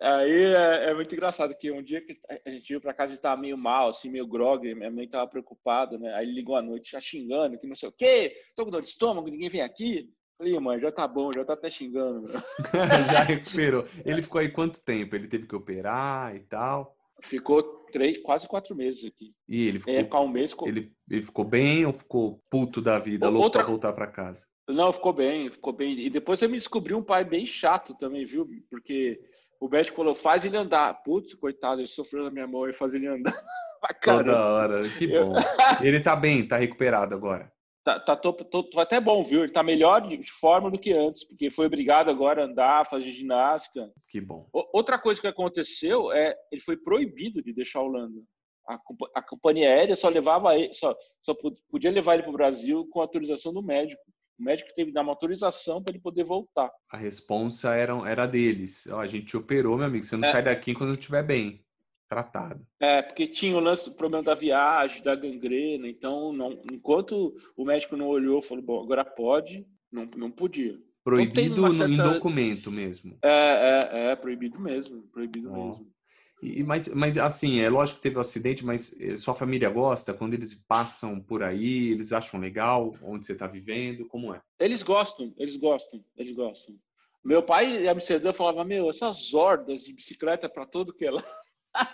Aí 0.00 0.54
é, 0.54 0.90
é, 0.90 0.94
muito 0.94 1.12
engraçado 1.12 1.56
que 1.56 1.72
um 1.72 1.82
dia 1.82 2.00
que 2.00 2.16
a 2.46 2.50
gente 2.50 2.68
veio 2.68 2.80
para 2.80 2.94
casa 2.94 3.14
e 3.14 3.16
estava 3.16 3.40
meio 3.40 3.58
mal, 3.58 3.88
assim, 3.88 4.08
meio 4.08 4.28
grog, 4.28 4.72
minha 4.74 4.90
mãe 4.90 5.06
estava 5.06 5.26
preocupada, 5.26 5.98
né? 5.98 6.14
Aí 6.14 6.24
ele 6.24 6.34
ligou 6.34 6.54
à 6.54 6.62
noite 6.62 6.92
já 6.92 7.00
xingando, 7.00 7.58
que 7.58 7.66
não 7.66 7.74
sei 7.74 7.88
o 7.88 7.92
quê, 7.92 8.32
tô 8.54 8.64
com 8.64 8.70
dor 8.70 8.82
de 8.82 8.90
estômago, 8.90 9.28
ninguém 9.28 9.48
vem 9.48 9.60
aqui. 9.60 10.08
Falei, 10.36 10.56
mãe, 10.60 10.78
já 10.78 10.92
tá 10.92 11.08
bom, 11.08 11.32
já 11.34 11.44
tá 11.44 11.54
até 11.54 11.68
xingando. 11.68 12.28
já 13.10 13.24
recuperou. 13.24 13.84
Ele 14.04 14.22
ficou 14.22 14.40
aí 14.40 14.48
quanto 14.48 14.80
tempo? 14.84 15.16
Ele 15.16 15.26
teve 15.26 15.48
que 15.48 15.56
operar 15.56 16.36
e 16.36 16.40
tal? 16.40 16.96
Ficou 17.20 17.77
três, 17.90 18.18
quase 18.22 18.46
quatro 18.46 18.74
meses 18.74 19.04
aqui. 19.04 19.32
E 19.48 19.66
ele 19.66 19.80
ficou, 19.80 20.20
é, 20.20 20.22
um 20.22 20.28
mês, 20.28 20.50
ficou... 20.50 20.68
Ele, 20.68 20.92
ele 21.10 21.22
ficou 21.22 21.44
bem 21.44 21.86
ou 21.86 21.92
ficou 21.92 22.42
puto 22.50 22.80
da 22.80 22.98
vida, 22.98 23.28
louco 23.28 23.50
pra 23.50 23.62
voltar 23.62 23.92
para 23.92 24.06
casa? 24.06 24.46
Não, 24.68 24.92
ficou 24.92 25.12
bem, 25.12 25.50
ficou 25.50 25.72
bem. 25.72 25.98
E 25.98 26.10
depois 26.10 26.42
eu 26.42 26.48
me 26.48 26.56
descobri 26.56 26.94
um 26.94 27.02
pai 27.02 27.24
bem 27.24 27.46
chato 27.46 27.96
também, 27.96 28.26
viu? 28.26 28.46
Porque 28.70 29.18
o 29.58 29.68
médico 29.68 29.96
falou, 29.96 30.14
faz 30.14 30.44
ele 30.44 30.58
andar. 30.58 30.92
Putz, 31.02 31.34
coitado, 31.34 31.80
ele 31.80 31.88
sofreu 31.88 32.24
na 32.24 32.30
minha 32.30 32.46
mão 32.46 32.68
e 32.68 32.72
faz 32.72 32.92
ele 32.92 33.06
andar. 33.06 33.32
Toda 34.02 34.36
hora, 34.36 34.80
que 34.88 35.06
bom. 35.06 35.34
ele 35.80 36.00
tá 36.00 36.14
bem, 36.14 36.46
tá 36.46 36.56
recuperado 36.56 37.14
agora. 37.14 37.50
Tá, 37.88 37.98
tá 37.98 38.14
tô, 38.14 38.34
tô, 38.34 38.62
tô, 38.62 38.80
até 38.80 39.00
bom, 39.00 39.24
viu? 39.24 39.44
Ele 39.44 39.52
tá 39.52 39.62
melhor 39.62 40.06
de 40.06 40.30
forma 40.30 40.70
do 40.70 40.78
que 40.78 40.92
antes, 40.92 41.24
porque 41.24 41.50
foi 41.50 41.64
obrigado 41.64 42.10
agora 42.10 42.42
a 42.42 42.44
andar, 42.44 42.84
fazer 42.84 43.10
ginástica. 43.10 43.90
Que 44.06 44.20
bom. 44.20 44.46
O, 44.52 44.76
outra 44.76 44.98
coisa 44.98 45.18
que 45.18 45.26
aconteceu 45.26 46.12
é 46.12 46.36
ele 46.52 46.60
foi 46.60 46.76
proibido 46.76 47.42
de 47.42 47.50
deixar 47.50 47.78
a 47.78 47.84
Holanda. 47.84 48.20
A, 48.68 48.78
a 49.14 49.22
companhia 49.22 49.70
aérea 49.70 49.96
só 49.96 50.10
levava 50.10 50.54
ele, 50.54 50.74
só, 50.74 50.94
só 51.22 51.34
podia 51.70 51.90
levar 51.90 52.12
ele 52.12 52.24
para 52.24 52.30
o 52.30 52.36
Brasil 52.36 52.86
com 52.90 53.00
autorização 53.00 53.54
do 53.54 53.62
médico. 53.62 54.02
O 54.38 54.44
médico 54.44 54.68
teve 54.76 54.90
que 54.90 54.94
dar 54.94 55.00
uma 55.00 55.12
autorização 55.12 55.82
para 55.82 55.94
ele 55.94 56.02
poder 56.02 56.24
voltar. 56.24 56.70
A 56.92 56.96
responsa 56.98 57.74
era, 57.74 57.94
era 58.06 58.26
deles. 58.26 58.86
Ó, 58.88 59.00
a 59.00 59.06
gente 59.06 59.34
operou, 59.34 59.78
meu 59.78 59.86
amigo. 59.86 60.04
Você 60.04 60.14
não 60.14 60.28
é. 60.28 60.30
sai 60.30 60.42
daqui 60.42 60.74
quando 60.74 60.92
estiver 60.92 61.22
bem 61.22 61.64
tratado. 62.08 62.66
É, 62.80 63.02
porque 63.02 63.26
tinha 63.26 63.56
o 63.56 63.60
lance 63.60 63.90
do 63.90 63.96
problema 63.96 64.24
da 64.24 64.34
viagem, 64.34 65.02
da 65.02 65.14
gangrena, 65.14 65.86
então 65.86 66.32
não, 66.32 66.52
enquanto 66.72 67.34
o 67.56 67.64
médico 67.64 67.96
não 67.96 68.08
olhou, 68.08 68.40
falou, 68.40 68.64
bom, 68.64 68.82
agora 68.82 69.04
pode, 69.04 69.66
não, 69.92 70.08
não 70.16 70.30
podia. 70.30 70.78
Proibido 71.04 71.70
certa... 71.70 71.92
em 71.92 71.96
documento 71.96 72.70
mesmo. 72.70 73.18
É, 73.22 73.30
é, 73.30 74.10
é, 74.10 74.16
proibido 74.16 74.60
mesmo, 74.60 75.02
proibido 75.12 75.50
oh. 75.52 75.66
mesmo. 75.66 75.98
E, 76.42 76.62
mas, 76.62 76.88
mas 76.88 77.18
assim, 77.18 77.60
é 77.60 77.68
lógico 77.68 77.96
que 77.96 78.02
teve 78.02 78.16
o 78.16 78.18
um 78.18 78.22
acidente, 78.22 78.64
mas 78.64 78.98
eh, 79.00 79.16
sua 79.16 79.34
família 79.34 79.68
gosta? 79.68 80.14
Quando 80.14 80.34
eles 80.34 80.54
passam 80.54 81.20
por 81.20 81.42
aí, 81.42 81.90
eles 81.90 82.12
acham 82.12 82.38
legal 82.38 82.94
onde 83.02 83.26
você 83.26 83.32
está 83.32 83.46
vivendo? 83.46 84.06
Como 84.06 84.32
é? 84.32 84.40
Eles 84.60 84.84
gostam, 84.84 85.34
eles 85.36 85.56
gostam, 85.56 86.04
eles 86.16 86.32
gostam. 86.32 86.76
Meu 87.24 87.42
pai 87.42 87.84
em 87.84 87.88
Amsterdã 87.88 88.32
falava, 88.32 88.64
meu, 88.64 88.88
essas 88.88 89.34
hordas 89.34 89.82
de 89.82 89.92
bicicleta 89.92 90.48
para 90.48 90.64
todo 90.64 90.94
que 90.94 91.06
é 91.06 91.10
lá. 91.10 91.24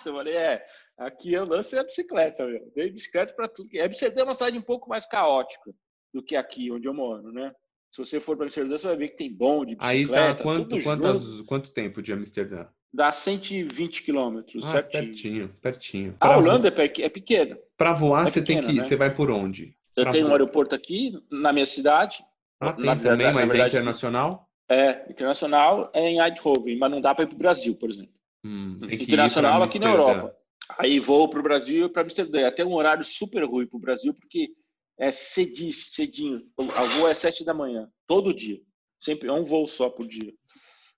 Eu 0.05 0.14
falei, 0.14 0.37
é, 0.37 0.66
aqui 0.99 1.33
eu 1.33 1.44
lance 1.44 1.77
a 1.79 1.85
bicicleta, 1.85 2.47
meu. 2.47 2.73
Dei 2.75 2.90
bicicleta 2.90 3.35
para 3.35 3.49
tudo. 3.49 3.68
Amsterdã 3.81 4.23
é 4.23 4.25
uma 4.25 4.35
cidade 4.35 4.59
um 4.59 4.62
pouco 4.62 4.88
mais 4.88 5.07
caótica 5.07 5.73
do 6.12 6.23
que 6.23 6.37
aqui 6.37 6.70
onde 6.70 6.87
eu 6.87 6.94
moro, 6.94 7.33
né? 7.33 7.53
Se 7.90 7.99
você 7.99 8.18
for 8.18 8.37
para 8.37 8.47
Amsterdã, 8.47 8.77
você 8.77 8.87
vai 8.88 8.97
ver 8.97 9.09
que 9.11 9.16
tem 9.16 9.33
bonde, 9.33 9.77
bicicleta, 9.77 10.31
Aí 10.31 10.35
tá 10.37 10.42
quanto, 10.42 10.83
quantas, 10.83 11.40
quanto 11.42 11.73
tempo 11.73 12.03
de 12.03 12.12
Amsterdã? 12.12 12.66
Dá 12.92 13.11
120 13.11 14.03
quilômetros, 14.03 14.64
ah, 14.66 14.70
certinho. 14.70 15.05
Pertinho, 15.05 15.49
pertinho. 15.61 16.16
A 16.20 16.37
Holanda 16.37 16.70
vo... 16.70 16.81
é 16.81 17.09
pequena. 17.09 17.59
Para 17.77 17.92
voar, 17.92 18.25
é 18.25 18.27
você 18.29 18.40
pequena, 18.40 18.62
tem 18.62 18.71
que, 18.71 18.77
né? 18.79 18.85
você 18.85 18.96
vai 18.96 19.13
por 19.13 19.31
onde? 19.31 19.77
Eu 19.96 20.04
pra 20.04 20.13
tenho 20.13 20.25
voar. 20.25 20.31
um 20.31 20.35
aeroporto 20.35 20.75
aqui 20.75 21.13
na 21.31 21.52
minha 21.52 21.67
cidade. 21.67 22.25
Ah, 22.61 22.73
tem 22.73 22.85
na, 22.85 22.96
também, 22.96 23.27
na, 23.27 23.33
mas 23.33 23.50
é 23.50 23.52
verdade, 23.52 23.77
é 23.77 23.79
internacional? 23.79 24.48
É, 24.69 25.11
internacional 25.11 25.90
é 25.92 26.08
em 26.08 26.21
Eindhoven, 26.21 26.79
mas 26.79 26.90
não 26.90 27.00
dá 27.00 27.15
para 27.15 27.25
ir 27.25 27.29
para 27.29 27.35
o 27.35 27.38
Brasil, 27.38 27.75
por 27.75 27.90
exemplo. 27.90 28.15
Hum, 28.45 28.79
internacional 28.90 29.63
aqui 29.63 29.79
na 29.79 29.90
Europa. 29.90 30.37
Aí 30.79 30.99
vou 30.99 31.29
para 31.29 31.40
o 31.40 31.42
Brasil 31.42 31.87
e 31.87 31.88
para 31.88 32.03
Amsterdã. 32.03 32.47
Até 32.47 32.65
um 32.65 32.75
horário 32.75 33.05
super 33.05 33.45
ruim 33.45 33.67
para 33.67 33.77
o 33.77 33.81
Brasil, 33.81 34.13
porque 34.15 34.51
é 34.99 35.11
cedinho, 35.11 35.73
cedinho. 35.73 36.42
O 36.57 36.65
voo 36.65 37.09
é 37.09 37.15
sete 37.15 37.45
da 37.45 37.55
manhã, 37.55 37.88
todo 38.07 38.35
dia. 38.35 38.61
Sempre 39.01 39.29
é 39.29 39.33
um 39.33 39.45
voo 39.45 39.67
só 39.67 39.90
por 39.90 40.07
dia. 40.07 40.33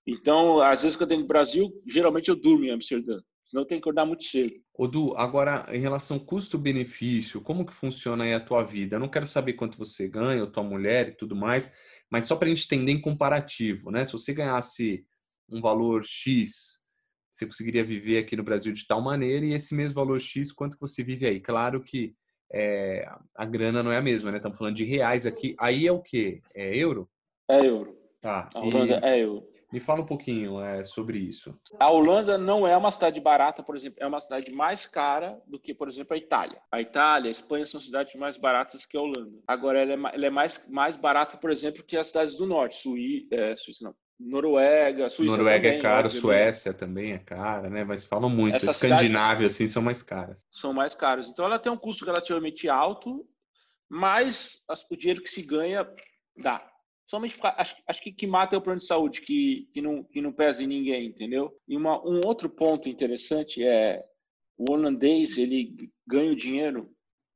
Então, 0.05 0.61
às 0.61 0.83
vezes 0.83 0.95
que 0.95 1.03
eu 1.03 1.07
tenho 1.07 1.21
no 1.21 1.27
Brasil, 1.27 1.69
geralmente 1.85 2.29
eu 2.29 2.35
durmo 2.35 2.65
em 2.65 2.71
Amsterdã. 2.71 3.19
Senão 3.43 3.63
eu 3.63 3.67
tenho 3.67 3.81
que 3.81 3.83
acordar 3.83 4.05
muito 4.05 4.25
cedo. 4.25 4.53
Odu, 4.73 5.15
agora 5.15 5.65
em 5.73 5.79
relação 5.79 6.19
custo-benefício, 6.19 7.41
como 7.41 7.65
que 7.65 7.73
funciona 7.73 8.25
aí 8.25 8.33
a 8.33 8.41
tua 8.41 8.63
vida? 8.63 8.97
Eu 8.97 8.99
não 8.99 9.09
quero 9.09 9.25
saber 9.25 9.53
quanto 9.53 9.77
você 9.77 10.07
ganha, 10.07 10.41
ou 10.41 10.51
tua 10.51 10.63
mulher 10.63 11.09
e 11.09 11.15
tudo 11.15 11.35
mais, 11.35 11.73
mas 12.09 12.25
só 12.25 12.35
para 12.35 12.47
a 12.47 12.49
gente 12.49 12.65
entender 12.65 12.91
em 12.91 13.01
comparativo, 13.01 13.89
né? 13.89 14.03
Se 14.03 14.11
você 14.11 14.33
ganhasse 14.33 15.05
um 15.49 15.61
valor 15.61 16.03
X, 16.03 16.85
você 17.37 17.45
conseguiria 17.45 17.83
viver 17.83 18.17
aqui 18.17 18.35
no 18.35 18.43
Brasil 18.43 18.73
de 18.73 18.85
tal 18.85 19.01
maneira 19.01 19.45
e 19.45 19.53
esse 19.53 19.75
mesmo 19.75 19.95
valor 19.95 20.19
X, 20.19 20.51
quanto 20.51 20.75
que 20.75 20.81
você 20.81 21.03
vive 21.03 21.27
aí? 21.27 21.39
Claro 21.39 21.83
que 21.83 22.15
é, 22.51 23.07
a 23.35 23.45
grana 23.45 23.83
não 23.83 23.91
é 23.91 23.97
a 23.97 24.01
mesma, 24.01 24.31
né? 24.31 24.37
Estamos 24.37 24.57
falando 24.57 24.75
de 24.75 24.83
reais 24.83 25.25
aqui. 25.25 25.55
Aí 25.59 25.85
é 25.85 25.91
o 25.91 26.01
quê? 26.01 26.41
É 26.55 26.75
euro? 26.75 27.09
É 27.49 27.65
euro. 27.65 27.97
Tá. 28.21 28.49
A 28.53 28.59
Holanda 28.59 28.99
e... 29.03 29.05
é 29.05 29.23
euro. 29.23 29.47
Me 29.71 29.81
fala 29.81 30.01
um 30.01 30.05
pouquinho 30.05 30.61
é, 30.61 30.81
sobre 30.85 31.17
isso. 31.17 31.59
A 31.77 31.91
Holanda 31.91 32.37
não 32.37 32.65
é 32.65 32.75
uma 32.77 32.89
cidade 32.89 33.19
barata, 33.19 33.61
por 33.61 33.75
exemplo, 33.75 33.97
é 34.01 34.07
uma 34.07 34.21
cidade 34.21 34.49
mais 34.49 34.85
cara 34.85 35.41
do 35.45 35.59
que, 35.59 35.73
por 35.73 35.89
exemplo, 35.89 36.13
a 36.13 36.17
Itália. 36.17 36.61
A 36.71 36.79
Itália, 36.81 37.27
a 37.27 37.31
Espanha 37.31 37.65
são 37.65 37.81
cidades 37.81 38.15
mais 38.15 38.37
baratas 38.37 38.85
que 38.85 38.95
a 38.95 39.01
Holanda. 39.01 39.37
Agora, 39.45 39.81
ela 39.81 39.91
é, 39.91 40.15
ela 40.15 40.25
é 40.25 40.29
mais, 40.29 40.65
mais 40.69 40.95
barata, 40.95 41.35
por 41.35 41.51
exemplo, 41.51 41.83
que 41.83 41.97
as 41.97 42.07
cidades 42.07 42.35
do 42.35 42.45
norte, 42.45 42.77
Suí, 42.77 43.27
é, 43.29 43.57
Suíça 43.57 43.83
não, 43.83 43.93
Noruega, 44.19 45.09
Suíça 45.09 45.37
Noruega 45.37 45.67
também, 45.67 45.77
é 45.77 45.81
caro, 45.81 46.09
Suécia 46.09 46.73
também 46.73 47.11
é 47.13 47.19
cara, 47.19 47.69
né? 47.69 47.83
Mas 47.83 48.03
falam 48.03 48.29
muito. 48.29 48.55
Essas 48.55 48.75
Escandinávia, 48.75 49.45
assim, 49.45 49.67
são 49.67 49.81
mais 49.81 50.01
caras. 50.01 50.45
São 50.51 50.73
mais 50.73 50.95
caras. 50.95 51.29
Então, 51.29 51.45
ela 51.45 51.59
tem 51.59 51.71
um 51.71 51.77
custo 51.77 52.03
relativamente 52.03 52.67
alto, 52.67 53.27
mas 53.87 54.63
o 54.89 54.95
dinheiro 54.95 55.21
que 55.21 55.29
se 55.29 55.43
ganha 55.43 55.87
dá. 56.35 56.67
Somente 57.09 57.39
acho, 57.41 57.75
acho 57.87 58.01
que 58.01 58.11
que 58.11 58.27
mata 58.27 58.55
é 58.55 58.57
o 58.59 58.61
plano 58.61 58.79
de 58.79 58.85
saúde, 58.85 59.21
que, 59.21 59.69
que, 59.73 59.81
não, 59.81 60.03
que 60.03 60.19
não 60.19 60.33
pesa 60.33 60.61
em 60.61 60.67
ninguém, 60.67 61.07
entendeu? 61.07 61.55
E 61.67 61.77
uma, 61.77 62.01
um 62.05 62.19
outro 62.25 62.49
ponto 62.49 62.89
interessante 62.89 63.63
é 63.63 64.03
o 64.57 64.73
holandês, 64.73 65.37
ele 65.37 65.89
ganha 66.05 66.31
o 66.31 66.35
dinheiro, 66.35 66.91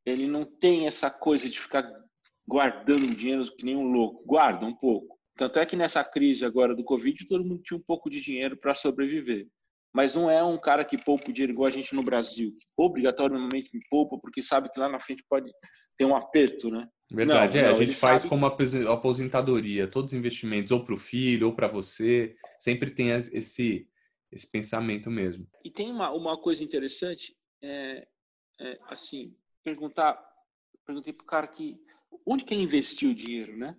ele 0.05 0.27
não 0.27 0.43
tem 0.43 0.87
essa 0.87 1.09
coisa 1.09 1.47
de 1.47 1.57
ficar 1.57 1.89
guardando 2.45 3.15
dinheiro 3.15 3.43
que 3.55 3.63
nem 3.63 3.77
um 3.77 3.91
louco. 3.91 4.25
Guarda 4.25 4.65
um 4.65 4.75
pouco. 4.75 5.17
Tanto 5.35 5.59
é 5.59 5.65
que 5.65 5.75
nessa 5.75 6.03
crise 6.03 6.45
agora 6.45 6.75
do 6.75 6.83
Covid, 6.83 7.25
todo 7.25 7.43
mundo 7.43 7.63
tinha 7.63 7.77
um 7.77 7.83
pouco 7.83 8.09
de 8.09 8.21
dinheiro 8.21 8.57
para 8.57 8.73
sobreviver. 8.73 9.47
Mas 9.93 10.15
não 10.15 10.29
é 10.29 10.41
um 10.43 10.57
cara 10.57 10.85
que 10.85 10.97
poupa 10.97 11.29
o 11.29 11.33
dinheiro 11.33 11.51
igual 11.51 11.67
a 11.67 11.71
gente 11.71 11.93
no 11.93 12.03
Brasil, 12.03 12.55
que 12.57 12.65
obrigatoriamente 12.77 13.69
poupa 13.89 14.17
porque 14.17 14.41
sabe 14.41 14.69
que 14.69 14.79
lá 14.79 14.87
na 14.87 14.99
frente 14.99 15.23
pode 15.29 15.51
ter 15.97 16.05
um 16.05 16.15
aperto, 16.15 16.69
né? 16.69 16.87
Verdade, 17.11 17.57
não, 17.57 17.63
é. 17.63 17.67
Não, 17.67 17.75
a 17.75 17.77
gente 17.77 17.95
faz 17.95 18.21
sabe... 18.21 18.29
como 18.29 18.45
aposentadoria, 18.45 19.87
todos 19.87 20.13
os 20.13 20.17
investimentos, 20.17 20.71
ou 20.71 20.83
para 20.85 20.93
o 20.93 20.97
filho, 20.97 21.47
ou 21.47 21.55
para 21.55 21.67
você, 21.67 22.35
sempre 22.57 22.89
tem 22.89 23.09
esse, 23.09 23.85
esse 24.31 24.49
pensamento 24.49 25.11
mesmo. 25.11 25.45
E 25.63 25.69
tem 25.69 25.91
uma, 25.91 26.09
uma 26.11 26.39
coisa 26.39 26.63
interessante, 26.63 27.35
é, 27.61 28.07
é, 28.61 28.79
assim, 28.87 29.35
perguntar, 29.61 30.17
perguntei 30.85 31.11
para 31.11 31.23
o 31.23 31.27
cara 31.27 31.47
que, 31.47 31.77
onde 32.25 32.45
que 32.45 32.53
ele 32.53 32.63
investiu 32.63 33.11
o 33.11 33.15
dinheiro, 33.15 33.57
né? 33.57 33.75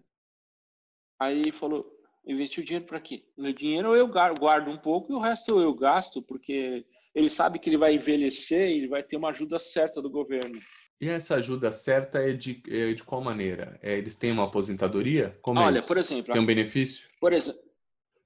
Aí 1.22 1.38
ele 1.38 1.52
falou, 1.52 1.86
investiu 2.26 2.62
o 2.62 2.66
dinheiro 2.66 2.84
para 2.84 3.00
quê? 3.00 3.22
O 3.36 3.52
dinheiro 3.52 3.94
eu 3.94 4.08
guardo 4.08 4.68
um 4.68 4.76
pouco 4.76 5.12
e 5.12 5.14
o 5.14 5.20
resto 5.20 5.60
eu 5.60 5.72
gasto, 5.72 6.20
porque 6.20 6.84
ele 7.14 7.28
sabe 7.28 7.60
que 7.60 7.70
ele 7.70 7.76
vai 7.76 7.94
envelhecer 7.94 8.68
e 8.68 8.78
ele 8.78 8.88
vai 8.88 9.04
ter 9.04 9.16
uma 9.16 9.30
ajuda 9.30 9.56
certa 9.58 10.02
do 10.02 10.10
governo. 10.10 10.60
E 11.00 11.08
essa 11.08 11.36
ajuda 11.36 11.70
certa 11.70 12.18
é 12.18 12.32
de, 12.32 12.60
é 12.68 12.92
de 12.92 13.04
qual 13.04 13.20
maneira? 13.20 13.78
É, 13.82 13.96
eles 13.96 14.16
têm 14.16 14.32
uma 14.32 14.44
aposentadoria? 14.44 15.38
Como 15.42 15.60
é 15.60 15.64
Olha, 15.64 15.78
é 15.78 15.82
por 15.82 15.96
exemplo. 15.96 16.32
Tem 16.32 16.42
um 16.42 16.46
benefício? 16.46 17.08
Por 17.20 17.32
exemplo, 17.32 17.62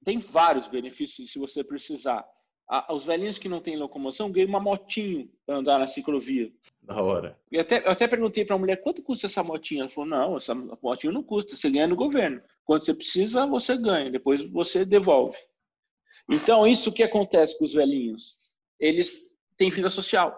tem 0.02 0.18
vários 0.18 0.66
benefícios 0.68 1.30
se 1.30 1.38
você 1.38 1.62
precisar. 1.62 2.24
os 2.90 3.04
velhinhos 3.04 3.38
que 3.38 3.48
não 3.48 3.60
têm 3.60 3.76
locomoção 3.76 4.30
ganham 4.30 4.48
uma 4.48 4.60
motinho 4.60 5.30
para 5.44 5.56
andar 5.56 5.78
na 5.78 5.86
ciclovia. 5.86 6.50
Da 6.82 7.02
hora. 7.02 7.38
Eu 7.50 7.60
até, 7.60 7.86
eu 7.86 7.90
até 7.90 8.06
perguntei 8.06 8.44
para 8.44 8.56
a 8.56 8.58
mulher 8.58 8.76
quanto 8.76 9.02
custa 9.02 9.26
essa 9.26 9.42
motinha. 9.42 9.82
Ela 9.82 9.88
falou: 9.88 10.08
não, 10.08 10.36
essa 10.36 10.54
motinha 10.54 11.12
não 11.12 11.22
custa, 11.22 11.56
você 11.56 11.70
ganha 11.70 11.86
no 11.86 11.96
governo. 11.96 12.40
Quando 12.66 12.84
você 12.84 12.92
precisa, 12.92 13.46
você 13.46 13.76
ganha, 13.78 14.10
depois 14.10 14.42
você 14.42 14.84
devolve. 14.84 15.38
Então, 16.28 16.66
isso 16.66 16.92
que 16.92 17.04
acontece 17.04 17.56
com 17.56 17.64
os 17.64 17.72
velhinhos? 17.72 18.36
Eles 18.78 19.12
têm 19.56 19.70
vida 19.70 19.88
social. 19.88 20.36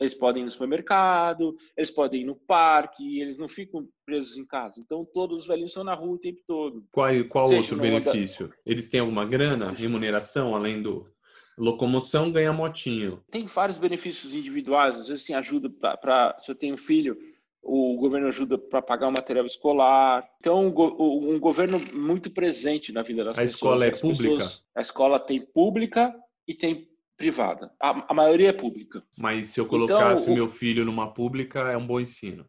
Eles 0.00 0.14
podem 0.14 0.42
ir 0.42 0.46
no 0.46 0.50
supermercado, 0.50 1.56
eles 1.76 1.92
podem 1.92 2.22
ir 2.22 2.24
no 2.24 2.34
parque, 2.34 3.20
eles 3.20 3.38
não 3.38 3.46
ficam 3.46 3.88
presos 4.04 4.36
em 4.36 4.44
casa. 4.44 4.80
Então, 4.80 5.04
todos 5.04 5.42
os 5.42 5.46
velhinhos 5.46 5.70
estão 5.70 5.84
na 5.84 5.94
rua 5.94 6.14
o 6.14 6.18
tempo 6.18 6.40
todo. 6.44 6.84
Qual, 6.90 7.08
qual 7.28 7.52
outro 7.52 7.76
benefício? 7.76 8.46
Anda... 8.46 8.56
Eles 8.66 8.88
têm 8.88 8.98
alguma 8.98 9.24
grana, 9.24 9.70
remuneração, 9.70 10.56
além 10.56 10.82
do 10.82 11.08
locomoção, 11.56 12.32
ganha 12.32 12.52
motinho? 12.52 13.22
Tem 13.30 13.46
vários 13.46 13.78
benefícios 13.78 14.34
individuais. 14.34 14.98
Às 14.98 15.06
vezes, 15.06 15.24
tem 15.24 15.36
ajuda 15.36 15.70
para... 15.70 16.36
Se 16.40 16.50
eu 16.50 16.56
tenho 16.56 16.74
um 16.74 16.78
filho, 16.78 17.16
o 17.62 17.96
governo 17.96 18.26
ajuda 18.26 18.58
para 18.58 18.82
pagar 18.82 19.08
o 19.08 19.12
material 19.12 19.46
escolar. 19.46 20.28
Então, 20.40 20.66
um, 20.66 21.38
governo 21.38 21.80
muito 21.94 22.30
presente 22.30 22.92
na 22.92 23.02
vida 23.02 23.24
das 23.24 23.38
a 23.38 23.42
pessoas. 23.42 23.82
A 23.82 23.86
escola 23.86 23.86
é 23.86 23.90
pública? 23.90 24.34
Pessoas, 24.34 24.64
a 24.74 24.80
escola 24.80 25.20
tem 25.20 25.40
pública 25.40 26.14
e 26.46 26.54
tem 26.54 26.88
privada. 27.16 27.72
A, 27.80 28.10
a 28.10 28.14
maioria 28.14 28.48
é 28.48 28.52
pública. 28.52 29.02
Mas 29.16 29.46
se 29.46 29.60
eu 29.60 29.66
colocasse 29.66 30.24
então, 30.24 30.34
meu 30.34 30.48
filho 30.48 30.84
numa 30.84 31.14
pública, 31.14 31.60
é 31.70 31.76
um 31.76 31.86
bom 31.86 32.00
ensino. 32.00 32.44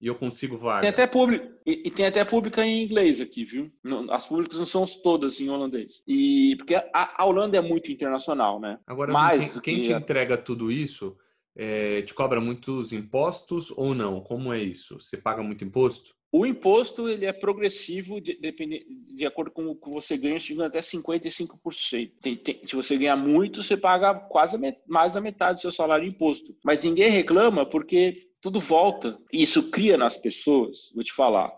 E 0.00 0.06
eu 0.06 0.14
consigo 0.14 0.56
vaga. 0.56 0.80
Tem 0.80 0.90
até 0.90 1.06
pública 1.06 1.50
e, 1.64 1.82
e, 1.86 1.90
tem 1.90 2.06
até 2.06 2.24
pública 2.24 2.64
em 2.64 2.82
inglês 2.82 3.20
aqui, 3.20 3.44
viu? 3.44 3.70
As 4.10 4.26
públicas 4.26 4.58
não 4.58 4.66
são 4.66 4.84
todas 5.02 5.40
em 5.40 5.48
holandês. 5.48 6.02
E 6.06 6.56
porque 6.56 6.74
a, 6.74 7.22
a 7.22 7.24
Holanda 7.24 7.56
é 7.56 7.60
muito 7.60 7.90
internacional, 7.90 8.60
né? 8.60 8.78
Agora, 8.86 9.12
Mas, 9.12 9.58
quem, 9.60 9.76
quem 9.76 9.82
te 9.82 9.92
entrega 9.92 10.36
tudo 10.36 10.70
isso 10.70 11.16
é, 11.56 12.02
te 12.02 12.12
cobra 12.14 12.40
muitos 12.40 12.92
impostos 12.92 13.70
ou 13.70 13.94
não? 13.94 14.20
Como 14.20 14.52
é 14.52 14.62
isso? 14.62 14.98
Você 14.98 15.16
paga 15.16 15.42
muito 15.42 15.64
imposto? 15.64 16.14
O 16.32 16.44
imposto 16.44 17.08
ele 17.08 17.26
é 17.26 17.32
progressivo 17.32 18.20
de, 18.20 18.36
de, 18.36 19.24
acordo 19.24 19.52
com 19.52 19.66
o 19.68 19.76
que 19.76 19.88
você 19.88 20.16
ganha, 20.16 20.40
chegando 20.40 20.66
até 20.66 20.80
55%. 20.80 22.10
Tem, 22.20 22.36
tem, 22.36 22.60
se 22.66 22.74
você 22.74 22.98
ganhar 22.98 23.14
muito, 23.14 23.62
você 23.62 23.76
paga 23.76 24.14
quase 24.14 24.58
met, 24.58 24.80
mais 24.84 25.14
da 25.14 25.20
metade 25.20 25.58
do 25.58 25.60
seu 25.60 25.70
salário 25.70 26.04
em 26.04 26.08
imposto. 26.08 26.56
Mas 26.64 26.82
ninguém 26.82 27.08
reclama 27.08 27.64
porque 27.64 28.30
tudo 28.40 28.58
volta. 28.58 29.16
E 29.32 29.44
isso 29.44 29.70
cria 29.70 29.96
nas 29.96 30.16
pessoas, 30.16 30.90
vou 30.92 31.04
te 31.04 31.12
falar, 31.12 31.52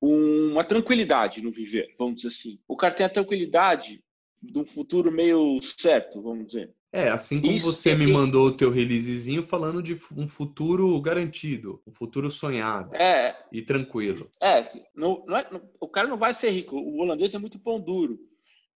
uma 0.00 0.64
tranquilidade 0.64 1.40
no 1.40 1.52
viver, 1.52 1.94
vamos 1.96 2.16
dizer 2.16 2.28
assim. 2.28 2.58
O 2.66 2.76
cara 2.76 2.94
tem 2.94 3.06
a 3.06 3.10
tranquilidade 3.10 4.02
de 4.42 4.58
um 4.58 4.66
futuro 4.66 5.10
meio 5.12 5.60
certo, 5.62 6.20
vamos 6.20 6.46
dizer. 6.46 6.74
É, 6.96 7.10
assim 7.10 7.40
como 7.42 7.52
Isso 7.52 7.66
você 7.66 7.90
é... 7.90 7.94
me 7.94 8.06
mandou 8.06 8.46
o 8.46 8.56
teu 8.56 8.70
releasezinho 8.70 9.42
falando 9.42 9.82
de 9.82 9.92
um 10.16 10.26
futuro 10.26 10.98
garantido, 10.98 11.82
um 11.86 11.92
futuro 11.92 12.30
sonhado 12.30 12.94
é, 12.94 13.36
e 13.52 13.60
tranquilo. 13.60 14.30
É, 14.40 14.64
não, 14.94 15.22
não 15.26 15.36
é, 15.36 15.46
o 15.78 15.88
cara 15.88 16.08
não 16.08 16.16
vai 16.16 16.32
ser 16.32 16.48
rico, 16.50 16.74
o 16.74 17.02
holandês 17.02 17.34
é 17.34 17.38
muito 17.38 17.58
pão 17.58 17.78
duro, 17.78 18.18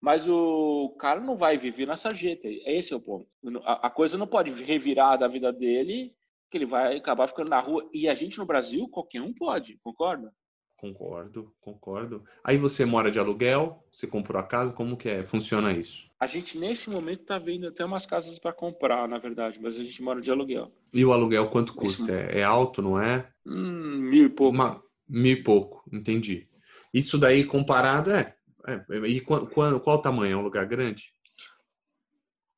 mas 0.01 0.27
o 0.27 0.97
cara 0.99 1.21
não 1.21 1.37
vai 1.37 1.57
viver 1.57 1.87
na 1.87 1.97
sarjeta, 1.97 2.49
esse 2.67 2.93
é 2.93 2.97
o 2.97 3.01
ponto. 3.01 3.29
A, 3.63 3.87
a 3.87 3.91
coisa 3.91 4.19
não 4.19 4.27
pode 4.27 4.51
revirar 4.65 5.17
da 5.17 5.29
vida 5.29 5.53
dele, 5.53 6.13
que 6.51 6.59
ele 6.59 6.67
vai 6.67 6.97
acabar 6.97 7.29
ficando 7.29 7.51
na 7.51 7.61
rua, 7.61 7.89
e 7.95 8.09
a 8.09 8.15
gente 8.15 8.37
no 8.39 8.47
Brasil, 8.47 8.89
qualquer 8.89 9.23
um 9.23 9.33
pode, 9.33 9.79
concorda? 9.81 10.33
Concordo, 10.79 11.53
concordo. 11.61 12.23
Aí 12.45 12.57
você 12.57 12.85
mora 12.85 13.11
de 13.11 13.19
aluguel, 13.19 13.85
você 13.91 14.07
comprou 14.07 14.41
a 14.41 14.45
casa, 14.45 14.73
como 14.73 14.97
que 14.97 15.09
é? 15.09 15.27
Funciona 15.27 15.73
isso? 15.73 16.09
A 16.21 16.27
gente 16.29 16.57
nesse 16.57 16.89
momento 16.89 17.23
está 17.23 17.37
vendo 17.37 17.67
até 17.67 17.85
umas 17.85 18.07
casas 18.07 18.39
para 18.39 18.53
comprar, 18.53 19.09
na 19.09 19.19
verdade, 19.19 19.59
mas 19.61 19.79
a 19.79 19.83
gente 19.83 20.01
mora 20.01 20.21
de 20.21 20.31
aluguel. 20.31 20.73
E 20.95 21.05
o 21.05 21.13
aluguel 21.13 21.49
quanto 21.49 21.75
custa? 21.75 22.13
É, 22.13 22.39
é, 22.39 22.45
alto, 22.45 22.81
não 22.81 22.97
é? 22.97 23.29
Hum, 23.45 23.99
mil 24.09 24.27
e 24.27 24.29
pouco. 24.29 24.55
Uma, 24.55 24.81
mil 25.09 25.33
e 25.33 25.43
pouco, 25.43 25.83
entendi. 25.93 26.49
Isso 26.95 27.19
daí 27.19 27.43
comparado 27.43 28.13
é. 28.13 28.37
é 28.69 28.81
e 29.09 29.21
qual, 29.21 29.49
qual, 29.49 29.81
qual 29.81 29.97
o 29.97 30.03
tamanho? 30.03 30.35
É 30.35 30.37
um 30.37 30.43
lugar 30.43 30.65
grande? 30.65 31.13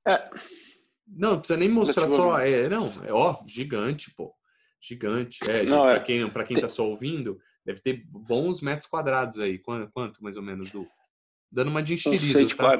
É. 0.07 0.29
Não, 1.09 1.31
não 1.31 1.39
precisa 1.39 1.59
nem 1.59 1.71
mostrar 1.71 2.07
só. 2.07 2.39
É, 2.39 2.69
não, 2.69 2.93
é 3.03 3.15
ó, 3.15 3.35
gigante, 3.47 4.13
pô. 4.15 4.31
Gigante. 4.79 5.39
É, 5.49 5.61
gente, 5.61 5.73
é. 5.73 5.83
para 5.83 6.01
quem, 6.01 6.31
pra 6.31 6.45
quem 6.45 6.61
tá 6.61 6.69
só 6.69 6.87
ouvindo, 6.87 7.41
Deve 7.65 7.81
ter 7.81 8.05
bons 8.09 8.61
metros 8.61 8.89
quadrados 8.89 9.39
aí. 9.39 9.59
Quanto, 9.59 9.91
quanto 9.93 10.23
mais 10.23 10.37
ou 10.37 10.43
menos, 10.43 10.71
Du? 10.71 10.87
Dando 11.51 11.69
uma 11.69 11.83
de 11.83 11.95
enxerido, 11.95 12.57
tá? 12.57 12.79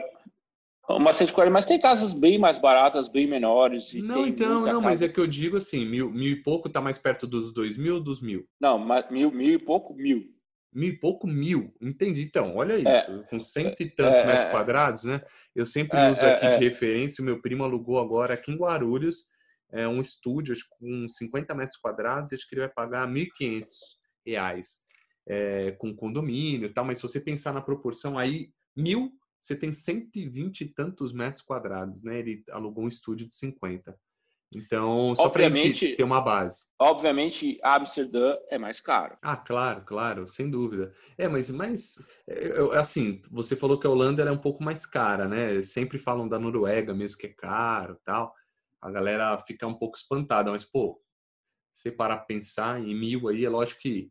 Uma 0.89 1.13
140, 1.13 1.53
mas 1.53 1.67
tem 1.67 1.79
casas 1.81 2.13
bem 2.13 2.39
mais 2.39 2.59
baratas, 2.59 3.09
bem 3.09 3.27
menores. 3.27 3.93
não, 4.03 4.27
então, 4.27 4.61
não, 4.61 4.67
casa. 4.67 4.81
mas 4.81 5.03
é 5.03 5.09
que 5.09 5.21
eu 5.21 5.27
digo 5.27 5.57
assim, 5.57 5.87
mil, 5.87 6.11
mil 6.11 6.33
e 6.33 6.43
pouco 6.43 6.69
tá 6.69 6.81
mais 6.81 6.99
perto 6.99 7.29
dos 7.29 7.53
dois 7.53 7.77
mil 7.77 7.95
ou 7.95 8.01
dos 8.01 8.21
mil? 8.21 8.45
Não, 8.61 8.77
mas 8.77 9.09
mil, 9.11 9.31
mil 9.31 9.55
e 9.55 9.59
pouco, 9.59 9.95
mil. 9.95 10.25
Mil 10.73 10.89
e 10.89 10.99
pouco, 10.99 11.29
mil. 11.29 11.73
Entendi. 11.81 12.23
Então, 12.23 12.57
olha 12.57 12.75
é. 12.75 12.79
isso. 12.79 13.13
É, 13.13 13.23
com 13.29 13.39
cento 13.39 13.81
e 13.83 13.91
tantos 13.91 14.23
é, 14.23 14.27
metros 14.27 14.47
é, 14.47 14.51
quadrados, 14.51 15.05
né? 15.05 15.21
Eu 15.55 15.65
sempre 15.65 15.97
é, 15.99 16.11
uso 16.11 16.27
aqui 16.27 16.49
de 16.49 16.57
referência, 16.57 17.23
o 17.23 17.25
meu 17.25 17.41
primo 17.41 17.63
alugou 17.63 18.01
agora 18.01 18.35
aqui 18.35 18.51
em 18.51 18.57
Guarulhos 18.57 19.27
é, 19.73 19.87
um 19.87 20.01
estúdio 20.01 20.55
com 20.79 21.07
50 21.09 21.55
metros 21.55 21.79
quadrados, 21.79 22.33
acho 22.33 22.49
que 22.49 22.55
ele 22.55 22.63
vai 22.63 22.71
pagar 22.71 23.09
1.500 23.09 23.67
reais 24.25 24.81
é, 25.27 25.73
com 25.73 25.95
condomínio 25.95 26.67
e 26.67 26.73
tal, 26.73 26.85
mas 26.85 26.99
se 26.99 27.03
você 27.03 27.21
pensar 27.21 27.53
na 27.53 27.61
proporção 27.61 28.19
aí, 28.19 28.51
mil, 28.77 29.13
você 29.41 29.57
tem 29.57 29.73
120 29.73 30.63
e 30.63 30.69
tantos 30.69 31.13
metros 31.13 31.45
quadrados, 31.45 32.03
né? 32.03 32.19
Ele 32.19 32.43
alugou 32.51 32.85
um 32.85 32.89
estúdio 32.89 33.27
de 33.27 33.35
50. 33.35 33.97
Então, 34.53 35.15
só 35.15 35.29
para 35.29 35.49
gente 35.49 35.95
ter 35.95 36.03
uma 36.03 36.21
base. 36.21 36.67
Obviamente, 36.77 37.57
Amsterdã 37.63 38.37
é 38.51 38.59
mais 38.59 38.81
caro. 38.81 39.17
Ah, 39.23 39.37
claro, 39.37 39.85
claro, 39.85 40.27
sem 40.27 40.51
dúvida. 40.51 40.93
É, 41.17 41.29
mas, 41.29 41.49
mas 41.51 42.03
assim, 42.73 43.23
você 43.31 43.55
falou 43.55 43.79
que 43.79 43.87
a 43.87 43.91
Holanda 43.91 44.25
é 44.25 44.31
um 44.31 44.39
pouco 44.39 44.63
mais 44.63 44.85
cara, 44.85 45.29
né? 45.29 45.63
Sempre 45.63 45.99
falam 45.99 46.29
da 46.29 46.39
Noruega 46.39 46.93
mesmo 46.93 47.19
que 47.19 47.29
é 47.29 47.33
caro 47.33 47.97
tal. 48.05 48.35
A 48.83 48.91
galera 48.91 49.39
fica 49.39 49.67
um 49.67 49.75
pouco 49.75 49.97
espantada, 49.97 50.51
mas, 50.51 50.65
pô, 50.65 51.01
você 51.81 51.91
parar 51.91 52.19
para 52.19 52.27
pensar 52.27 52.81
em 52.81 52.95
mil 52.95 53.29
aí, 53.29 53.45
é 53.45 53.49
lógico 53.49 53.81
que 53.81 54.11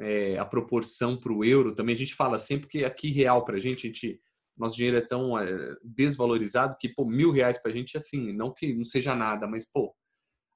é, 0.00 0.38
a 0.38 0.44
proporção 0.44 1.16
para 1.16 1.32
o 1.32 1.44
euro 1.44 1.74
também, 1.74 1.94
a 1.94 1.98
gente 1.98 2.14
fala 2.14 2.38
sempre 2.38 2.68
que 2.68 2.84
aqui 2.84 3.10
real 3.10 3.44
para 3.44 3.56
a 3.56 3.60
gente, 3.60 3.86
a 3.86 3.88
gente 3.88 4.20
nosso 4.56 4.76
dinheiro 4.76 4.98
é 4.98 5.00
tão 5.00 5.38
é, 5.38 5.74
desvalorizado 5.82 6.76
que, 6.78 6.88
pô, 6.88 7.06
mil 7.06 7.30
reais 7.30 7.56
pra 7.56 7.72
gente, 7.72 7.96
assim, 7.96 8.30
não 8.32 8.52
que 8.52 8.74
não 8.74 8.84
seja 8.84 9.14
nada, 9.14 9.46
mas, 9.46 9.64
pô, 9.64 9.94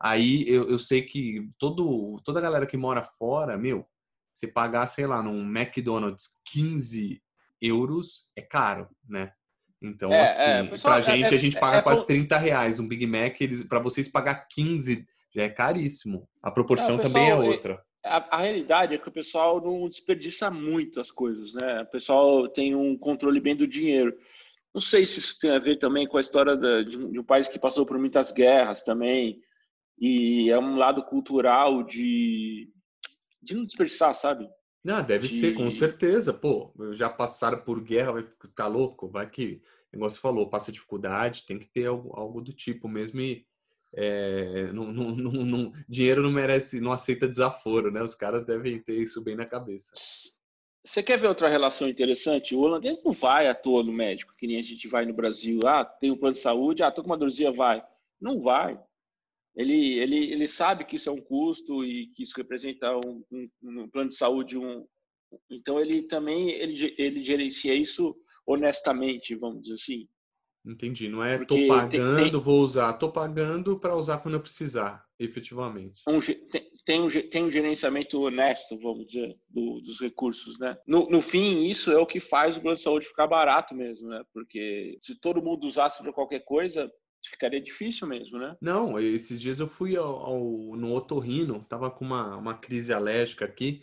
aí 0.00 0.44
eu, 0.46 0.68
eu 0.68 0.78
sei 0.78 1.02
que 1.02 1.48
todo, 1.58 2.20
toda 2.22 2.38
a 2.38 2.42
galera 2.42 2.66
que 2.66 2.76
mora 2.76 3.02
fora, 3.02 3.56
meu, 3.56 3.86
você 4.32 4.46
pagar, 4.46 4.86
sei 4.86 5.06
lá, 5.06 5.22
num 5.22 5.40
McDonald's 5.40 6.38
15 6.52 7.22
euros 7.62 8.30
é 8.36 8.42
caro, 8.42 8.88
né? 9.08 9.32
Então, 9.80 10.12
é, 10.12 10.22
assim, 10.22 10.42
é, 10.42 10.64
pessoal, 10.64 10.94
pra 10.94 11.00
gente, 11.00 11.32
é, 11.32 11.36
a 11.36 11.40
gente 11.40 11.58
paga 11.58 11.78
é, 11.78 11.82
quase 11.82 12.06
30 12.06 12.36
reais. 12.38 12.80
Um 12.80 12.88
Big 12.88 13.06
Mac, 13.06 13.40
eles, 13.40 13.62
pra 13.64 13.78
vocês 13.78 14.08
pagar 14.08 14.46
15 14.48 15.06
já 15.35 15.43
é 15.43 15.49
caríssimo. 15.49 16.28
A 16.43 16.51
proporção 16.51 16.97
pessoal, 16.97 17.12
também 17.12 17.30
é 17.30 17.35
outra 17.35 17.82
a, 18.05 18.37
a, 18.37 18.43
realidade 18.43 18.95
é 18.95 18.99
que 18.99 19.09
o 19.09 19.12
pessoal 19.12 19.61
não 19.61 19.89
desperdiça 19.89 20.51
muito 20.51 21.01
as 21.01 21.11
coisas, 21.11 21.55
né? 21.55 21.82
O 21.82 21.87
pessoal 21.87 22.49
tem 22.49 22.74
um 22.74 22.97
controle 22.97 23.41
bem 23.41 23.57
do 23.57 23.66
dinheiro. 23.66 24.16
Não 24.74 24.80
sei 24.80 25.07
se 25.07 25.20
isso 25.20 25.39
tem 25.39 25.51
a 25.51 25.59
ver 25.59 25.78
também 25.78 26.07
com 26.07 26.18
a 26.18 26.20
história 26.20 26.57
da, 26.57 26.82
de, 26.82 26.99
um, 26.99 27.11
de, 27.11 27.18
um, 27.18 27.24
país 27.24 27.49
que 27.49 27.59
passou 27.59 27.87
por 27.87 27.99
muitas 27.99 28.30
guerras 28.30 28.82
também, 28.82 29.41
e 29.99 30.51
é 30.51 30.59
um 30.59 30.76
lado 30.76 31.03
cultural 31.05 31.82
de, 31.82 32.68
de 33.43 33.55
não 33.55 33.64
desperdiçar, 33.64 34.14
sabe? 34.14 34.49
Não, 34.85 35.03
deve 35.03 35.26
de... 35.26 35.35
ser, 35.35 35.55
com 35.55 35.70
certeza. 35.70 36.35
Pô, 36.35 36.74
já 36.93 37.09
passaram 37.09 37.62
por 37.62 37.80
guerra, 37.80 38.12
vai 38.12 38.26
ficar 38.43 38.66
louco, 38.66 39.09
vai 39.09 39.30
que, 39.30 39.62
o 39.93 39.97
negócio 39.97 40.20
falou, 40.20 40.51
passa 40.51 40.72
dificuldade, 40.72 41.47
tem 41.47 41.59
que 41.59 41.68
ter 41.68 41.87
algo, 41.87 42.12
algo 42.14 42.43
do 42.43 42.53
tipo 42.53 42.87
mesmo 42.87 43.20
e 43.20 43.47
é, 43.97 44.72
não, 44.72 44.92
não, 44.92 45.14
não, 45.14 45.72
dinheiro 45.88 46.22
não 46.22 46.30
merece, 46.30 46.80
não 46.80 46.92
aceita 46.92 47.28
desaforo, 47.28 47.90
né? 47.90 48.03
Os 48.03 48.14
caras 48.14 48.45
devem 48.45 48.80
ter 48.80 48.97
isso 48.97 49.22
bem 49.22 49.36
na 49.36 49.47
cabeça. 49.47 49.92
Você 50.84 51.03
quer 51.03 51.18
ver 51.18 51.28
outra 51.28 51.49
relação 51.49 51.88
interessante? 51.88 52.55
O 52.55 52.61
holandês 52.61 53.03
não 53.03 53.12
vai 53.12 53.49
à 53.49 53.55
toa 53.55 53.82
no 53.82 53.92
médico, 53.92 54.34
que 54.36 54.47
nem 54.47 54.59
a 54.59 54.62
gente 54.62 54.86
vai 54.86 55.07
no 55.07 55.14
Brasil. 55.14 55.61
Ah, 55.64 55.84
tem 55.84 56.11
um 56.11 56.16
plano 56.16 56.34
de 56.34 56.40
saúde, 56.40 56.82
ah, 56.82 56.90
tô 56.90 57.03
com 57.03 57.09
uma 57.09 57.16
dorzinha, 57.16 57.51
vai. 57.51 57.82
Não 58.20 58.40
vai. 58.40 58.78
Ele, 59.57 59.99
ele, 59.99 60.32
ele 60.32 60.47
sabe 60.47 60.84
que 60.84 60.97
isso 60.97 61.09
é 61.09 61.12
um 61.12 61.20
custo 61.20 61.84
e 61.84 62.09
que 62.09 62.22
isso 62.22 62.34
representa 62.36 62.95
um, 62.97 63.24
um, 63.30 63.49
um 63.62 63.88
plano 63.88 64.11
de 64.11 64.16
saúde. 64.16 64.59
Um, 64.59 64.84
então 65.51 65.80
ele 65.80 66.03
também 66.03 66.51
ele, 66.51 66.95
ele 66.99 67.22
gerencia 67.22 67.74
isso 67.74 68.14
honestamente, 68.47 69.34
vamos 69.34 69.62
dizer 69.62 69.74
assim. 69.74 70.09
Entendi. 70.64 71.08
Não 71.08 71.22
é 71.22 71.38
Porque 71.38 71.66
tô 71.66 71.68
pagando, 71.68 72.16
tem, 72.16 72.30
tem, 72.30 72.40
vou 72.40 72.60
usar. 72.60 72.92
Tô 72.94 73.10
pagando 73.10 73.78
para 73.78 73.94
usar 73.94 74.18
quando 74.18 74.34
eu 74.34 74.40
precisar, 74.40 75.04
efetivamente. 75.18 76.00
Um, 76.08 76.18
tem, 76.18 76.70
tem, 76.84 77.00
um, 77.00 77.08
tem 77.08 77.44
um 77.44 77.50
gerenciamento 77.50 78.20
honesto, 78.20 78.78
vamos 78.78 79.06
dizer, 79.06 79.36
do, 79.48 79.80
dos 79.80 80.00
recursos, 80.00 80.58
né? 80.58 80.76
No, 80.86 81.08
no 81.10 81.20
fim, 81.20 81.64
isso 81.64 81.92
é 81.92 81.98
o 81.98 82.06
que 82.06 82.18
faz 82.18 82.56
o 82.56 82.62
plano 82.62 82.76
de 82.76 82.82
saúde 82.82 83.06
ficar 83.06 83.26
barato 83.26 83.74
mesmo, 83.74 84.08
né? 84.08 84.22
Porque 84.32 84.98
se 85.02 85.20
todo 85.20 85.42
mundo 85.42 85.66
usasse 85.66 86.02
para 86.02 86.12
qualquer 86.12 86.40
coisa, 86.40 86.90
ficaria 87.28 87.60
difícil 87.60 88.06
mesmo, 88.06 88.38
né? 88.38 88.56
Não, 88.60 88.98
esses 88.98 89.40
dias 89.40 89.60
eu 89.60 89.66
fui 89.66 89.96
ao, 89.96 90.16
ao, 90.16 90.40
no 90.76 90.94
otorrino, 90.94 91.64
tava 91.68 91.90
com 91.90 92.04
uma, 92.04 92.36
uma 92.36 92.54
crise 92.54 92.92
alérgica 92.92 93.44
aqui. 93.44 93.82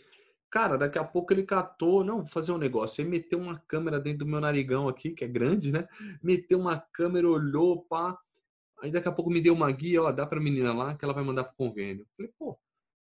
Cara, 0.52 0.76
daqui 0.76 0.98
a 0.98 1.04
pouco 1.04 1.32
ele 1.32 1.44
catou, 1.44 2.04
não, 2.04 2.18
vou 2.18 2.26
fazer 2.26 2.52
um 2.52 2.58
negócio. 2.58 3.00
Ele 3.00 3.08
meteu 3.08 3.40
uma 3.40 3.58
câmera 3.66 3.98
dentro 3.98 4.18
do 4.18 4.26
meu 4.26 4.38
narigão 4.38 4.86
aqui, 4.86 5.12
que 5.12 5.24
é 5.24 5.26
grande, 5.26 5.72
né? 5.72 5.88
Meteu 6.22 6.60
uma 6.60 6.78
câmera, 6.78 7.26
olhou, 7.26 7.82
pá. 7.84 8.18
Aí 8.82 8.90
daqui 8.90 9.08
a 9.08 9.12
pouco 9.12 9.30
me 9.30 9.40
deu 9.40 9.54
uma 9.54 9.70
guia, 9.70 10.02
ó, 10.02 10.12
dá 10.12 10.26
pra 10.26 10.38
menina 10.38 10.74
lá 10.74 10.94
que 10.94 11.06
ela 11.06 11.14
vai 11.14 11.24
mandar 11.24 11.44
pro 11.44 11.56
convênio. 11.56 12.06
Falei, 12.14 12.30
pô, 12.38 12.58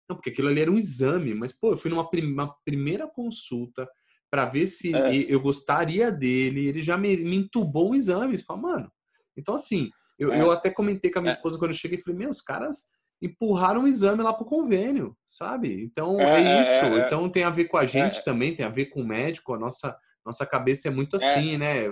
não, 0.06 0.16
porque 0.16 0.28
aquilo 0.28 0.48
ali 0.48 0.60
era 0.60 0.70
um 0.70 0.76
exame, 0.76 1.34
mas, 1.34 1.50
pô, 1.50 1.70
eu 1.72 1.78
fui 1.78 1.90
numa 1.90 2.10
prim 2.10 2.36
primeira 2.66 3.08
consulta 3.08 3.88
para 4.30 4.44
ver 4.44 4.66
se 4.66 4.94
é. 4.94 5.14
eu 5.32 5.40
gostaria 5.40 6.12
dele, 6.12 6.66
ele 6.66 6.82
já 6.82 6.98
me, 6.98 7.16
me 7.16 7.36
entubou 7.36 7.92
um 7.92 7.94
exame. 7.94 8.36
Fala, 8.36 8.60
mano, 8.60 8.92
então 9.34 9.54
assim, 9.54 9.88
eu, 10.18 10.30
é. 10.34 10.42
eu 10.42 10.50
até 10.50 10.70
comentei 10.70 11.10
com 11.10 11.20
a 11.20 11.22
minha 11.22 11.32
é. 11.32 11.34
esposa 11.34 11.58
quando 11.58 11.70
eu 11.70 11.78
cheguei, 11.78 11.98
falei, 11.98 12.18
meu, 12.18 12.28
os 12.28 12.42
caras 12.42 12.90
empurraram 13.20 13.84
o 13.84 13.88
exame 13.88 14.22
lá 14.22 14.32
pro 14.32 14.44
convênio, 14.44 15.16
sabe? 15.26 15.82
Então 15.82 16.20
é, 16.20 16.24
é, 16.24 16.34
é 16.34 16.62
isso. 16.62 16.70
É, 16.70 17.00
é, 17.00 17.06
então 17.06 17.28
tem 17.28 17.44
a 17.44 17.50
ver 17.50 17.64
com 17.64 17.76
a 17.76 17.84
gente 17.84 18.24
também, 18.24 18.54
tem 18.54 18.64
a 18.64 18.70
ver 18.70 18.86
com 18.86 19.00
o 19.00 19.06
médico. 19.06 19.54
A 19.54 19.58
nossa 19.58 19.96
nossa 20.24 20.44
cabeça 20.44 20.88
é 20.88 20.90
muito 20.90 21.16
assim, 21.16 21.56
né? 21.56 21.84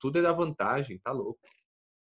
Tudo 0.00 0.18
é 0.18 0.22
da 0.22 0.32
vantagem, 0.32 0.98
tá 0.98 1.12
louco. 1.12 1.38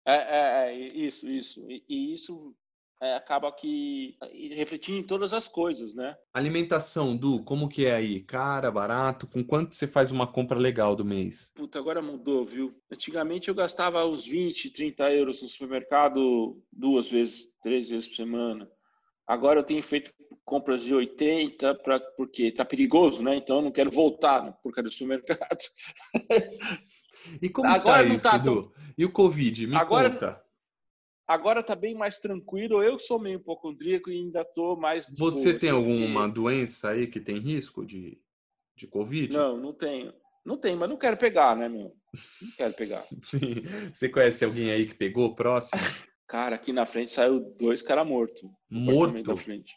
É, 0.07 0.69
é 0.69 0.73
isso, 0.73 1.27
isso. 1.27 1.69
E, 1.69 1.83
e 1.87 2.13
isso 2.13 2.55
acaba 3.01 3.51
que 3.51 4.15
refletindo 4.55 4.99
em 4.99 5.03
todas 5.03 5.33
as 5.33 5.47
coisas, 5.47 5.95
né? 5.95 6.15
Alimentação, 6.33 7.17
Du, 7.17 7.43
como 7.43 7.67
que 7.67 7.85
é 7.85 7.95
aí? 7.95 8.21
Cara, 8.21 8.69
barato? 8.71 9.27
Com 9.27 9.43
quanto 9.43 9.75
você 9.75 9.87
faz 9.87 10.11
uma 10.11 10.27
compra 10.27 10.57
legal 10.57 10.95
do 10.95 11.03
mês? 11.03 11.51
Puta, 11.55 11.79
agora 11.79 12.01
mudou, 12.01 12.45
viu? 12.45 12.73
Antigamente 12.91 13.49
eu 13.49 13.55
gastava 13.55 14.05
uns 14.05 14.25
20, 14.25 14.69
30 14.69 15.11
euros 15.11 15.41
no 15.41 15.47
supermercado 15.47 16.61
duas 16.71 17.09
vezes, 17.09 17.47
três 17.63 17.89
vezes 17.89 18.07
por 18.07 18.15
semana. 18.15 18.69
Agora 19.27 19.59
eu 19.59 19.63
tenho 19.63 19.81
feito 19.81 20.13
compras 20.45 20.83
de 20.83 20.93
80 20.93 21.75
pra, 21.75 21.99
porque 22.17 22.51
tá 22.51 22.65
perigoso, 22.65 23.23
né? 23.23 23.35
Então 23.35 23.57
eu 23.57 23.61
não 23.61 23.71
quero 23.71 23.89
voltar 23.89 24.51
por 24.61 24.73
causa 24.73 24.89
do 24.89 24.93
supermercado. 24.93 25.59
E 27.41 27.49
como 27.49 27.69
agora 27.69 28.07
tá 28.07 28.13
isso, 28.15 28.23
tá 28.23 28.37
Du? 28.37 28.73
E 28.97 29.05
o 29.05 29.11
Covid? 29.11 29.67
Me 29.67 29.75
agora, 29.75 30.09
conta. 30.09 30.41
Agora 31.31 31.61
está 31.61 31.75
bem 31.75 31.95
mais 31.95 32.19
tranquilo. 32.19 32.83
Eu 32.83 32.99
sou 32.99 33.17
meio 33.17 33.37
hipocondríaco 33.37 34.09
e 34.09 34.17
ainda 34.17 34.41
estou 34.41 34.77
mais. 34.77 35.09
Você 35.17 35.57
tem 35.57 35.69
alguma 35.69 36.27
doença 36.27 36.89
aí 36.89 37.07
que 37.07 37.21
tem 37.21 37.37
risco 37.37 37.85
de, 37.85 38.19
de 38.75 38.85
Covid? 38.85 39.33
Não, 39.33 39.55
não 39.55 39.73
tenho. 39.73 40.13
Não 40.45 40.57
tenho, 40.57 40.77
mas 40.77 40.89
não 40.89 40.97
quero 40.97 41.15
pegar, 41.15 41.55
né, 41.55 41.69
meu? 41.69 41.95
Não 42.41 42.51
quero 42.57 42.73
pegar. 42.73 43.05
Sim. 43.23 43.61
Você 43.93 44.09
conhece 44.09 44.43
alguém 44.43 44.71
aí 44.71 44.85
que 44.85 44.93
pegou 44.93 45.33
próximo? 45.33 45.79
Cara, 46.27 46.55
aqui 46.55 46.73
na 46.73 46.85
frente 46.85 47.11
saiu 47.11 47.39
dois 47.57 47.81
caras 47.81 48.05
mortos. 48.05 48.41
Morto? 48.69 49.23
Da 49.23 49.37
frente. 49.37 49.73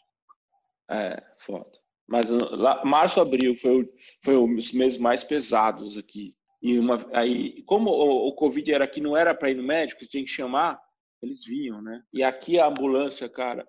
É, 0.89 1.17
foda. 1.39 1.71
Mas 2.05 2.29
lá, 2.29 2.83
março, 2.83 3.21
abril 3.21 3.57
foi, 3.57 3.89
foi 4.23 4.35
os 4.35 4.73
meses 4.73 4.97
mais 4.97 5.23
pesados 5.23 5.97
aqui. 5.97 6.35
E 6.61 6.77
uma, 6.77 6.97
aí, 7.13 7.63
como 7.63 7.89
o, 7.91 8.27
o 8.27 8.35
Covid 8.35 8.73
era 8.73 8.83
aqui, 8.83 8.99
não 8.99 9.15
era 9.15 9.33
para 9.33 9.51
ir 9.51 9.55
no 9.55 9.63
médico, 9.63 10.05
tinha 10.05 10.23
que 10.23 10.29
chamar 10.29 10.79
eles 11.25 11.43
vinham, 11.43 11.81
né? 11.81 12.01
E 12.13 12.23
aqui 12.23 12.59
a 12.59 12.67
ambulância, 12.67 13.27
cara, 13.27 13.67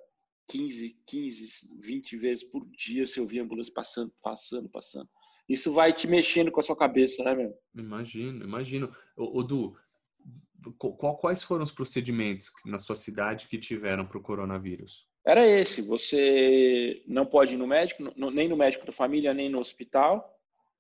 15, 0.49 0.97
15, 1.07 1.81
20 1.81 2.17
vezes 2.17 2.45
por 2.45 2.67
dia 2.71 3.07
você 3.07 3.21
ouvia 3.21 3.43
a 3.43 3.45
ambulância 3.45 3.73
passando, 3.75 4.13
passando, 4.23 4.69
passando. 4.69 5.09
Isso 5.49 5.73
vai 5.73 5.93
te 5.93 6.07
mexendo 6.09 6.51
com 6.51 6.61
a 6.61 6.63
sua 6.63 6.77
cabeça, 6.77 7.23
né, 7.23 7.35
meu? 7.35 7.55
Imagino, 7.75 8.45
imagino. 8.45 8.93
O, 9.17 9.43
Du, 9.43 9.77
qual, 10.79 11.17
quais 11.17 11.43
foram 11.43 11.63
os 11.63 11.71
procedimentos 11.71 12.51
na 12.65 12.79
sua 12.79 12.97
cidade 12.97 13.47
que 13.49 13.59
tiveram 13.59 14.07
para 14.07 14.19
o 14.19 14.23
coronavírus? 14.23 15.07
Era 15.25 15.47
esse. 15.47 15.83
Você 15.83 17.03
não 17.07 17.27
pode 17.27 17.55
ir 17.55 17.59
no 17.59 17.67
médico, 17.67 18.03
nem 18.17 18.49
no 18.49 18.57
médico 18.57 18.87
da 18.87 18.93
família, 18.93 19.35
nem 19.35 19.49
no 19.49 19.59
hospital. 19.59 20.36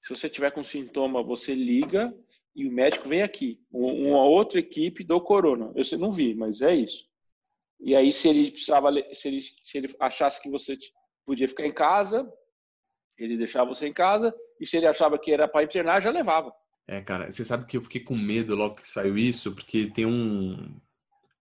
Se 0.07 0.15
você 0.15 0.31
tiver 0.31 0.53
com 0.53 0.63
sintoma, 0.63 1.21
você 1.21 1.53
liga 1.53 2.17
e 2.55 2.65
o 2.65 2.71
médico 2.71 3.09
vem 3.09 3.23
aqui. 3.23 3.61
Uma 3.73 4.23
outra 4.23 4.61
equipe 4.61 5.03
do 5.03 5.21
corona. 5.21 5.73
Eu 5.75 5.99
não 5.99 6.13
vi, 6.13 6.33
mas 6.33 6.63
é 6.63 6.77
isso. 6.77 7.09
E 7.81 7.97
aí, 7.97 8.13
se 8.13 8.29
ele 8.29 8.53
precisava, 8.53 8.89
se 9.13 9.27
ele, 9.27 9.41
se 9.43 9.77
ele 9.77 9.93
achasse 9.99 10.41
que 10.41 10.49
você 10.49 10.79
podia 11.25 11.49
ficar 11.49 11.67
em 11.67 11.75
casa, 11.75 12.25
ele 13.19 13.37
deixava 13.37 13.75
você 13.75 13.89
em 13.89 13.93
casa. 13.93 14.33
E 14.61 14.65
se 14.65 14.77
ele 14.77 14.87
achava 14.87 15.19
que 15.19 15.33
era 15.33 15.49
para 15.49 15.65
internar, 15.65 16.01
já 16.01 16.13
levava. 16.13 16.55
É, 16.87 17.01
cara, 17.01 17.29
você 17.29 17.45
sabe 17.45 17.67
que 17.67 17.77
eu 17.77 17.83
fiquei 17.83 18.01
com 18.01 18.15
medo 18.15 18.55
logo 18.55 18.77
que 18.77 18.89
saiu 18.89 19.19
isso, 19.19 19.57
porque 19.57 19.91
tem 19.91 20.07
um, 20.07 20.53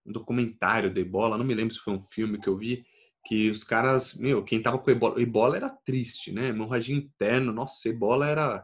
um 0.03 0.11
documentário 0.11 0.91
da 0.91 0.99
ebola, 0.99 1.37
não 1.37 1.45
me 1.45 1.53
lembro 1.53 1.71
se 1.71 1.81
foi 1.81 1.93
um 1.93 1.99
filme 1.99 2.41
que 2.41 2.49
eu 2.49 2.57
vi, 2.57 2.83
que 3.25 3.49
os 3.49 3.63
caras, 3.63 4.13
meu, 4.13 4.43
quem 4.43 4.61
tava 4.61 4.77
com 4.77 4.91
ebola, 4.91 5.19
ebola 5.19 5.57
era 5.57 5.69
triste, 5.69 6.31
né? 6.31 6.49
Hemorragia 6.49 6.95
interna, 6.95 7.51
nossa, 7.51 7.89
ebola 7.89 8.27
era. 8.29 8.63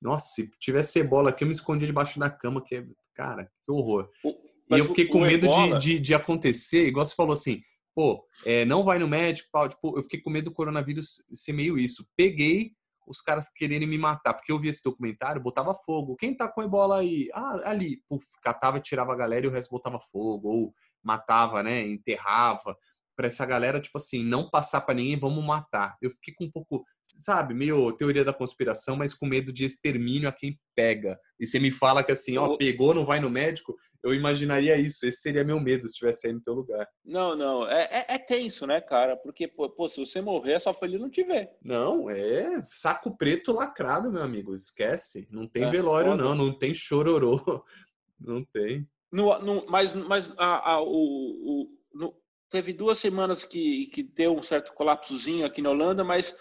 Nossa, 0.00 0.34
se 0.34 0.50
tivesse 0.58 0.98
ebola 0.98 1.30
aqui, 1.30 1.44
eu 1.44 1.48
me 1.48 1.54
escondia 1.54 1.86
debaixo 1.86 2.18
da 2.18 2.28
cama, 2.28 2.62
que 2.62 2.76
é, 2.76 2.84
cara, 3.14 3.44
que 3.44 3.72
horror. 3.72 4.10
e 4.24 4.78
eu 4.78 4.84
fiquei 4.84 5.06
com 5.06 5.20
medo 5.20 5.46
ebola... 5.46 5.78
de, 5.78 5.94
de, 5.94 6.00
de, 6.00 6.14
acontecer, 6.14 6.86
igual 6.86 7.06
você 7.06 7.14
falou 7.14 7.32
assim, 7.32 7.62
pô, 7.94 8.22
é, 8.44 8.64
não 8.64 8.82
vai 8.82 8.98
no 8.98 9.08
médico, 9.08 9.48
tipo, 9.68 9.96
eu 9.96 10.02
fiquei 10.02 10.20
com 10.20 10.28
medo 10.28 10.46
do 10.50 10.54
coronavírus 10.54 11.24
ser 11.32 11.52
meio 11.52 11.78
isso. 11.78 12.06
Peguei 12.16 12.72
os 13.06 13.20
caras 13.20 13.48
quererem 13.48 13.88
me 13.88 13.98
matar, 13.98 14.34
porque 14.34 14.52
eu 14.52 14.58
vi 14.58 14.68
esse 14.68 14.82
documentário, 14.82 15.42
botava 15.42 15.74
fogo. 15.74 16.16
Quem 16.16 16.36
tá 16.36 16.48
com 16.48 16.62
ebola 16.62 17.00
aí? 17.00 17.28
Ah, 17.32 17.70
ali. 17.70 18.00
Puf, 18.08 18.24
catava, 18.42 18.80
tirava 18.80 19.12
a 19.12 19.16
galera 19.16 19.46
e 19.46 19.48
o 19.48 19.52
resto 19.52 19.70
botava 19.70 19.98
fogo. 20.00 20.48
Ou 20.48 20.74
matava, 21.02 21.62
né? 21.62 21.82
Enterrava 21.82 22.76
para 23.22 23.28
essa 23.28 23.46
galera, 23.46 23.80
tipo 23.80 23.96
assim, 23.96 24.24
não 24.24 24.50
passar 24.50 24.80
para 24.80 24.96
ninguém, 24.96 25.16
vamos 25.16 25.44
matar. 25.44 25.96
Eu 26.02 26.10
fiquei 26.10 26.34
com 26.34 26.46
um 26.46 26.50
pouco, 26.50 26.84
sabe, 27.04 27.54
meio 27.54 27.92
teoria 27.92 28.24
da 28.24 28.32
conspiração, 28.32 28.96
mas 28.96 29.14
com 29.14 29.26
medo 29.26 29.52
de 29.52 29.64
extermínio 29.64 30.28
a 30.28 30.32
quem 30.32 30.58
pega. 30.74 31.16
E 31.38 31.46
você 31.46 31.60
me 31.60 31.70
fala 31.70 32.02
que 32.02 32.10
assim, 32.10 32.36
ó, 32.36 32.56
pegou, 32.56 32.92
não 32.92 33.04
vai 33.04 33.20
no 33.20 33.30
médico, 33.30 33.76
eu 34.02 34.12
imaginaria 34.12 34.76
isso. 34.76 35.06
Esse 35.06 35.20
seria 35.20 35.44
meu 35.44 35.60
medo 35.60 35.82
se 35.82 35.90
estivesse 35.90 36.26
aí 36.26 36.32
no 36.32 36.42
teu 36.42 36.52
lugar. 36.52 36.84
Não, 37.04 37.36
não, 37.36 37.64
é, 37.70 37.84
é, 38.08 38.14
é 38.14 38.18
tenso, 38.18 38.66
né, 38.66 38.80
cara? 38.80 39.16
Porque, 39.16 39.46
pô, 39.46 39.70
pô, 39.70 39.88
se 39.88 40.00
você 40.00 40.20
morrer, 40.20 40.54
é 40.54 40.58
só 40.58 40.74
foi 40.74 40.88
ele 40.88 40.98
não 40.98 41.08
te 41.08 41.22
ver. 41.22 41.48
Não, 41.62 42.10
é 42.10 42.60
saco 42.64 43.16
preto 43.16 43.52
lacrado, 43.52 44.10
meu 44.10 44.22
amigo, 44.22 44.52
esquece. 44.52 45.28
Não 45.30 45.46
tem 45.46 45.62
é, 45.62 45.70
velório, 45.70 46.10
foda. 46.10 46.24
não, 46.24 46.34
não 46.34 46.58
tem 46.58 46.74
chororô, 46.74 47.40
não 48.18 48.44
tem. 48.44 48.84
No, 49.12 49.38
no, 49.38 49.66
mas 49.68 49.94
mas 49.94 50.32
a, 50.36 50.72
a, 50.72 50.82
o, 50.82 50.88
o 50.88 51.68
no, 51.94 52.14
teve 52.52 52.74
duas 52.74 52.98
semanas 52.98 53.44
que, 53.44 53.86
que 53.86 54.02
deu 54.02 54.36
um 54.36 54.42
certo 54.42 54.74
colapsozinho 54.74 55.46
aqui 55.46 55.62
na 55.62 55.70
Holanda, 55.70 56.04
mas 56.04 56.36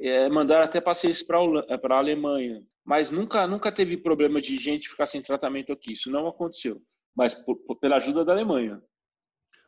é, 0.00 0.28
mandaram 0.28 0.64
até 0.64 0.80
passeios 0.80 1.22
para 1.22 1.36
a 1.36 1.98
Alemanha. 1.98 2.64
Mas 2.84 3.10
nunca, 3.10 3.46
nunca 3.46 3.72
teve 3.72 3.96
problema 3.96 4.40
de 4.40 4.56
gente 4.56 4.88
ficar 4.88 5.06
sem 5.06 5.20
tratamento 5.20 5.72
aqui. 5.72 5.92
Isso 5.92 6.10
não 6.10 6.28
aconteceu. 6.28 6.80
Mas 7.14 7.34
por, 7.34 7.56
por, 7.56 7.76
pela 7.76 7.96
ajuda 7.96 8.24
da 8.24 8.32
Alemanha. 8.32 8.80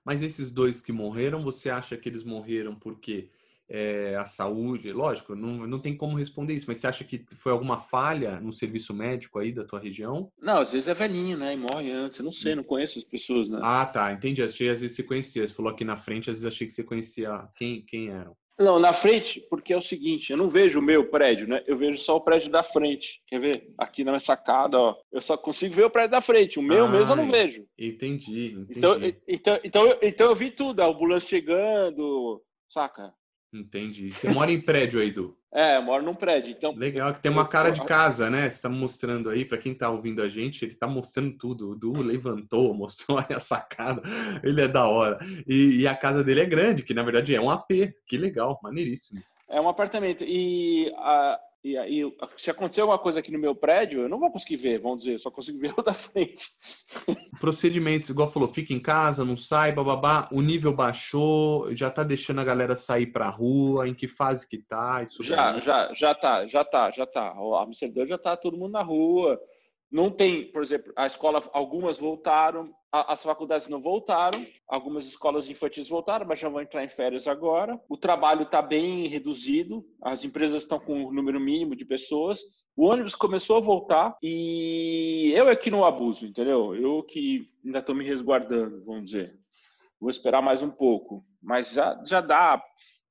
Mas 0.05 0.23
esses 0.23 0.51
dois 0.51 0.81
que 0.81 0.93
morreram, 0.93 1.43
você 1.43 1.69
acha 1.69 1.97
que 1.97 2.09
eles 2.09 2.23
morreram 2.25 2.75
porque 2.75 3.31
é, 3.71 4.17
a 4.17 4.25
saúde, 4.25 4.93
lógico, 4.93 5.37
não, 5.37 5.65
não 5.67 5.79
tem 5.79 5.97
como 5.97 6.19
responder 6.19 6.55
isso, 6.55 6.67
mas 6.67 6.79
você 6.79 6.89
acha 6.89 7.05
que 7.05 7.25
foi 7.37 7.53
alguma 7.53 7.79
falha 7.79 8.41
no 8.41 8.53
serviço 8.53 8.93
médico 8.93 9.39
aí 9.39 9.53
da 9.53 9.65
tua 9.65 9.79
região? 9.79 10.31
Não, 10.43 10.59
às 10.61 10.73
vezes 10.73 10.89
é 10.89 10.95
velhinho, 10.95 11.39
né? 11.39 11.55
E 11.55 11.57
morre 11.57 11.93
antes. 11.93 12.19
Eu 12.19 12.25
não 12.25 12.33
sei, 12.33 12.57
não 12.57 12.65
conheço 12.65 12.99
as 12.99 13.05
pessoas, 13.05 13.49
né? 13.49 13.61
Ah, 13.63 13.87
tá, 13.87 14.13
entendi. 14.13 14.43
Achei 14.43 14.69
às 14.69 14.81
vezes 14.81 14.97
você 14.97 15.05
conhecia. 15.05 15.47
Você 15.47 15.55
falou 15.55 15.71
aqui 15.71 15.85
na 15.85 15.97
frente, 15.97 16.31
às 16.31 16.43
vezes 16.43 16.53
achei 16.53 16.67
que 16.67 16.73
você 16.73 16.83
conhecia 16.83 17.49
quem, 17.55 17.83
quem 17.83 18.09
eram. 18.09 18.37
Não, 18.59 18.79
na 18.79 18.93
frente, 18.93 19.41
porque 19.49 19.73
é 19.73 19.77
o 19.77 19.81
seguinte, 19.81 20.33
eu 20.33 20.37
não 20.37 20.51
vejo 20.51 20.81
o 20.81 20.83
meu 20.83 21.09
prédio, 21.09 21.49
né? 21.49 21.65
Eu 21.67 21.79
vejo 21.79 21.99
só 21.99 22.17
o 22.17 22.21
prédio 22.21 22.51
da 22.51 22.63
frente. 22.63 23.23
Quer 23.27 23.41
ver? 23.41 23.73
Aqui 23.79 24.05
na 24.05 24.11
minha 24.11 24.21
sacada, 24.21 24.79
ó. 24.79 24.97
Eu 25.11 25.23
só 25.23 25.35
consigo 25.35 25.75
ver 25.75 25.85
o 25.85 25.91
prédio 25.91 26.11
da 26.11 26.21
frente. 26.21 26.59
O 26.59 26.63
meu 26.63 26.87
mesmo 26.87 27.13
eu 27.13 27.17
não 27.17 27.31
vejo. 27.31 27.65
Entendi, 27.79 28.53
entendi. 28.53 28.79
Então, 28.79 28.99
então, 29.27 29.61
então, 29.65 29.87
eu, 29.87 29.99
então 30.03 30.29
eu 30.29 30.37
vi 30.37 30.51
tudo, 30.51 30.81
a 30.81 30.89
ambulância 30.89 31.31
chegando, 31.31 32.43
saca? 32.69 33.15
Entendi. 33.53 34.11
Você 34.11 34.29
mora 34.31 34.53
em 34.53 34.61
prédio 34.61 35.01
aí, 35.01 35.11
Du? 35.11 35.37
É, 35.53 35.77
eu 35.77 35.83
moro 35.83 36.05
num 36.05 36.15
prédio. 36.15 36.53
Então, 36.53 36.73
Legal, 36.73 37.13
que 37.13 37.21
tem 37.21 37.33
uma 37.33 37.47
cara 37.47 37.71
de 37.71 37.85
casa, 37.85 38.31
né? 38.31 38.43
Você 38.49 38.57
está 38.57 38.69
mostrando 38.69 39.29
aí, 39.29 39.45
para 39.45 39.59
quem 39.59 39.73
está 39.73 39.91
ouvindo 39.91 40.23
a 40.23 40.29
gente, 40.29 40.65
ele 40.65 40.73
está 40.73 40.87
mostrando 40.87 41.37
tudo. 41.37 41.71
O 41.71 41.75
Du 41.75 42.01
levantou, 42.01 42.73
mostrou 42.75 43.19
a 43.19 43.41
sacada. 43.41 44.01
Ele 44.45 44.61
é 44.61 44.69
da 44.69 44.87
hora. 44.87 45.19
E, 45.47 45.81
e, 45.81 45.89
a 45.89 45.97
casa 45.97 46.23
dele 46.23 46.43
é 46.43 46.47
grande, 46.47 46.85
que 46.85 46.95
na 46.95 47.03
verdade 47.03 47.35
é 47.35 47.41
um 47.41 47.51
AP. 47.51 47.93
Que 48.07 48.17
legal, 48.17 48.61
maneiríssimo. 48.63 49.21
É 49.49 49.61
um 49.61 49.69
apartamento. 49.69 50.23
E 50.25 50.93
a, 50.97 51.41
e 51.63 51.77
aí, 51.77 52.01
se 52.39 52.51
acontecer 52.51 52.81
alguma 52.81 52.99
coisa 52.99 53.21
aqui 53.21 53.31
no 53.31 53.39
meu 53.39 53.55
prédio, 53.55 54.03
eu 54.03 54.09
não 54.09 54.19
vou 54.19 54.31
conseguir 54.31 54.57
ver, 54.57 54.79
vamos 54.79 55.01
dizer, 55.01 55.19
só 55.19 55.31
consigo 55.31 55.59
ver 55.61 55.75
o 55.77 55.83
da 55.83 55.93
frente. 55.93 56.51
Procedimentos, 57.39 58.09
igual 58.09 58.29
falou, 58.29 58.49
fica 58.49 58.73
em 58.73 58.81
casa, 58.81 59.25
não 59.25 59.37
sai, 59.37 59.71
bababá, 59.73 60.29
o 60.33 60.41
nível 60.41 60.75
baixou, 60.75 61.75
já 61.75 61.91
tá 61.91 62.03
deixando 62.03 62.41
a 62.41 62.45
galera 62.45 62.75
sair 62.75 63.07
pra 63.07 63.29
rua, 63.29 63.87
em 63.87 63.95
que 63.95 64.09
fase 64.09 64.49
que 64.49 64.59
tá? 64.59 65.03
Isso 65.03 65.23
já, 65.23 65.53
daí? 65.53 65.61
já, 65.61 65.93
já 65.95 66.15
tá, 66.15 66.47
já 66.47 66.65
tá, 66.65 66.91
já 66.91 67.07
tá. 67.07 67.35
O 67.39 67.55
Amsterdã 67.55 68.07
já 68.07 68.17
tá 68.17 68.37
todo 68.37 68.57
mundo 68.57 68.73
na 68.73 68.83
rua. 68.83 69.39
Não 69.91 70.09
tem, 70.09 70.53
por 70.53 70.63
exemplo, 70.63 70.93
a 70.95 71.07
escola, 71.07 71.43
algumas 71.53 71.99
voltaram, 71.99 72.73
as 72.93 73.23
faculdades 73.23 73.69
não 73.69 73.83
voltaram, 73.83 74.47
algumas 74.69 75.05
escolas 75.07 75.49
infantis 75.49 75.89
voltaram, 75.89 76.27
mas 76.27 76.39
já 76.39 76.49
vão 76.49 76.61
entrar 76.61 76.85
em 76.85 76.89
férias 76.89 77.27
agora. 77.27 77.81
O 77.89 77.97
trabalho 77.97 78.43
está 78.43 78.63
bem 78.63 79.09
reduzido, 79.09 79.85
as 80.03 80.25
empresas 80.25 80.63
estão 80.63 80.79
com 80.79 81.07
um 81.07 81.13
número 81.13 81.41
mínimo 81.41 81.75
de 81.75 81.85
pessoas. 81.85 82.41
O 82.77 82.87
ônibus 82.87 83.17
começou 83.17 83.57
a 83.57 83.61
voltar 83.61 84.17
e 84.23 85.33
eu 85.35 85.49
é 85.49 85.57
que 85.57 85.71
não 85.71 85.85
abuso, 85.85 86.25
entendeu? 86.25 86.75
Eu 86.75 87.03
que 87.03 87.49
ainda 87.65 87.81
estou 87.81 87.95
me 87.95 88.05
resguardando, 88.05 88.85
vamos 88.85 89.07
dizer. 89.07 89.37
Vou 90.01 90.11
esperar 90.11 90.41
mais 90.41 90.63
um 90.63 90.71
pouco, 90.71 91.25
mas 91.43 91.73
já, 91.73 92.01
já 92.07 92.21
dá 92.21 92.63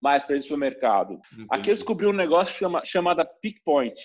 mais 0.01 0.23
para 0.23 0.37
ir 0.37 0.45
para 0.45 0.55
o 0.55 0.59
mercado. 0.59 1.19
Aqui 1.49 1.69
eu 1.71 1.75
descobri 1.75 2.05
um 2.05 2.13
negócio 2.13 2.55
chama, 2.55 2.83
chamado 2.85 3.25
Pickpoint 3.41 3.99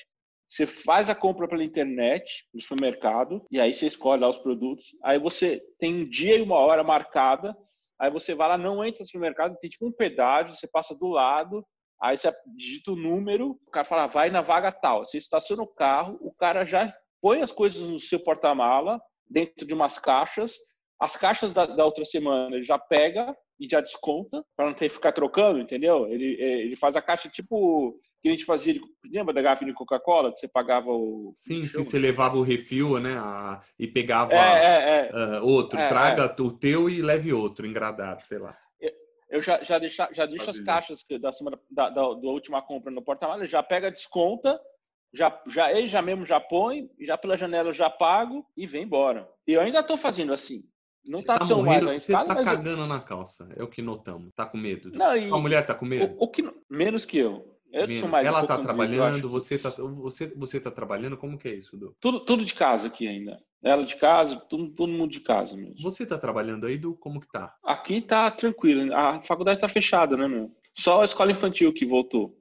você 0.46 0.66
faz 0.66 1.08
a 1.08 1.14
compra 1.14 1.48
pela 1.48 1.64
internet, 1.64 2.46
no 2.52 2.60
supermercado, 2.60 3.44
e 3.50 3.58
aí 3.58 3.72
você 3.72 3.86
escolhe 3.86 4.20
lá 4.20 4.28
os 4.28 4.38
produtos. 4.38 4.94
Aí 5.02 5.18
você 5.18 5.60
tem 5.78 5.94
um 5.94 6.08
dia 6.08 6.36
e 6.36 6.42
uma 6.42 6.56
hora 6.56 6.84
marcada. 6.84 7.56
Aí 7.98 8.10
você 8.10 8.34
vai 8.34 8.48
lá, 8.48 8.58
não 8.58 8.84
entra 8.84 9.00
no 9.00 9.06
supermercado, 9.06 9.56
tem 9.58 9.70
tipo 9.70 9.86
um 9.86 9.92
pedágio, 9.92 10.54
você 10.54 10.66
passa 10.66 10.94
do 10.94 11.08
lado, 11.08 11.64
aí 12.00 12.16
você 12.16 12.32
digita 12.56 12.92
o 12.92 12.96
número, 12.96 13.58
o 13.66 13.70
cara 13.70 13.84
fala, 13.84 14.06
vai 14.06 14.30
na 14.30 14.42
vaga 14.42 14.70
tal. 14.70 15.04
Você 15.04 15.18
estaciona 15.18 15.62
o 15.62 15.74
carro, 15.74 16.18
o 16.20 16.32
cara 16.32 16.64
já 16.64 16.92
põe 17.20 17.40
as 17.40 17.52
coisas 17.52 17.88
no 17.88 17.98
seu 17.98 18.20
porta-mala, 18.20 19.00
dentro 19.28 19.66
de 19.66 19.72
umas 19.72 19.98
caixas. 19.98 20.54
As 21.00 21.16
caixas 21.16 21.52
da, 21.52 21.66
da 21.66 21.84
outra 21.84 22.04
semana 22.04 22.56
ele 22.56 22.64
já 22.64 22.78
pega 22.78 23.34
e 23.58 23.66
já 23.70 23.80
desconta, 23.80 24.44
para 24.56 24.66
não 24.66 24.74
ter 24.74 24.88
que 24.88 24.94
ficar 24.94 25.12
trocando, 25.12 25.60
entendeu? 25.60 26.06
Ele, 26.08 26.36
ele 26.40 26.76
faz 26.76 26.96
a 26.96 27.02
caixa 27.02 27.28
tipo 27.28 27.98
que 28.24 28.28
a 28.30 28.32
gente 28.32 28.46
fazia, 28.46 28.80
lembra 29.04 29.34
da 29.34 29.42
garrafa 29.42 29.66
de 29.66 29.74
Coca-Cola, 29.74 30.32
que 30.32 30.40
você 30.40 30.48
pagava 30.48 30.90
o... 30.90 31.30
Sim, 31.34 31.66
sim, 31.66 31.84
você 31.84 31.98
levava 31.98 32.38
o 32.38 32.42
refil, 32.42 32.98
né, 32.98 33.18
a, 33.18 33.60
e 33.78 33.86
pegava 33.86 34.32
é, 34.32 34.38
é, 34.38 35.10
é. 35.12 35.40
Uh, 35.40 35.44
outro, 35.44 35.78
é, 35.78 35.86
traga 35.86 36.22
é. 36.22 36.42
o 36.42 36.50
teu 36.50 36.88
e 36.88 37.02
leve 37.02 37.34
outro, 37.34 37.66
engradado, 37.66 38.24
sei 38.24 38.38
lá. 38.38 38.56
Eu 39.28 39.42
já, 39.42 39.62
já, 39.62 39.78
deixa, 39.78 40.08
já 40.10 40.24
deixo 40.24 40.48
as 40.48 40.58
caixas 40.60 41.04
da, 41.20 41.32
semana, 41.32 41.58
da, 41.70 41.90
da, 41.90 42.00
da 42.00 42.28
última 42.28 42.62
compra 42.62 42.90
no 42.90 43.02
porta-malas, 43.02 43.50
já 43.50 43.62
pega, 43.62 43.90
desconta, 43.90 44.58
já, 45.12 45.42
já, 45.46 45.70
ele 45.70 45.86
já 45.86 46.00
mesmo 46.00 46.24
já 46.24 46.40
põe, 46.40 46.88
já 47.00 47.18
pela 47.18 47.36
janela 47.36 47.72
já 47.72 47.90
pago 47.90 48.46
e 48.56 48.66
vem 48.66 48.84
embora. 48.84 49.28
E 49.46 49.52
eu 49.52 49.60
ainda 49.60 49.80
estou 49.80 49.98
fazendo 49.98 50.32
assim. 50.32 50.64
Não 51.04 51.22
tá, 51.22 51.38
tá, 51.38 51.46
tão 51.46 51.58
morrendo, 51.58 51.86
mais 51.86 52.02
Você 52.04 52.12
tá 52.12 52.24
cagando 52.24 52.82
eu... 52.82 52.86
na 52.86 53.00
calça, 53.00 53.46
é 53.54 53.62
o 53.62 53.68
que 53.68 53.82
notamos. 53.82 54.32
Tá 54.34 54.46
com 54.46 54.56
medo. 54.56 54.90
Não, 54.94 55.14
e... 55.14 55.30
A 55.30 55.36
mulher 55.36 55.66
tá 55.66 55.74
com 55.74 55.84
medo? 55.84 56.14
O, 56.16 56.24
o 56.24 56.28
que... 56.28 56.42
Menos 56.70 57.04
que 57.04 57.18
eu. 57.18 57.53
Eu 57.74 58.08
mais 58.08 58.24
Ela 58.24 58.42
um 58.42 58.46
tá 58.46 58.56
trabalhando, 58.56 59.28
você 59.28 59.58
tá, 59.58 59.68
você, 59.70 60.32
você 60.36 60.60
tá 60.60 60.70
trabalhando, 60.70 61.16
como 61.16 61.36
que 61.36 61.48
é 61.48 61.54
isso, 61.54 61.76
Du? 61.76 61.96
Tudo, 61.98 62.20
tudo 62.20 62.44
de 62.44 62.54
casa 62.54 62.86
aqui 62.86 63.08
ainda. 63.08 63.42
Ela 63.64 63.82
de 63.82 63.96
casa, 63.96 64.36
todo, 64.36 64.70
todo 64.70 64.92
mundo 64.92 65.10
de 65.10 65.20
casa 65.20 65.56
mesmo. 65.56 65.74
Você 65.82 66.06
tá 66.06 66.16
trabalhando 66.16 66.66
aí, 66.66 66.78
Du? 66.78 66.94
Como 66.94 67.20
que 67.20 67.26
tá? 67.26 67.52
Aqui 67.64 68.00
tá 68.00 68.30
tranquilo. 68.30 68.94
A 68.94 69.20
faculdade 69.22 69.58
tá 69.58 69.66
fechada, 69.66 70.16
né, 70.16 70.28
meu? 70.28 70.52
Só 70.72 71.00
a 71.00 71.04
escola 71.04 71.32
infantil 71.32 71.72
que 71.72 71.84
voltou. 71.84 72.38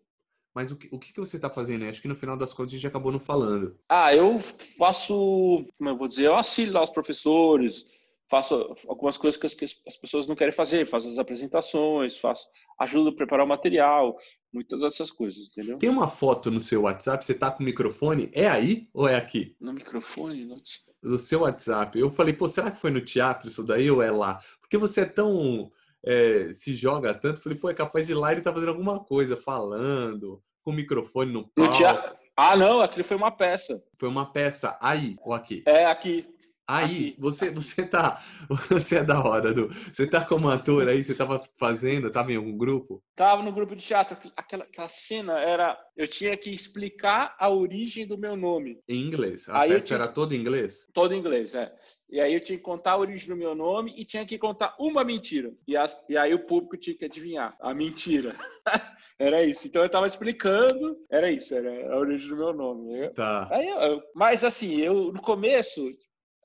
Mas 0.54 0.72
o 0.72 0.76
que, 0.76 0.88
o 0.92 1.00
que 1.00 1.20
você 1.20 1.40
tá 1.40 1.50
fazendo? 1.50 1.86
Acho 1.86 2.02
que 2.02 2.08
no 2.08 2.14
final 2.14 2.38
das 2.38 2.54
contas 2.54 2.74
a 2.74 2.76
gente 2.76 2.86
acabou 2.86 3.12
não 3.12 3.20
falando. 3.20 3.76
Ah, 3.90 4.14
eu 4.14 4.38
faço, 4.78 5.66
como 5.78 5.90
eu 5.90 5.98
vou 5.98 6.08
dizer, 6.08 6.28
eu 6.28 6.36
auxilio 6.36 6.74
lá 6.74 6.84
os 6.84 6.92
professores, 6.92 7.88
faço 8.34 8.76
algumas 8.88 9.16
coisas 9.16 9.40
que 9.40 9.46
as, 9.46 9.54
que 9.54 9.66
as, 9.88 9.96
pessoas 9.96 10.28
não 10.28 10.36
querem 10.36 10.52
fazer, 10.52 10.88
faço 10.88 11.08
as 11.08 11.20
apresentações, 11.20 12.18
faço 12.18 12.48
ajudo 12.80 13.10
a 13.10 13.16
preparar 13.16 13.46
o 13.46 13.48
material, 13.48 14.18
muitas 14.52 14.82
dessas 14.82 15.12
coisas, 15.12 15.50
entendeu? 15.50 15.78
Tem 15.78 15.88
uma 15.88 16.08
foto 16.08 16.50
no 16.50 16.60
seu 16.60 16.82
WhatsApp, 16.82 17.24
você 17.24 17.36
tá 17.36 17.52
com 17.52 17.62
o 17.62 17.66
microfone, 17.66 18.32
é 18.34 18.50
aí 18.50 18.90
ou 18.92 19.08
é 19.08 19.16
aqui? 19.16 19.56
No 19.62 19.72
microfone? 19.72 20.46
No, 20.46 20.56
no 21.04 21.20
seu 21.20 21.42
WhatsApp. 21.42 22.00
Eu 22.00 22.10
falei, 22.10 22.34
pô, 22.34 22.50
será 22.50 22.72
que 22.72 22.80
foi 22.80 22.90
no 22.90 23.02
teatro 23.02 23.48
isso 23.48 23.64
daí 23.64 23.92
ou 23.92 24.02
é 24.02 24.10
lá? 24.10 24.40
Porque 24.60 24.80
você 24.80 25.02
é 25.02 25.06
tão... 25.06 25.72
É, 26.04 26.52
se 26.52 26.74
joga 26.74 27.14
tanto, 27.14 27.40
falei, 27.40 27.58
pô, 27.58 27.70
é 27.70 27.74
capaz 27.76 28.08
de 28.08 28.14
ir 28.14 28.16
lá 28.16 28.32
e 28.32 28.36
ele 28.36 28.42
tá 28.42 28.52
fazendo 28.52 28.70
alguma 28.70 29.00
coisa, 29.00 29.38
falando, 29.38 30.42
com 30.64 30.72
o 30.72 30.74
microfone 30.74 31.32
no 31.32 31.44
palco. 31.44 31.72
No 31.72 31.78
teatro... 31.78 32.18
Ah, 32.36 32.58
não, 32.58 32.82
aquilo 32.82 33.04
foi 33.04 33.16
uma 33.16 33.30
peça. 33.30 33.80
Foi 34.00 34.10
uma 34.10 34.26
peça 34.26 34.76
aí 34.82 35.16
ou 35.22 35.34
aqui? 35.34 35.62
É, 35.68 35.86
aqui. 35.86 36.28
Aí, 36.68 36.86
aqui, 37.10 37.16
você, 37.20 37.46
aqui. 37.46 37.56
você 37.56 37.86
tá. 37.86 38.24
Você 38.70 38.98
é 38.98 39.04
da 39.04 39.22
hora, 39.22 39.54
Du. 39.54 39.68
Você 39.68 40.08
tá 40.08 40.24
como 40.24 40.50
ator 40.50 40.88
aí, 40.88 41.04
você 41.04 41.14
tava 41.14 41.42
fazendo, 41.58 42.10
tava 42.10 42.32
em 42.32 42.38
algum 42.38 42.58
grupo? 42.58 43.04
Tava 43.16 43.44
no 43.44 43.52
grupo 43.52 43.76
de 43.76 43.84
teatro. 43.84 44.18
Aquela, 44.36 44.64
aquela 44.64 44.90
cena 44.90 45.40
era. 45.40 45.78
Eu 45.96 46.08
tinha 46.08 46.36
que 46.38 46.50
explicar 46.50 47.36
a 47.38 47.50
origem 47.50 48.08
do 48.08 48.18
meu 48.18 48.36
nome. 48.36 48.80
Em 48.88 49.02
inglês? 49.02 49.48
A 49.50 49.62
aí 49.62 49.70
peça 49.70 49.88
tinha, 49.88 49.98
era 49.98 50.08
toda 50.08 50.36
em 50.36 50.40
inglês? 50.40 50.88
Toda 50.94 51.14
em 51.14 51.20
inglês, 51.20 51.54
é. 51.54 51.74
E 52.10 52.22
aí 52.22 52.34
eu 52.34 52.40
tinha 52.40 52.58
que 52.58 52.64
contar 52.64 52.92
a 52.92 52.98
origem 52.98 53.28
do 53.28 53.36
meu 53.36 53.56
nome 53.56 53.94
e 53.98 54.06
tinha 54.06 54.26
que 54.26 54.38
contar 54.38 54.76
uma 54.80 55.04
mentira. 55.04 55.52
E, 55.68 55.76
as, 55.76 55.98
e 56.08 56.16
aí 56.16 56.34
o 56.34 56.46
público 56.46 56.78
tinha 56.78 56.96
que 56.96 57.06
adivinhar 57.06 57.56
a 57.60 57.74
mentira. 57.74 58.36
era 59.20 59.44
isso. 59.44 59.68
Então 59.68 59.82
eu 59.82 59.90
tava 59.90 60.08
explicando, 60.08 60.96
era 61.10 61.32
isso, 61.32 61.56
era 61.56 61.94
a 61.94 61.98
origem 61.98 62.30
do 62.30 62.38
meu 62.38 62.54
nome. 62.54 63.10
Tá. 63.10 63.48
Aí 63.52 63.68
eu, 63.68 64.02
mas 64.16 64.44
assim, 64.44 64.80
eu 64.80 65.12
no 65.12 65.22
começo 65.22 65.92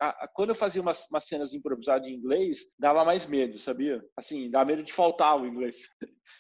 a, 0.01 0.25
a, 0.25 0.29
quando 0.29 0.51
eu 0.51 0.55
fazia 0.55 0.81
umas, 0.81 1.07
umas 1.11 1.25
cenas 1.25 1.55
improvisadas 1.55 2.07
em 2.07 2.15
inglês, 2.15 2.59
dava 2.79 3.05
mais 3.05 3.27
medo, 3.27 3.59
sabia? 3.59 4.03
Assim, 4.17 4.51
dá 4.51 4.65
medo 4.65 4.83
de 4.83 4.93
faltar 4.93 5.41
o 5.41 5.47
inglês. 5.47 5.89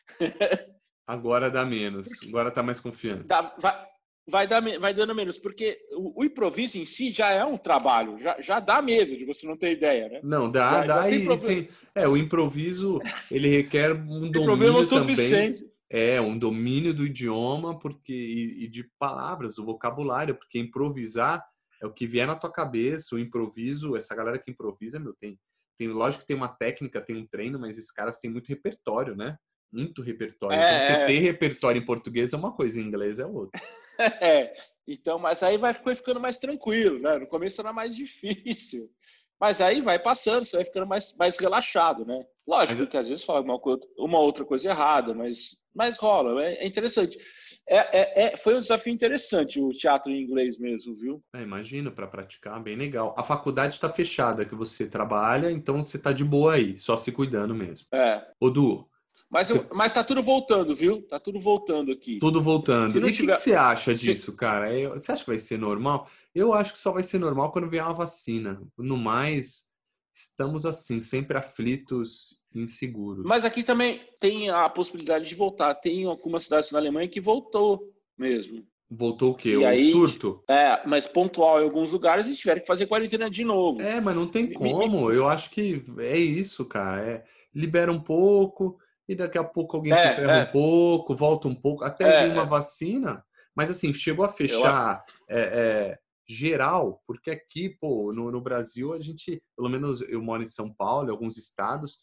Agora 1.06 1.50
dá 1.50 1.64
menos. 1.64 2.08
Agora 2.28 2.50
tá 2.50 2.62
mais 2.62 2.78
confiante. 2.78 3.24
Dá, 3.24 3.54
vai, 3.58 3.86
vai, 4.28 4.46
dar, 4.46 4.62
vai 4.78 4.92
dando 4.92 5.14
menos, 5.14 5.38
porque 5.38 5.78
o, 5.92 6.20
o, 6.20 6.24
improviso 6.24 6.78
em 6.78 6.84
si 6.84 7.10
já 7.10 7.30
é 7.30 7.44
um 7.44 7.56
trabalho, 7.56 8.18
já, 8.18 8.38
já 8.40 8.60
dá 8.60 8.82
medo 8.82 9.16
de 9.16 9.24
você 9.24 9.46
não 9.46 9.56
ter 9.56 9.72
ideia, 9.72 10.08
né? 10.08 10.20
Não, 10.22 10.50
dá, 10.50 10.80
já, 10.80 10.86
dá 10.86 11.10
já 11.10 11.16
e 11.16 11.38
sim, 11.38 11.68
é, 11.94 12.06
o 12.06 12.16
improviso, 12.16 13.00
ele 13.30 13.48
requer 13.48 13.92
um 13.92 14.30
domínio 14.30 14.86
também. 14.86 15.54
É, 15.90 16.20
um 16.20 16.38
domínio 16.38 16.92
do 16.92 17.06
idioma 17.06 17.78
porque 17.78 18.12
e, 18.12 18.64
e, 18.64 18.68
de 18.68 18.84
palavras, 18.98 19.54
do 19.54 19.64
vocabulário, 19.64 20.34
porque 20.34 20.58
improvisar 20.58 21.42
é 21.80 21.86
o 21.86 21.92
que 21.92 22.06
vier 22.06 22.26
na 22.26 22.36
tua 22.36 22.50
cabeça, 22.50 23.14
o 23.14 23.18
improviso, 23.18 23.96
essa 23.96 24.14
galera 24.14 24.38
que 24.38 24.50
improvisa, 24.50 24.98
meu, 24.98 25.14
tem, 25.14 25.38
tem 25.76 25.88
lógico 25.88 26.22
que 26.22 26.26
tem 26.26 26.36
uma 26.36 26.48
técnica, 26.48 27.00
tem 27.00 27.16
um 27.16 27.26
treino, 27.26 27.58
mas 27.58 27.78
esses 27.78 27.92
caras 27.92 28.18
têm 28.18 28.30
muito 28.30 28.48
repertório, 28.48 29.14
né? 29.14 29.36
Muito 29.72 30.02
repertório. 30.02 30.58
É, 30.58 30.66
então, 30.66 30.80
você 30.80 30.92
é... 30.92 31.06
ter 31.06 31.18
repertório 31.18 31.80
em 31.80 31.84
português 31.84 32.32
é 32.32 32.36
uma 32.36 32.52
coisa, 32.52 32.80
em 32.80 32.84
inglês 32.84 33.18
é 33.18 33.26
outra. 33.26 33.60
É, 34.20 34.54
então, 34.86 35.18
mas 35.18 35.42
aí 35.42 35.58
vai 35.58 35.74
ficando 35.74 36.20
mais 36.20 36.38
tranquilo, 36.38 37.00
né? 37.00 37.18
No 37.18 37.26
começo 37.26 37.60
era 37.60 37.72
mais 37.72 37.96
difícil. 37.96 38.88
Mas 39.40 39.60
aí 39.60 39.80
vai 39.80 39.98
passando, 39.98 40.44
você 40.44 40.56
vai 40.56 40.64
ficando 40.64 40.86
mais, 40.86 41.12
mais 41.14 41.36
relaxado, 41.36 42.04
né? 42.04 42.24
Lógico 42.46 42.82
mas... 42.82 42.88
que 42.88 42.96
às 42.96 43.08
vezes 43.08 43.24
fala 43.24 43.40
uma, 43.40 43.60
uma 43.96 44.20
outra 44.20 44.44
coisa 44.44 44.68
errada, 44.68 45.12
mas, 45.14 45.56
mas 45.74 45.98
rola, 45.98 46.44
é, 46.44 46.64
é 46.64 46.66
interessante. 46.66 47.18
É, 47.68 47.76
é, 47.76 48.24
é, 48.24 48.36
foi 48.36 48.56
um 48.56 48.60
desafio 48.60 48.92
interessante 48.92 49.60
o 49.60 49.68
teatro 49.68 50.10
em 50.10 50.22
inglês 50.22 50.58
mesmo, 50.58 50.96
viu? 50.96 51.22
É, 51.34 51.42
imagino, 51.42 51.92
para 51.92 52.06
praticar, 52.06 52.62
bem 52.62 52.76
legal. 52.76 53.14
A 53.16 53.22
faculdade 53.22 53.74
está 53.74 53.88
fechada, 53.90 54.44
que 54.44 54.54
você 54.54 54.86
trabalha, 54.86 55.50
então 55.50 55.82
você 55.82 55.98
está 55.98 56.10
de 56.10 56.24
boa 56.24 56.54
aí, 56.54 56.78
só 56.78 56.96
se 56.96 57.12
cuidando 57.12 57.54
mesmo. 57.54 57.86
É. 57.92 58.26
Ô, 58.40 58.48
Du, 58.48 58.88
mas, 59.30 59.50
eu, 59.50 59.66
mas 59.74 59.92
tá 59.92 60.02
tudo 60.02 60.22
voltando, 60.22 60.74
viu? 60.74 61.02
Tá 61.02 61.20
tudo 61.20 61.38
voltando 61.38 61.92
aqui. 61.92 62.18
Tudo 62.18 62.42
voltando. 62.42 62.98
E 62.98 63.04
o 63.04 63.12
tiver... 63.12 63.12
que, 63.12 63.26
que, 63.26 63.34
você 63.34 63.54
acha 63.54 63.94
disso, 63.94 64.34
cara? 64.34 64.68
Você 64.90 65.12
acha 65.12 65.22
que 65.22 65.30
vai 65.30 65.38
ser 65.38 65.58
normal? 65.58 66.08
Eu 66.34 66.54
acho 66.54 66.72
que 66.72 66.78
só 66.78 66.92
vai 66.92 67.02
ser 67.02 67.18
normal 67.18 67.52
quando 67.52 67.68
vier 67.68 67.84
uma 67.84 67.92
vacina. 67.92 68.58
No 68.76 68.96
mais, 68.96 69.67
estamos 70.18 70.66
assim, 70.66 71.00
sempre 71.00 71.38
aflitos, 71.38 72.40
inseguros. 72.52 73.24
Mas 73.24 73.44
aqui 73.44 73.62
também 73.62 74.00
tem 74.18 74.50
a 74.50 74.68
possibilidade 74.68 75.28
de 75.28 75.34
voltar. 75.34 75.74
Tem 75.76 76.04
algumas 76.06 76.44
cidades 76.44 76.72
na 76.72 76.78
Alemanha 76.80 77.08
que 77.08 77.20
voltou 77.20 77.92
mesmo. 78.18 78.66
Voltou 78.90 79.32
o 79.32 79.34
quê? 79.34 79.50
E 79.50 79.56
o 79.58 79.66
aí, 79.66 79.92
surto? 79.92 80.42
É, 80.48 80.84
mas 80.86 81.06
pontual 81.06 81.60
em 81.60 81.64
alguns 81.64 81.92
lugares 81.92 82.26
eles 82.26 82.38
tiveram 82.38 82.62
que 82.62 82.66
fazer 82.66 82.86
quarentena 82.86 83.30
de 83.30 83.44
novo. 83.44 83.80
É, 83.80 84.00
mas 84.00 84.16
não 84.16 84.26
tem 84.26 84.52
como. 84.52 85.12
Eu 85.12 85.28
acho 85.28 85.50
que 85.50 85.84
é 85.98 86.16
isso, 86.16 86.64
cara. 86.64 87.00
É, 87.06 87.24
libera 87.54 87.92
um 87.92 88.00
pouco 88.00 88.78
e 89.08 89.14
daqui 89.14 89.38
a 89.38 89.44
pouco 89.44 89.76
alguém 89.76 89.92
é, 89.92 89.96
se 89.96 90.14
ferra 90.14 90.36
é. 90.36 90.42
um 90.42 90.50
pouco, 90.50 91.14
volta 91.14 91.46
um 91.46 91.54
pouco, 91.54 91.84
até 91.84 92.08
é, 92.08 92.22
vir 92.24 92.32
uma 92.32 92.42
é. 92.42 92.46
vacina. 92.46 93.22
Mas 93.54 93.70
assim, 93.70 93.92
chegou 93.92 94.24
a 94.24 94.28
fechar 94.28 95.04
é, 95.28 95.98
geral, 96.28 97.02
porque 97.06 97.30
aqui, 97.30 97.70
pô, 97.80 98.12
no, 98.12 98.30
no, 98.30 98.40
Brasil, 98.40 98.92
a 98.92 99.00
gente, 99.00 99.42
pelo 99.56 99.68
menos 99.68 100.02
eu 100.02 100.22
moro 100.22 100.42
em 100.42 100.46
São 100.46 100.72
Paulo, 100.72 101.08
em 101.08 101.10
alguns 101.10 101.36
estados, 101.38 101.98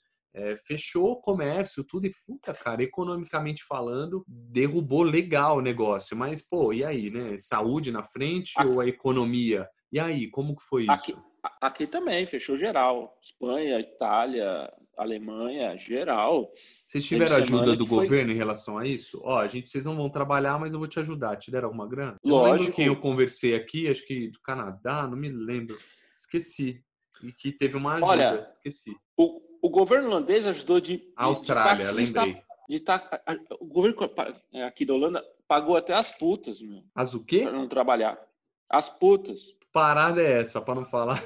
fechou 0.65 1.11
o 1.11 1.21
comércio, 1.21 1.83
tudo, 1.83 2.07
e 2.07 2.13
puta, 2.25 2.53
cara, 2.53 2.83
economicamente 2.83 3.63
falando, 3.63 4.23
derrubou 4.27 5.03
legal 5.03 5.57
o 5.57 5.61
negócio. 5.61 6.17
Mas, 6.17 6.41
pô, 6.41 6.73
e 6.73 6.83
aí, 6.83 7.09
né? 7.09 7.37
Saúde 7.37 7.91
na 7.91 8.03
frente 8.03 8.53
aqui, 8.57 8.67
ou 8.67 8.81
a 8.81 8.87
economia? 8.87 9.67
E 9.91 9.99
aí, 9.99 10.29
como 10.29 10.55
que 10.55 10.63
foi 10.63 10.83
isso? 10.83 11.11
Aqui, 11.11 11.15
aqui 11.61 11.87
também, 11.87 12.25
fechou 12.25 12.57
geral. 12.57 13.17
Espanha, 13.21 13.79
Itália, 13.79 14.71
Alemanha, 14.97 15.77
geral. 15.77 16.51
Vocês 16.87 17.05
tiveram 17.05 17.35
ajuda 17.37 17.75
do 17.75 17.85
foi... 17.85 18.05
governo 18.05 18.31
em 18.31 18.35
relação 18.35 18.77
a 18.77 18.85
isso? 18.85 19.21
Ó, 19.23 19.37
a 19.39 19.47
gente, 19.47 19.69
vocês 19.69 19.85
não 19.85 19.95
vão 19.95 20.09
trabalhar, 20.09 20.59
mas 20.59 20.73
eu 20.73 20.79
vou 20.79 20.87
te 20.87 20.99
ajudar. 20.99 21.35
Te 21.37 21.51
deram 21.51 21.67
alguma 21.67 21.87
grana? 21.87 22.15
Lógico. 22.23 22.27
Eu 22.27 22.37
não 22.37 22.57
lembro 22.57 22.73
quem 22.73 22.87
eu 22.87 22.99
conversei 22.99 23.55
aqui, 23.55 23.89
acho 23.89 24.05
que 24.05 24.29
do 24.29 24.39
Canadá, 24.41 25.07
não 25.07 25.17
me 25.17 25.29
lembro. 25.29 25.77
Esqueci. 26.17 26.83
E 27.23 27.31
que 27.31 27.51
teve 27.51 27.77
uma 27.77 27.93
ajuda, 27.93 28.07
Olha, 28.07 28.45
esqueci. 28.45 28.95
O, 29.17 29.41
o 29.61 29.69
governo 29.69 30.09
holandês 30.09 30.45
ajudou 30.45 30.79
de. 30.79 31.11
Austrália, 31.15 31.87
de 31.87 31.93
lembrei. 31.93 32.41
De 32.67 32.79
tá, 32.79 33.23
o 33.59 33.65
governo 33.65 33.95
é, 34.51 34.63
aqui 34.63 34.85
da 34.85 34.93
Holanda 34.93 35.23
pagou 35.47 35.77
até 35.77 35.93
as 35.93 36.11
putas, 36.11 36.61
meu. 36.61 36.83
As 36.95 37.13
o 37.13 37.23
quê? 37.23 37.43
Pra 37.43 37.51
não 37.51 37.67
trabalhar. 37.67 38.19
As 38.69 38.89
putas 38.89 39.55
parada 39.75 40.21
é 40.21 40.39
essa, 40.39 40.61
para 40.61 40.75
não 40.75 40.85
falar? 40.85 41.21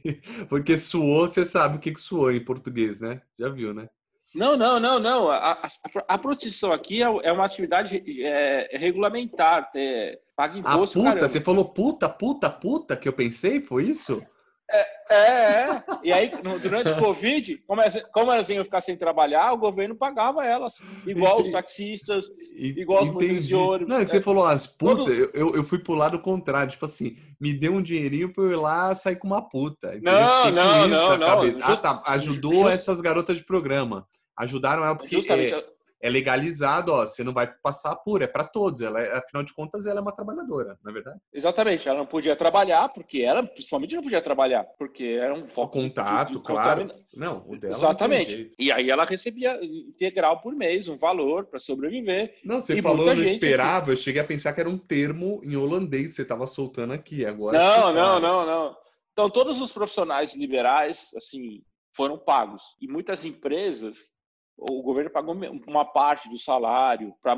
Porque 0.46 0.76
suou, 0.76 1.26
você 1.26 1.42
sabe 1.42 1.78
o 1.78 1.80
que, 1.80 1.90
que 1.90 2.00
suou 2.00 2.30
em 2.30 2.44
português, 2.44 3.00
né? 3.00 3.22
Já 3.38 3.48
viu, 3.48 3.72
né? 3.72 3.88
Não, 4.34 4.58
não, 4.58 4.78
não, 4.78 5.00
não. 5.00 5.30
A, 5.30 5.52
a, 5.52 5.68
a 6.06 6.18
prostituição 6.18 6.70
aqui 6.70 7.02
é, 7.02 7.06
é 7.06 7.32
uma 7.32 7.46
atividade 7.46 8.04
é, 8.22 8.76
regulamentar, 8.76 9.70
é, 9.74 10.18
paga 10.36 10.58
imposto. 10.58 10.98
A 10.98 11.02
puta, 11.02 11.14
caramba. 11.14 11.28
você 11.30 11.40
falou 11.40 11.64
puta, 11.64 12.06
puta, 12.06 12.50
puta, 12.50 12.94
que 12.94 13.08
eu 13.08 13.12
pensei, 13.14 13.62
foi 13.62 13.84
isso? 13.84 14.22
É, 14.70 14.86
é, 15.10 15.16
é. 15.16 15.84
E 16.02 16.12
aí, 16.12 16.32
durante 16.62 16.90
o 16.90 16.96
Covid, 16.98 17.58
como 17.66 17.82
elas, 17.82 18.02
como 18.12 18.32
elas 18.32 18.48
iam 18.48 18.64
ficar 18.64 18.80
sem 18.80 18.96
trabalhar, 18.96 19.52
o 19.52 19.58
governo 19.58 19.94
pagava 19.94 20.44
elas. 20.44 20.74
Igual 21.06 21.34
Entendi. 21.34 21.48
os 21.48 21.52
taxistas, 21.52 22.24
igual 22.56 23.02
os 23.02 23.10
motoristas 23.10 23.46
de 23.46 23.54
ônibus. 23.54 23.88
Não, 23.88 24.00
é 24.00 24.04
que 24.04 24.10
você 24.10 24.20
falou 24.20 24.46
as 24.46 24.66
putas, 24.66 25.04
Todo... 25.04 25.30
eu, 25.34 25.54
eu 25.54 25.64
fui 25.64 25.78
pro 25.78 25.94
lado 25.94 26.20
contrário. 26.20 26.70
Tipo 26.70 26.86
assim, 26.86 27.16
me 27.38 27.52
deu 27.52 27.74
um 27.74 27.82
dinheirinho 27.82 28.32
pra 28.32 28.44
eu 28.44 28.52
ir 28.52 28.56
lá 28.56 28.94
sair 28.94 29.16
com 29.16 29.26
uma 29.26 29.46
puta. 29.46 29.98
Não, 30.02 30.50
não, 30.50 30.88
não, 30.88 31.18
não. 31.18 31.44
Just... 31.44 31.60
Ah, 31.62 31.76
tá. 31.76 32.02
Ajudou 32.06 32.54
Just... 32.54 32.74
essas 32.74 33.00
garotas 33.00 33.36
de 33.36 33.44
programa. 33.44 34.06
Ajudaram 34.36 34.84
ela 34.84 34.96
porque... 34.96 35.16
Justamente. 35.16 35.54
É 35.54 35.73
é 36.04 36.10
legalizado, 36.10 36.92
ó, 36.92 37.06
você 37.06 37.24
não 37.24 37.32
vai 37.32 37.50
passar 37.62 37.96
por, 37.96 38.20
é 38.20 38.26
para 38.26 38.44
todos. 38.44 38.82
Ela, 38.82 39.00
é, 39.00 39.16
afinal 39.16 39.42
de 39.42 39.54
contas, 39.54 39.86
ela 39.86 40.00
é 40.00 40.02
uma 40.02 40.14
trabalhadora, 40.14 40.78
não 40.84 40.90
é 40.90 40.92
verdade? 40.92 41.18
Exatamente. 41.32 41.88
Ela 41.88 41.96
não 41.96 42.04
podia 42.04 42.36
trabalhar 42.36 42.90
porque 42.90 43.22
ela, 43.22 43.42
principalmente, 43.42 43.96
não 43.96 44.02
podia 44.02 44.20
trabalhar 44.20 44.64
porque 44.78 45.18
era 45.18 45.32
um 45.32 45.48
foco. 45.48 45.78
O 45.78 45.82
contato, 45.82 46.32
de, 46.32 46.34
de 46.34 46.44
claro. 46.44 46.92
Não, 47.16 47.42
o 47.48 47.58
dela. 47.58 47.74
Exatamente. 47.74 48.50
e 48.58 48.70
aí 48.70 48.90
ela 48.90 49.06
recebia 49.06 49.58
integral 49.64 50.42
por 50.42 50.54
mês, 50.54 50.88
um 50.88 50.98
valor 50.98 51.46
para 51.46 51.58
sobreviver. 51.58 52.34
Não, 52.44 52.60
você 52.60 52.78
e 52.78 52.82
falou, 52.82 53.08
eu 53.08 53.16
não 53.16 53.24
esperava. 53.24 53.90
Eu 53.90 53.96
cheguei 53.96 54.20
a 54.20 54.26
pensar 54.26 54.52
que 54.52 54.60
era 54.60 54.68
um 54.68 54.76
termo 54.76 55.40
em 55.42 55.56
holandês 55.56 56.08
que 56.08 56.16
você 56.16 56.22
estava 56.22 56.46
soltando 56.46 56.92
aqui. 56.92 57.24
Agora. 57.24 57.58
Não, 57.58 57.94
não, 57.94 58.20
não, 58.20 58.44
não. 58.44 58.76
Então, 59.10 59.30
todos 59.30 59.58
os 59.58 59.72
profissionais 59.72 60.36
liberais, 60.36 61.14
assim, 61.16 61.62
foram 61.96 62.18
pagos. 62.18 62.62
E 62.78 62.86
muitas 62.86 63.24
empresas 63.24 64.12
o 64.56 64.82
governo 64.82 65.10
pagou 65.10 65.34
uma 65.66 65.84
parte 65.84 66.28
do 66.28 66.38
salário 66.38 67.14
para 67.22 67.34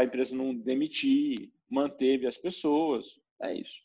a 0.00 0.04
empresa 0.04 0.36
não 0.36 0.54
demitir, 0.54 1.52
manteve 1.68 2.26
as 2.26 2.36
pessoas. 2.36 3.20
É 3.42 3.54
isso. 3.54 3.82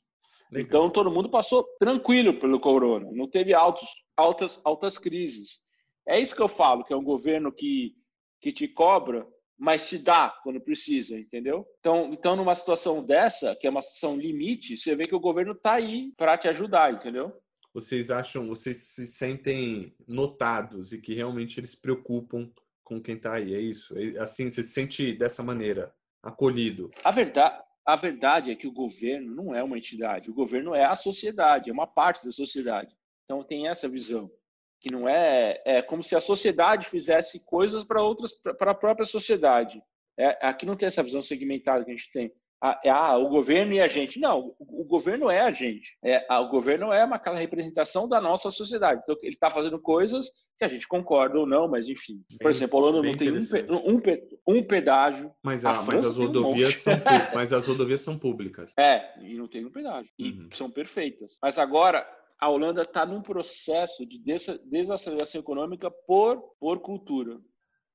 Legal. 0.52 0.68
Então 0.68 0.90
todo 0.90 1.12
mundo 1.12 1.30
passou 1.30 1.64
tranquilo 1.80 2.34
pelo 2.40 2.60
corona, 2.60 3.10
não 3.12 3.28
teve 3.28 3.54
altos, 3.54 3.88
altas, 4.16 4.60
altas 4.64 4.98
crises. 4.98 5.60
É 6.08 6.20
isso 6.20 6.36
que 6.36 6.42
eu 6.42 6.48
falo, 6.48 6.84
que 6.84 6.94
é 6.94 6.98
um 6.98 7.04
governo 7.04 7.52
que, 7.52 7.96
que 8.42 8.52
te 8.52 8.68
cobra, 8.68 9.28
mas 9.58 9.88
te 9.88 9.98
dá 9.98 10.30
quando 10.44 10.62
precisa, 10.62 11.20
entendeu? 11.20 11.68
Então, 11.80 12.14
então 12.14 12.36
numa 12.36 12.56
situação 12.56 13.04
dessa, 13.04 13.56
que 13.56 13.68
é 13.68 13.70
uma 13.70 13.82
situação 13.82 14.18
limite, 14.18 14.78
você 14.78 14.96
vê 14.96 15.04
que 15.04 15.14
o 15.14 15.20
governo 15.20 15.52
está 15.52 15.74
aí 15.74 16.12
para 16.18 16.38
te 16.38 16.48
ajudar, 16.48 16.94
entendeu? 16.94 17.32
Vocês 17.80 18.12
acham, 18.12 18.48
vocês 18.48 18.78
se 18.78 19.08
sentem 19.08 19.94
notados 20.08 20.92
e 20.92 21.00
que 21.00 21.14
realmente 21.14 21.60
eles 21.60 21.76
preocupam 21.76 22.50
com 22.84 23.02
quem 23.02 23.16
está 23.16 23.36
aí, 23.36 23.54
é 23.54 23.60
isso? 23.60 23.96
Assim, 24.20 24.50
você 24.50 24.64
se 24.64 24.72
sente 24.72 25.14
dessa 25.14 25.44
maneira, 25.44 25.94
acolhido? 26.24 26.90
A 27.04 27.12
verdade, 27.12 27.64
a 27.86 27.96
verdade 27.96 28.52
é 28.52 28.56
que 28.56 28.68
o 28.68 28.72
governo 28.72 29.34
não 29.34 29.56
é 29.56 29.64
uma 29.64 29.78
entidade, 29.78 30.30
o 30.30 30.34
governo 30.34 30.74
é 30.74 30.86
a 30.86 30.96
sociedade, 30.96 31.70
é 31.70 31.74
uma 31.74 31.88
parte 31.88 32.26
da 32.26 32.32
sociedade. 32.32 32.96
Então 33.26 33.44
tem 33.44 33.68
essa 33.68 33.88
visão 33.88 34.30
que 34.82 34.92
não 34.92 35.08
é 35.08 35.62
é 35.66 35.82
como 35.82 36.02
se 36.02 36.16
a 36.16 36.20
sociedade 36.20 36.90
fizesse 36.90 37.40
coisas 37.40 37.84
para 37.84 38.02
outras 38.02 38.34
para 38.34 38.72
a 38.72 38.76
própria 38.76 39.06
sociedade. 39.06 39.82
É, 40.18 40.48
aqui 40.48 40.66
não 40.66 40.76
tem 40.76 40.88
essa 40.88 41.04
visão 41.04 41.22
segmentada 41.22 41.86
que 41.86 41.92
a 41.92 41.96
gente 41.96 42.12
tem 42.12 42.34
ah, 42.62 43.18
o 43.18 43.30
governo 43.30 43.74
e 43.74 43.80
a 43.80 43.88
gente. 43.88 44.20
Não, 44.20 44.54
o, 44.60 44.84
governo 44.84 45.30
é 45.30 45.40
a 45.40 45.52
gente. 45.52 45.98
É, 46.04 46.26
o 46.34 46.50
governo 46.50 46.92
é 46.92 47.06
uma, 47.06 47.16
aquela 47.16 47.38
representação 47.38 48.08
da 48.08 48.20
nossa 48.20 48.52
sociedade. 48.52 49.02
Então, 49.04 49.16
ele 49.22 49.34
está 49.34 49.50
fazendo 49.50 49.80
coisas 49.80 50.30
que 50.58 50.66
a 50.66 50.68
gente 50.68 50.86
concorda 50.86 51.40
ou 51.40 51.46
não, 51.46 51.70
mas 51.70 51.88
enfim. 51.88 52.22
Por 52.42 52.52
exemplo, 52.52 52.78
a 52.78 52.82
Holanda 52.82 53.02
não 53.02 53.14
tem 53.14 53.32
um, 53.32 53.96
um, 53.96 54.58
um, 54.58 54.64
pedágio. 54.64 55.32
Mas, 55.42 55.64
a, 55.64 55.82
mas, 55.84 56.06
as 56.06 56.18
rodovias 56.18 56.70
um 56.70 56.80
são, 56.80 56.94
mas 57.34 57.54
as 57.54 57.66
rodovias 57.66 58.02
são 58.02 58.20
públicas. 58.20 58.74
É, 58.78 59.18
e 59.24 59.36
não 59.36 59.48
tem 59.48 59.66
um 59.66 59.72
pedágio. 59.72 60.12
E 60.20 60.32
uhum. 60.32 60.50
são 60.54 60.70
perfeitas. 60.70 61.38
Mas 61.42 61.58
agora, 61.58 62.06
a 62.38 62.50
Holanda 62.50 62.82
está 62.82 63.06
num 63.06 63.22
processo 63.22 64.06
de 64.06 64.22
desaceleração 64.66 65.40
econômica 65.40 65.90
por, 65.90 66.42
por 66.60 66.80
cultura. 66.80 67.40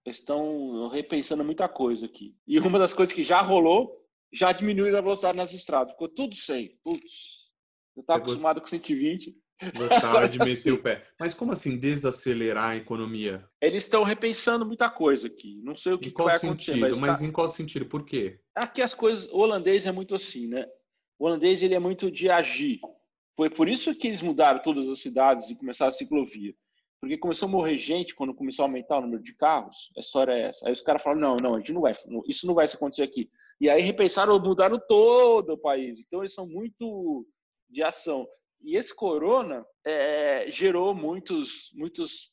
Estão 0.06 0.88
repensando 0.88 1.44
muita 1.44 1.68
coisa 1.68 2.06
aqui. 2.06 2.34
E 2.46 2.58
uma 2.58 2.78
das 2.78 2.94
coisas 2.94 3.14
que 3.14 3.24
já 3.24 3.42
rolou 3.42 4.03
já 4.32 4.52
diminuíram 4.52 4.98
a 4.98 5.02
velocidade 5.02 5.36
nas 5.36 5.52
estradas. 5.52 5.92
Ficou 5.92 6.08
tudo 6.08 6.34
100. 6.34 6.78
Putz, 6.82 7.52
eu 7.96 8.00
estava 8.00 8.20
acostumado 8.20 8.60
gost... 8.60 8.70
com 8.70 8.76
120. 8.76 9.36
Gostava 9.76 10.26
de 10.28 10.38
meter 10.38 10.72
o 10.72 10.82
pé. 10.82 11.02
Mas 11.18 11.32
como 11.34 11.52
assim 11.52 11.78
desacelerar 11.78 12.70
a 12.70 12.76
economia? 12.76 13.48
Eles 13.60 13.84
estão 13.84 14.02
repensando 14.02 14.66
muita 14.66 14.90
coisa 14.90 15.28
aqui. 15.28 15.60
Não 15.62 15.76
sei 15.76 15.92
o 15.92 15.98
que, 15.98 16.08
em 16.08 16.12
qual 16.12 16.28
que 16.28 16.32
vai 16.32 16.40
sentido? 16.40 16.74
acontecer. 16.74 16.80
Mas, 16.80 16.98
mas 16.98 17.20
tá... 17.20 17.26
em 17.26 17.32
qual 17.32 17.48
sentido? 17.48 17.86
Por 17.86 18.04
quê? 18.04 18.40
Aqui 18.54 18.82
as 18.82 18.94
coisas. 18.94 19.28
O 19.30 19.38
holandês 19.38 19.86
é 19.86 19.92
muito 19.92 20.14
assim, 20.14 20.48
né? 20.48 20.66
O 21.18 21.26
holandês 21.26 21.62
ele 21.62 21.74
é 21.74 21.78
muito 21.78 22.10
de 22.10 22.28
agir. 22.28 22.80
Foi 23.36 23.50
por 23.50 23.68
isso 23.68 23.94
que 23.94 24.08
eles 24.08 24.22
mudaram 24.22 24.60
todas 24.62 24.88
as 24.88 25.00
cidades 25.00 25.50
e 25.50 25.56
começaram 25.56 25.88
a 25.88 25.92
ciclovia. 25.92 26.54
Porque 27.04 27.18
começou 27.18 27.48
a 27.48 27.52
morrer 27.52 27.76
gente 27.76 28.14
quando 28.14 28.34
começou 28.34 28.64
a 28.64 28.66
aumentar 28.66 28.96
o 28.96 29.02
número 29.02 29.22
de 29.22 29.34
carros. 29.34 29.92
A 29.94 30.00
história 30.00 30.32
é 30.32 30.40
essa. 30.48 30.66
Aí 30.66 30.72
os 30.72 30.80
caras 30.80 31.02
falaram: 31.02 31.20
não, 31.20 31.36
não, 31.36 31.54
a 31.54 31.58
gente 31.58 31.74
não 31.74 31.82
vai, 31.82 31.92
isso 32.26 32.46
não 32.46 32.54
vai 32.54 32.64
acontecer 32.64 33.02
aqui. 33.02 33.30
E 33.60 33.68
aí 33.68 33.82
repensaram, 33.82 34.40
mudaram 34.40 34.80
todo 34.88 35.52
o 35.52 35.58
país. 35.58 36.00
Então 36.00 36.20
eles 36.20 36.32
são 36.32 36.46
muito 36.46 37.26
de 37.68 37.82
ação. 37.82 38.26
E 38.62 38.74
esse 38.74 38.94
corona 38.94 39.66
é, 39.84 40.46
gerou 40.48 40.94
muitos, 40.94 41.70
muitos, 41.74 42.32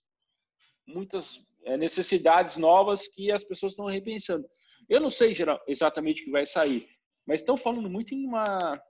muitas 0.87 1.45
é, 1.65 1.75
necessidades 1.75 2.55
novas 2.55 3.09
que 3.09 3.29
as 3.29 3.43
pessoas 3.43 3.73
estão 3.73 3.87
repensando. 3.87 4.47
Eu 4.87 5.01
não 5.01 5.09
sei 5.09 5.33
geral, 5.33 5.61
exatamente 5.67 6.21
o 6.21 6.25
que 6.25 6.31
vai 6.31 6.45
sair, 6.45 6.87
mas 7.27 7.41
estão 7.41 7.57
falando 7.57 7.89
muito 7.89 8.15
em 8.15 8.25
uma, 8.25 8.81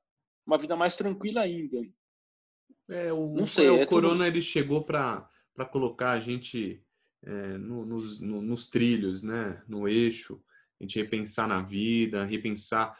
uma 0.45 0.59
vida 0.59 0.75
mais 0.75 0.95
tranquila 0.95 1.41
ainda. 1.41 1.79
É, 2.87 3.11
o, 3.11 3.33
não 3.33 3.47
sei, 3.47 3.65
é, 3.65 3.71
o 3.71 3.87
corona 3.87 4.25
tudo... 4.25 4.27
ele 4.27 4.41
chegou 4.43 4.83
para 4.83 5.27
colocar 5.65 6.11
a 6.11 6.19
gente 6.19 6.83
é, 7.23 7.57
no, 7.57 7.85
nos, 7.85 8.19
no, 8.19 8.41
nos 8.41 8.67
trilhos, 8.67 9.23
né? 9.23 9.61
no 9.67 9.87
eixo, 9.87 10.41
a 10.79 10.83
gente 10.83 10.99
repensar 10.99 11.47
na 11.47 11.61
vida, 11.61 12.25
repensar 12.25 12.97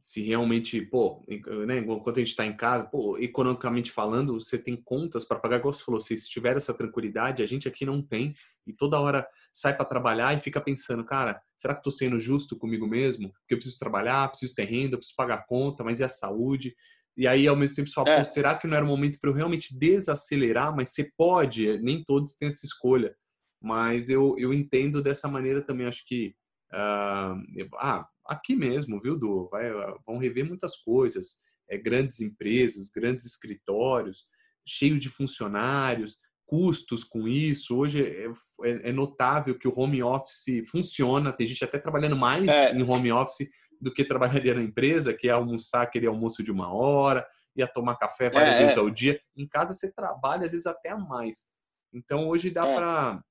se 0.00 0.22
realmente, 0.22 0.80
pô, 0.80 1.24
né, 1.66 1.78
enquanto 1.78 2.16
a 2.16 2.20
gente 2.20 2.28
está 2.28 2.46
em 2.46 2.56
casa, 2.56 2.84
pô, 2.84 3.18
economicamente 3.18 3.90
falando, 3.90 4.40
você 4.40 4.56
tem 4.56 4.76
contas 4.76 5.24
para 5.24 5.38
pagar, 5.38 5.58
igual 5.58 5.74
você 5.74 5.84
falou, 5.84 6.00
se 6.00 6.16
tiver 6.28 6.56
essa 6.56 6.72
tranquilidade, 6.72 7.42
a 7.42 7.46
gente 7.46 7.66
aqui 7.66 7.84
não 7.84 8.00
tem, 8.00 8.34
e 8.66 8.72
toda 8.72 9.00
hora 9.00 9.26
sai 9.52 9.76
para 9.76 9.84
trabalhar 9.84 10.34
e 10.34 10.38
fica 10.38 10.60
pensando, 10.60 11.04
cara, 11.04 11.42
será 11.56 11.74
que 11.74 11.80
estou 11.80 11.92
sendo 11.92 12.18
justo 12.20 12.56
comigo 12.56 12.86
mesmo? 12.86 13.32
Porque 13.32 13.54
eu 13.54 13.58
preciso 13.58 13.78
trabalhar, 13.78 14.28
preciso 14.28 14.54
ter 14.54 14.64
renda, 14.64 14.96
preciso 14.96 15.16
pagar 15.16 15.46
conta, 15.46 15.82
mas 15.82 16.00
e 16.00 16.04
a 16.04 16.08
saúde? 16.08 16.76
E 17.18 17.26
aí, 17.26 17.46
ao 17.46 17.56
mesmo 17.56 17.76
tempo, 17.76 17.88
você 17.88 17.94
fala, 17.94 18.10
é. 18.10 18.24
será 18.24 18.56
que 18.56 18.66
não 18.66 18.76
era 18.76 18.84
o 18.84 18.88
momento 18.88 19.18
para 19.20 19.28
eu 19.28 19.34
realmente 19.34 19.76
desacelerar? 19.76 20.74
Mas 20.74 20.90
você 20.90 21.10
pode, 21.16 21.78
nem 21.80 22.02
todos 22.02 22.36
têm 22.36 22.48
essa 22.48 22.64
escolha. 22.64 23.14
Mas 23.60 24.08
eu, 24.08 24.36
eu 24.38 24.54
entendo 24.54 25.02
dessa 25.02 25.28
maneira 25.28 25.60
também, 25.60 25.86
acho 25.86 26.06
que 26.06 26.34
Uh, 26.72 27.66
ah, 27.76 28.06
aqui 28.26 28.54
mesmo, 28.54 29.00
viu, 29.00 29.16
Du? 29.16 29.48
Vai, 29.50 29.70
vão 30.06 30.18
rever 30.18 30.46
muitas 30.46 30.76
coisas. 30.76 31.36
É, 31.70 31.76
grandes 31.76 32.20
empresas, 32.20 32.88
grandes 32.88 33.26
escritórios, 33.26 34.24
cheio 34.66 34.98
de 34.98 35.10
funcionários, 35.10 36.16
custos 36.46 37.04
com 37.04 37.28
isso. 37.28 37.76
Hoje 37.76 38.02
é, 38.02 38.26
é, 38.64 38.88
é, 38.88 38.92
notável 38.92 39.58
que 39.58 39.68
o 39.68 39.78
home 39.78 40.02
office 40.02 40.66
funciona. 40.70 41.32
Tem 41.32 41.46
gente 41.46 41.62
até 41.62 41.78
trabalhando 41.78 42.16
mais 42.16 42.48
é. 42.48 42.72
em 42.72 42.82
home 42.82 43.12
office 43.12 43.48
do 43.80 43.92
que 43.92 44.04
trabalharia 44.04 44.54
na 44.54 44.62
empresa, 44.62 45.14
que 45.14 45.28
é 45.28 45.32
almoçar 45.32 45.82
aquele 45.82 46.06
almoço 46.06 46.42
de 46.42 46.50
uma 46.50 46.72
hora, 46.72 47.26
ia 47.56 47.66
tomar 47.66 47.96
café 47.96 48.30
várias 48.30 48.56
é, 48.56 48.60
vezes 48.60 48.76
é. 48.76 48.80
ao 48.80 48.90
dia. 48.90 49.20
Em 49.36 49.46
casa 49.46 49.74
você 49.74 49.92
trabalha 49.92 50.44
às 50.44 50.52
vezes 50.52 50.66
até 50.66 50.90
a 50.90 50.98
mais. 50.98 51.46
Então 51.92 52.28
hoje 52.28 52.50
dá 52.50 52.64
para 52.64 53.22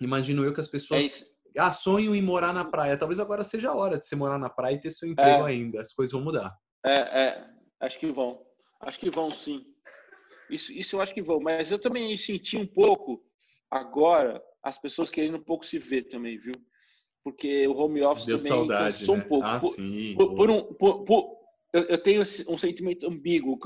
imagino 0.00 0.44
eu 0.44 0.52
que 0.52 0.60
as 0.60 0.68
pessoas 0.68 1.24
ah, 1.58 1.72
sonho 1.72 2.14
em 2.14 2.22
morar 2.22 2.52
na 2.52 2.64
praia. 2.64 2.96
Talvez 2.96 3.18
agora 3.18 3.42
seja 3.42 3.70
a 3.70 3.74
hora 3.74 3.98
de 3.98 4.06
você 4.06 4.14
morar 4.14 4.38
na 4.38 4.50
praia 4.50 4.74
e 4.74 4.80
ter 4.80 4.90
seu 4.90 5.08
emprego 5.08 5.46
é, 5.46 5.50
ainda. 5.50 5.80
As 5.80 5.92
coisas 5.92 6.12
vão 6.12 6.22
mudar. 6.22 6.54
É, 6.84 6.98
é, 7.22 7.50
acho 7.80 7.98
que 7.98 8.06
vão. 8.06 8.44
Acho 8.80 8.98
que 8.98 9.10
vão 9.10 9.30
sim. 9.30 9.64
Isso, 10.50 10.72
isso 10.72 10.96
eu 10.96 11.00
acho 11.00 11.14
que 11.14 11.22
vão. 11.22 11.40
Mas 11.40 11.70
eu 11.70 11.78
também 11.78 12.16
senti 12.16 12.56
um 12.56 12.66
pouco 12.66 13.22
agora 13.70 14.42
as 14.62 14.78
pessoas 14.78 15.10
querendo 15.10 15.38
um 15.38 15.42
pouco 15.42 15.64
se 15.64 15.78
ver 15.78 16.02
também, 16.04 16.38
viu? 16.38 16.54
Porque 17.26 17.66
o 17.66 17.76
home 17.76 18.02
office 18.02 18.24
Deu 18.24 18.36
também 18.36 18.52
saudade, 18.52 18.98
cansou 18.98 19.16
né? 19.16 19.24
um 19.24 19.28
pouco. 19.28 19.46
Ah, 19.48 19.58
por, 19.58 19.74
sim. 19.74 20.14
Por, 20.16 20.34
por 20.36 20.48
um, 20.48 20.62
por, 20.74 21.36
eu, 21.72 21.98
tenho 21.98 22.22
um 22.22 22.56
sentimento 22.56 23.04
ambíguo 23.04 23.58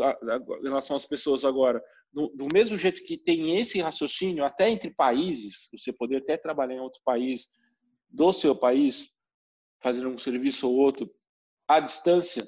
em 0.61 0.63
relação 0.63 0.97
às 0.97 1.05
pessoas 1.05 1.45
agora. 1.45 1.79
Do, 2.11 2.29
do, 2.29 2.49
mesmo 2.51 2.79
jeito 2.79 3.05
que 3.05 3.19
tem 3.19 3.59
esse 3.59 3.79
raciocínio, 3.79 4.47
até 4.47 4.71
entre 4.71 4.91
países, 4.95 5.69
você 5.77 5.93
poder 5.93 6.23
até 6.23 6.39
trabalhar 6.39 6.77
em 6.77 6.81
outro 6.81 7.03
país, 7.05 7.49
do 8.09 8.33
seu 8.33 8.57
país, 8.57 9.11
fazendo 9.83 10.09
um 10.09 10.17
serviço 10.17 10.67
ou 10.67 10.77
outro 10.77 11.15
à 11.69 11.81
distância, 11.81 12.43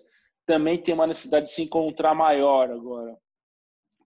também 0.46 0.82
tem 0.82 0.94
uma 0.94 1.06
necessidade 1.06 1.44
de 1.44 1.52
se 1.52 1.60
encontrar 1.60 2.14
maior 2.14 2.70
agora. 2.70 3.14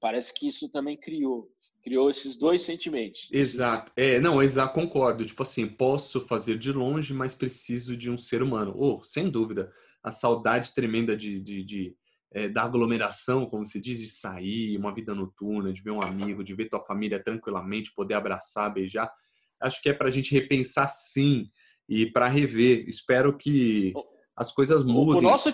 Parece 0.00 0.34
que 0.34 0.48
isso 0.48 0.68
também 0.70 0.96
criou 0.96 1.48
criou 1.86 2.10
esses 2.10 2.36
dois 2.36 2.62
sentimentos. 2.62 3.28
Exato. 3.30 3.92
É, 3.96 4.18
não, 4.18 4.42
exato, 4.42 4.74
concordo. 4.74 5.24
Tipo 5.24 5.42
assim, 5.42 5.66
posso 5.68 6.20
fazer 6.20 6.58
de 6.58 6.72
longe, 6.72 7.14
mas 7.14 7.32
preciso 7.32 7.96
de 7.96 8.10
um 8.10 8.18
ser 8.18 8.42
humano. 8.42 8.74
Oh, 8.76 9.00
sem 9.02 9.30
dúvida. 9.30 9.72
A 10.02 10.10
saudade 10.10 10.74
tremenda 10.74 11.16
de, 11.16 11.38
de, 11.40 11.64
de 11.64 11.96
é, 12.32 12.48
da 12.48 12.64
aglomeração, 12.64 13.46
como 13.46 13.64
se 13.64 13.80
diz, 13.80 14.00
de 14.00 14.08
sair, 14.08 14.76
uma 14.76 14.92
vida 14.92 15.14
noturna, 15.14 15.72
de 15.72 15.80
ver 15.80 15.92
um 15.92 16.02
amigo, 16.02 16.42
de 16.42 16.54
ver 16.54 16.68
tua 16.68 16.84
família 16.84 17.22
tranquilamente, 17.22 17.94
poder 17.94 18.14
abraçar, 18.14 18.74
beijar 18.74 19.08
acho 19.60 19.80
que 19.80 19.88
é 19.88 19.92
para 19.92 20.08
a 20.08 20.10
gente 20.10 20.32
repensar 20.32 20.88
sim 20.88 21.50
e 21.88 22.06
para 22.06 22.28
rever. 22.28 22.84
Espero 22.88 23.36
que 23.36 23.92
as 24.36 24.52
coisas 24.52 24.84
mudem. 24.84 25.18
O 25.18 25.20
nosso, 25.20 25.52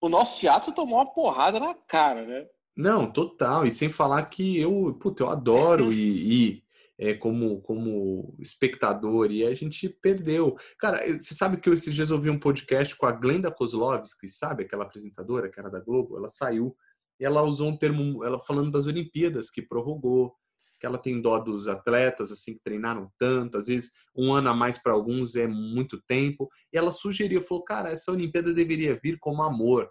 o 0.00 0.08
nosso 0.08 0.38
teatro 0.38 0.72
tomou 0.72 0.98
uma 0.98 1.12
porrada 1.12 1.58
na 1.58 1.74
cara, 1.74 2.24
né? 2.26 2.46
Não, 2.76 3.10
total. 3.10 3.66
E 3.66 3.70
sem 3.70 3.90
falar 3.90 4.24
que 4.24 4.58
eu, 4.58 4.94
puta, 4.94 5.22
eu 5.22 5.30
adoro 5.30 5.92
ir, 5.92 6.64
é, 6.98 7.14
como, 7.14 7.60
como 7.62 8.34
espectador 8.38 9.30
e 9.30 9.44
a 9.44 9.54
gente 9.54 9.88
perdeu. 9.88 10.56
Cara, 10.78 11.00
você 11.06 11.34
sabe 11.34 11.56
que 11.56 11.68
eu 11.68 11.74
esses 11.74 11.94
dias 11.94 12.10
ouvi 12.10 12.30
um 12.30 12.38
podcast 12.38 12.96
com 12.96 13.06
a 13.06 13.12
Glenda 13.12 13.50
Kozlovski, 13.50 14.28
sabe? 14.28 14.64
Aquela 14.64 14.84
apresentadora 14.84 15.50
que 15.50 15.58
era 15.58 15.70
da 15.70 15.80
Globo. 15.80 16.16
Ela 16.16 16.28
saiu 16.28 16.76
e 17.18 17.24
ela 17.24 17.42
usou 17.42 17.68
um 17.68 17.76
termo, 17.76 18.24
ela 18.24 18.38
falando 18.40 18.70
das 18.70 18.86
Olimpíadas, 18.86 19.50
que 19.50 19.62
prorrogou 19.62 20.34
que 20.78 20.86
ela 20.86 20.98
tem 20.98 21.20
dó 21.20 21.38
dos 21.38 21.66
atletas, 21.66 22.30
assim, 22.30 22.52
que 22.52 22.62
treinaram 22.62 23.10
tanto, 23.16 23.56
às 23.56 23.68
vezes 23.68 23.92
um 24.14 24.34
ano 24.34 24.50
a 24.50 24.54
mais 24.54 24.76
para 24.76 24.92
alguns 24.92 25.34
é 25.34 25.46
muito 25.46 26.02
tempo. 26.06 26.48
E 26.70 26.76
ela 26.76 26.92
sugeriu, 26.92 27.40
falou, 27.40 27.64
cara, 27.64 27.90
essa 27.90 28.12
Olimpíada 28.12 28.52
deveria 28.52 28.98
vir 29.02 29.18
como 29.18 29.42
amor, 29.42 29.90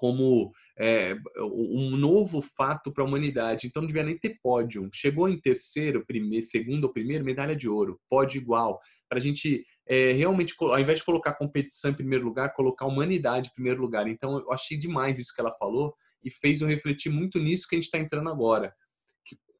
como 0.00 0.50
é, 0.78 1.14
um 1.36 1.94
novo 1.96 2.40
fato 2.40 2.90
para 2.90 3.04
a 3.04 3.06
humanidade. 3.06 3.66
Então 3.66 3.82
não 3.82 3.86
devia 3.86 4.02
nem 4.02 4.18
ter 4.18 4.38
pódio. 4.42 4.88
Chegou 4.94 5.28
em 5.28 5.38
terceiro, 5.38 6.04
primeiro, 6.06 6.46
segundo 6.46 6.84
ou 6.84 6.92
primeiro, 6.92 7.24
medalha 7.24 7.54
de 7.54 7.68
ouro, 7.68 8.00
pódio 8.08 8.40
igual. 8.40 8.80
Para 9.06 9.18
a 9.18 9.22
gente 9.22 9.62
é, 9.86 10.12
realmente, 10.12 10.54
ao 10.58 10.80
invés 10.80 11.00
de 11.00 11.04
colocar 11.04 11.34
competição 11.34 11.90
em 11.90 11.94
primeiro 11.94 12.24
lugar, 12.24 12.54
colocar 12.54 12.86
humanidade 12.86 13.48
em 13.50 13.54
primeiro 13.54 13.80
lugar. 13.82 14.08
Então 14.08 14.38
eu 14.38 14.50
achei 14.50 14.78
demais 14.78 15.18
isso 15.18 15.34
que 15.34 15.40
ela 15.40 15.52
falou 15.52 15.94
e 16.24 16.30
fez 16.30 16.62
eu 16.62 16.68
refletir 16.68 17.12
muito 17.12 17.38
nisso 17.38 17.66
que 17.68 17.76
a 17.76 17.78
gente 17.78 17.86
está 17.86 17.98
entrando 17.98 18.30
agora 18.30 18.74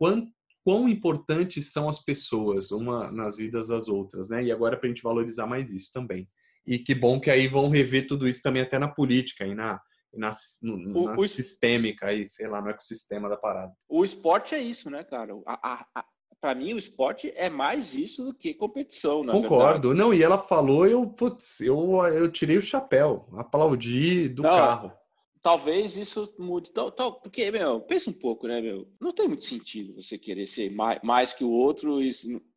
quão, 0.01 0.27
quão 0.65 0.89
importantes 0.89 1.71
são 1.71 1.87
as 1.87 2.03
pessoas 2.03 2.73
uma 2.73 3.13
nas 3.13 3.37
vidas 3.37 3.69
das 3.69 3.87
outras, 3.87 4.31
né? 4.31 4.43
E 4.43 4.51
agora 4.51 4.79
para 4.79 4.87
a 4.87 4.89
gente 4.89 5.03
valorizar 5.03 5.47
mais 5.47 5.71
isso 5.71 5.93
também. 5.93 6.27
E 6.67 6.79
que 6.79 6.95
bom 6.95 7.21
que 7.21 7.31
aí 7.31 7.47
vão 7.47 7.69
rever 7.69 8.07
tudo 8.07 8.27
isso 8.27 8.41
também 8.43 8.63
até 8.63 8.79
na 8.79 8.89
política 8.89 9.47
e 9.47 9.55
na, 9.55 9.81
na, 10.13 10.31
no, 10.63 11.05
na 11.05 11.15
o, 11.17 11.29
sistêmica 11.29 12.07
aí, 12.07 12.27
sei 12.29 12.49
lá, 12.49 12.61
no 12.61 12.71
ecossistema 12.71 13.29
da 13.29 13.37
parada. 13.37 13.73
O 13.89 14.05
esporte 14.05 14.55
é 14.55 14.59
isso, 14.59 14.91
né, 14.91 15.05
cara? 15.05 15.33
A, 15.47 15.73
a, 15.73 15.87
a, 15.95 16.05
para 16.41 16.55
mim, 16.55 16.73
o 16.75 16.79
esporte 16.79 17.33
é 17.37 17.51
mais 17.51 17.95
isso 17.95 18.25
do 18.25 18.35
que 18.35 18.55
competição, 18.55 19.23
na 19.23 19.33
Concordo. 19.33 19.89
Verdade. 19.89 19.95
Não, 19.95 20.15
e 20.15 20.23
ela 20.23 20.39
falou, 20.39 20.87
eu, 20.87 21.07
putz, 21.07 21.61
eu, 21.61 22.05
eu 22.07 22.31
tirei 22.31 22.57
o 22.57 22.63
chapéu, 22.63 23.29
aplaudi 23.37 24.29
do 24.29 24.43
Não, 24.43 24.51
carro 24.51 25.01
talvez 25.43 25.97
isso 25.97 26.33
mude. 26.39 26.71
Tal, 26.71 26.93
tal, 26.93 27.21
porque, 27.21 27.51
meu, 27.51 27.81
pensa 27.81 28.11
um 28.11 28.15
pouco, 28.15 28.47
né, 28.47 28.61
meu? 28.61 28.89
Não 29.01 29.13
tem 29.13 29.29
muito 29.29 29.45
sentido 29.45 29.95
você 29.95 30.19
querer 30.19 30.47
ser 30.47 30.71
mais, 30.71 31.01
mais 31.03 31.35
que 31.35 31.45
o 31.45 31.51
outro 31.51 32.03
e. 32.03 32.11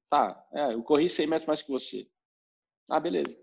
Tá, 0.10 0.45
é, 0.54 0.74
eu 0.74 0.84
corri 0.84 1.10
100 1.10 1.28
metros 1.28 1.47
mais 1.47 1.62
que 1.62 1.72
você. 1.72 2.08
Ah, 2.89 2.99
beleza. 2.99 3.36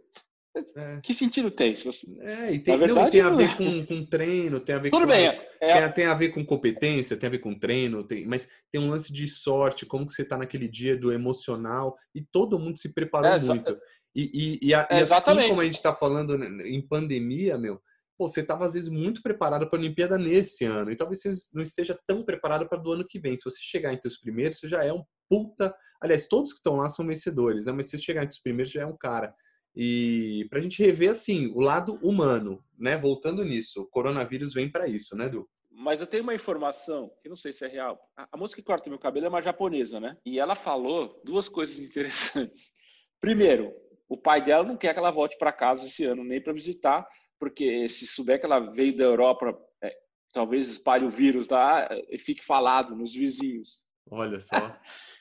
É. 0.77 1.01
Que 1.01 1.15
sentido 1.15 1.51
tem? 1.51 1.75
Se 1.75 1.85
você... 1.85 2.07
É, 2.21 2.53
e 2.53 2.59
tem, 2.59 2.77
verdade, 2.77 3.01
não, 3.01 3.11
tem 3.11 3.21
a 3.21 3.31
ver 3.31 3.57
com, 3.57 3.87
com 3.87 4.05
treino, 4.05 4.61
tem 4.61 4.75
a 4.75 4.79
ver 4.79 4.91
Tudo 4.91 5.03
com. 5.03 5.13
bem, 5.13 5.27
é... 5.61 5.81
tem, 5.81 5.93
tem, 5.93 6.07
a 6.07 6.15
ver 6.15 6.31
com 6.31 6.45
competência, 6.45 7.17
tem 7.17 7.29
a 7.29 7.31
ver 7.31 7.39
com 7.39 7.57
treino, 7.57 8.03
tem, 8.03 8.27
mas 8.27 8.49
tem 8.73 8.81
um 8.81 8.91
lance 8.91 9.13
de 9.13 9.29
sorte, 9.29 9.87
como 9.87 10.05
que 10.05 10.13
você 10.13 10.23
está 10.23 10.37
naquele 10.37 10.67
dia 10.67 10.97
do 10.97 11.13
emocional, 11.13 11.97
e 12.15 12.21
todo 12.21 12.59
mundo 12.59 12.79
se 12.79 12.93
preparou 12.93 13.31
é, 13.31 13.39
muito. 13.39 13.79
E, 14.15 14.59
e, 14.63 14.69
e, 14.69 14.75
a, 14.75 14.89
e 14.91 15.03
assim 15.03 15.49
como 15.49 15.61
a 15.61 15.65
gente 15.65 15.77
está 15.77 15.95
falando 15.95 16.35
em 16.65 16.85
pandemia, 16.85 17.57
meu, 17.57 17.81
pô, 18.19 18.29
você 18.29 18.41
estava 18.41 18.67
às 18.67 18.75
vezes 18.75 18.89
muito 18.89 19.23
preparado 19.23 19.69
para 19.71 19.79
a 19.79 19.81
Olimpíada 19.81 20.19
nesse 20.19 20.65
ano 20.65 20.91
e 20.91 20.97
talvez 20.97 21.23
você 21.23 21.33
não 21.55 21.63
esteja 21.63 21.99
tão 22.07 22.25
preparado 22.25 22.69
para 22.69 22.77
do 22.77 22.93
ano 22.93 23.07
que 23.07 23.21
vem. 23.21 23.37
Se 23.37 23.45
você 23.45 23.59
chegar 23.63 23.93
entre 23.93 24.09
os 24.09 24.19
primeiros, 24.19 24.59
você 24.59 24.69
já 24.69 24.85
é 24.85 24.93
um 24.93 25.05
puta. 25.29 25.75
Aliás, 26.03 26.27
todos 26.27 26.53
que 26.53 26.59
estão 26.59 26.77
lá 26.77 26.89
são 26.89 27.07
vencedores, 27.07 27.67
né? 27.67 27.73
Mas 27.73 27.87
se 27.87 27.97
você 27.97 28.05
chegar 28.05 28.25
entre 28.25 28.35
os 28.35 28.43
primeiros, 28.43 28.73
já 28.73 28.83
é 28.83 28.87
um 28.87 28.97
cara. 28.97 29.33
E 29.75 30.47
para 30.51 30.59
a 30.59 30.63
gente 30.63 30.83
rever 30.83 31.11
assim 31.11 31.47
o 31.55 31.61
lado 31.61 31.95
humano, 32.03 32.63
né? 32.79 32.97
Voltando 32.97 33.45
nisso, 33.45 33.83
o 33.83 33.87
coronavírus 33.87 34.53
vem 34.53 34.71
para 34.71 34.89
isso, 34.89 35.17
né, 35.17 35.29
Du? 35.29 35.49
Mas 35.71 36.01
eu 36.01 36.07
tenho 36.07 36.23
uma 36.23 36.35
informação 36.35 37.11
que 37.23 37.29
não 37.29 37.37
sei 37.37 37.53
se 37.53 37.65
é 37.65 37.69
real. 37.69 37.99
A, 38.17 38.37
moça 38.37 38.55
que 38.55 38.63
corta 38.63 38.91
meu 38.91 38.99
cabelo 38.99 39.27
é 39.27 39.29
uma 39.29 39.41
japonesa, 39.41 39.99
né? 39.99 40.17
E 40.27 40.39
ela 40.39 40.55
falou 40.55 41.21
duas 41.25 41.49
coisas 41.49 41.79
interessantes. 41.79 42.73
Primeiro, 43.21 43.73
o 44.09 44.17
pai 44.17 44.43
dela 44.43 44.65
não 44.65 44.77
quer 44.77 44.93
que 44.93 44.99
ela 44.99 45.11
volte 45.11 45.39
para 45.39 45.53
casa 45.53 45.87
esse 45.87 46.05
ano, 46.05 46.25
nem 46.25 46.43
para 46.43 46.53
visitar, 46.53 47.07
porque 47.39 47.89
se 47.89 48.07
souber 48.07 48.39
que 48.39 48.47
ela 48.47 48.59
veio 48.59 48.97
da 48.97 49.05
Europa, 49.05 49.57
é, 49.83 49.97
talvez 50.33 50.69
espalhe 50.69 51.07
o 51.07 51.11
vírus 51.11 51.49
lá 51.49 51.89
e 52.11 52.19
fique 52.19 52.45
falado 52.45 52.95
nos 52.95 53.15
vizinhos. 53.15 53.83
Olha 54.11 54.41
só. 54.41 54.57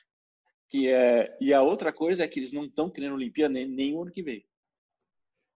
que 0.70 0.88
é, 0.88 1.36
e 1.40 1.52
a 1.52 1.60
outra 1.60 1.92
coisa 1.92 2.22
é 2.22 2.28
que 2.28 2.38
eles 2.38 2.52
não 2.52 2.64
estão 2.64 2.88
querendo 2.88 3.14
Olimpíada 3.14 3.52
nem, 3.52 3.68
nem 3.68 3.94
o 3.94 4.02
ano 4.02 4.12
que 4.12 4.22
vem. 4.22 4.46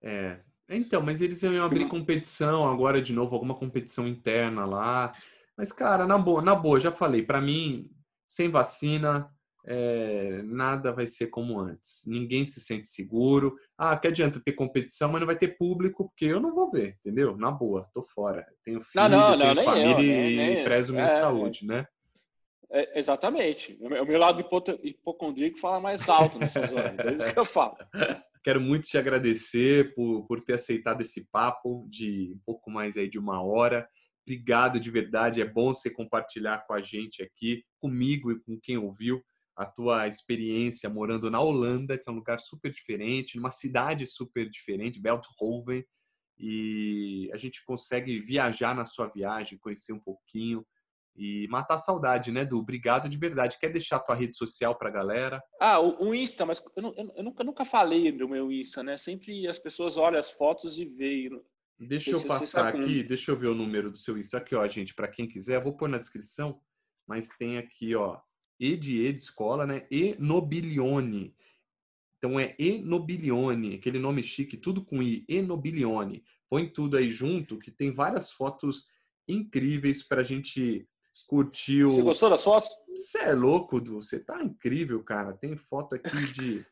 É, 0.02 0.40
então, 0.68 1.00
mas 1.00 1.20
eles 1.20 1.42
iam 1.42 1.64
abrir 1.64 1.88
competição 1.88 2.64
agora 2.68 3.00
de 3.00 3.12
novo, 3.12 3.34
alguma 3.34 3.54
competição 3.54 4.08
interna 4.08 4.64
lá. 4.64 5.14
Mas, 5.56 5.70
cara, 5.70 6.06
na 6.06 6.18
boa, 6.18 6.42
na 6.42 6.54
boa, 6.54 6.80
já 6.80 6.90
falei, 6.90 7.22
para 7.22 7.40
mim, 7.40 7.88
sem 8.26 8.50
vacina, 8.50 9.30
é, 9.66 10.42
nada 10.42 10.92
vai 10.92 11.06
ser 11.06 11.28
como 11.28 11.60
antes. 11.60 12.04
Ninguém 12.06 12.44
se 12.44 12.60
sente 12.60 12.88
seguro. 12.88 13.54
Ah, 13.78 13.96
que 13.96 14.08
adianta 14.08 14.42
ter 14.42 14.52
competição, 14.52 15.12
mas 15.12 15.20
não 15.20 15.26
vai 15.26 15.36
ter 15.36 15.56
público, 15.56 16.08
porque 16.08 16.24
eu 16.24 16.40
não 16.40 16.52
vou 16.52 16.70
ver, 16.70 16.96
entendeu? 17.00 17.36
Na 17.36 17.50
boa, 17.50 17.88
tô 17.94 18.02
fora. 18.02 18.44
Tenho 18.64 18.80
filho, 18.80 19.08
não, 19.08 19.36
não, 19.36 19.54
tenho 19.54 19.64
família 19.64 19.92
eu, 19.92 19.98
nem, 19.98 20.36
nem, 20.36 20.60
e 20.60 20.64
prezo 20.64 20.92
minha 20.92 21.06
é, 21.06 21.20
saúde, 21.20 21.66
né? 21.66 21.86
É, 22.70 22.98
exatamente. 22.98 23.76
O 23.80 23.88
meu 23.88 24.18
lado 24.18 24.44
hipocondríaco 24.82 25.58
fala 25.58 25.80
mais 25.80 26.08
alto 26.08 26.38
nessas 26.38 26.72
horas. 26.72 26.98
É 26.98 27.14
isso 27.14 27.32
que 27.32 27.38
eu 27.38 27.44
falo. 27.44 27.76
Quero 28.42 28.60
muito 28.60 28.86
te 28.86 28.98
agradecer 28.98 29.94
por, 29.94 30.26
por 30.26 30.42
ter 30.42 30.54
aceitado 30.54 31.00
esse 31.00 31.26
papo 31.30 31.86
de 31.88 32.32
um 32.34 32.40
pouco 32.44 32.70
mais 32.70 32.96
aí 32.96 33.08
de 33.08 33.18
uma 33.18 33.42
hora. 33.42 33.88
Obrigado 34.26 34.78
de 34.78 34.90
verdade. 34.90 35.40
É 35.40 35.44
bom 35.44 35.72
você 35.72 35.90
compartilhar 35.90 36.66
com 36.66 36.74
a 36.74 36.80
gente 36.80 37.22
aqui, 37.22 37.64
comigo 37.80 38.30
e 38.30 38.40
com 38.40 38.58
quem 38.60 38.76
ouviu, 38.76 39.22
a 39.56 39.64
tua 39.64 40.08
experiência 40.08 40.90
morando 40.90 41.30
na 41.30 41.40
Holanda, 41.40 41.96
que 41.96 42.08
é 42.08 42.12
um 42.12 42.16
lugar 42.16 42.40
super 42.40 42.72
diferente, 42.72 43.36
numa 43.36 43.50
cidade 43.50 44.06
super 44.06 44.50
diferente, 44.50 45.00
Belthoven. 45.00 45.84
E 46.36 47.30
a 47.32 47.36
gente 47.36 47.64
consegue 47.64 48.20
viajar 48.20 48.74
na 48.74 48.84
sua 48.84 49.06
viagem, 49.06 49.58
conhecer 49.58 49.92
um 49.92 50.00
pouquinho 50.00 50.66
e 51.16 51.46
matar 51.48 51.74
a 51.74 51.78
saudade, 51.78 52.32
né, 52.32 52.44
do 52.44 52.58
obrigado 52.58 53.08
de 53.08 53.16
verdade. 53.16 53.58
Quer 53.58 53.70
deixar 53.72 53.96
a 53.96 54.00
tua 54.00 54.14
rede 54.14 54.36
social 54.36 54.76
pra 54.76 54.90
galera? 54.90 55.42
Ah, 55.60 55.78
o, 55.78 56.08
o 56.08 56.14
Insta, 56.14 56.44
mas 56.44 56.62
eu, 56.76 56.94
eu, 56.96 57.12
eu, 57.16 57.24
nunca, 57.24 57.44
nunca, 57.44 57.64
falei 57.64 58.10
do 58.10 58.28
meu 58.28 58.50
Insta, 58.50 58.82
né? 58.82 58.96
Sempre 58.96 59.46
as 59.46 59.58
pessoas 59.58 59.96
olham 59.96 60.18
as 60.18 60.30
fotos 60.30 60.78
e 60.78 60.84
veem. 60.84 61.40
Deixa 61.78 62.10
eu 62.10 62.24
passar 62.24 62.68
aqui, 62.68 63.02
deixa 63.02 63.30
eu 63.30 63.36
ver 63.36 63.48
o 63.48 63.54
número 63.54 63.90
do 63.90 63.98
seu 63.98 64.18
Insta 64.18 64.38
aqui, 64.38 64.54
ó, 64.54 64.66
gente, 64.66 64.94
para 64.94 65.08
quem 65.08 65.28
quiser, 65.28 65.62
vou 65.62 65.76
pôr 65.76 65.88
na 65.88 65.98
descrição, 65.98 66.60
mas 67.06 67.28
tem 67.30 67.58
aqui, 67.58 67.94
ó, 67.94 68.18
E 68.58 68.76
de 68.76 69.00
E 69.00 69.12
de 69.12 69.20
escola, 69.20 69.66
né? 69.66 69.86
E 69.90 70.16
Nobilione. 70.18 71.34
Então 72.18 72.40
é 72.40 72.56
Enobilione, 72.58 73.74
aquele 73.74 73.98
nome 73.98 74.22
chique, 74.22 74.56
tudo 74.56 74.84
com 74.84 75.02
I, 75.02 75.24
Enobilione. 75.28 76.24
Põe 76.48 76.68
tudo 76.68 76.96
aí 76.96 77.10
junto, 77.10 77.58
que 77.58 77.70
tem 77.70 77.92
várias 77.92 78.32
fotos 78.32 78.88
incríveis 79.28 80.02
para 80.02 80.20
a 80.20 80.24
gente 80.24 80.88
curtiu. 81.26 81.90
Você 81.90 82.02
gostou 82.02 82.30
das 82.30 82.44
fotos? 82.44 82.68
Você 82.94 83.18
é 83.18 83.32
louco, 83.32 83.80
Du. 83.80 84.00
Você 84.00 84.18
tá 84.18 84.42
incrível, 84.42 85.02
cara. 85.02 85.32
Tem 85.32 85.56
foto 85.56 85.94
aqui 85.94 86.10
de 86.32 86.64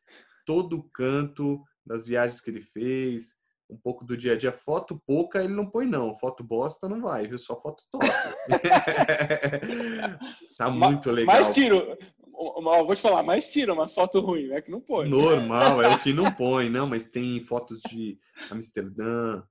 todo 0.46 0.88
canto 0.92 1.62
das 1.84 2.06
viagens 2.06 2.40
que 2.40 2.50
ele 2.50 2.60
fez, 2.60 3.34
um 3.68 3.76
pouco 3.76 4.04
do 4.04 4.16
dia 4.16 4.32
a 4.32 4.36
dia. 4.36 4.52
Foto 4.52 5.00
pouca 5.06 5.42
ele 5.42 5.54
não 5.54 5.68
põe, 5.68 5.86
não. 5.86 6.14
Foto 6.14 6.44
bosta 6.44 6.88
não 6.88 7.00
vai, 7.00 7.26
viu? 7.26 7.38
Só 7.38 7.56
foto 7.56 7.82
top. 7.90 8.06
tá 10.58 10.70
muito 10.70 11.10
legal. 11.10 11.34
Mais 11.34 11.54
tiro. 11.54 11.96
Vou 12.32 12.94
te 12.94 13.02
falar, 13.02 13.22
mais 13.22 13.48
tira 13.48 13.72
uma 13.72 13.88
foto 13.88 14.20
ruim, 14.20 14.48
né? 14.48 14.60
Que 14.60 14.70
não 14.70 14.80
põe. 14.80 15.08
Normal, 15.08 15.82
é 15.82 15.88
o 15.88 16.00
que 16.00 16.12
não 16.12 16.32
põe, 16.32 16.68
não, 16.68 16.86
mas 16.86 17.06
tem 17.06 17.40
fotos 17.40 17.80
de 17.82 18.18
Amsterdã, 18.50 19.42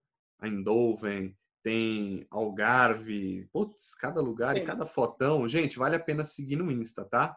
Eindhoven, 0.44 1.36
tem 1.64 2.26
Algarve, 2.30 3.48
putz, 3.52 3.94
cada 3.94 4.22
lugar 4.22 4.58
e 4.58 4.62
cada 4.62 4.86
fotão. 4.86 5.48
Gente, 5.48 5.78
vale 5.78 5.96
a 5.96 6.00
pena 6.00 6.24
seguir 6.24 6.56
no 6.56 6.72
Insta, 6.72 7.06
tá? 7.06 7.36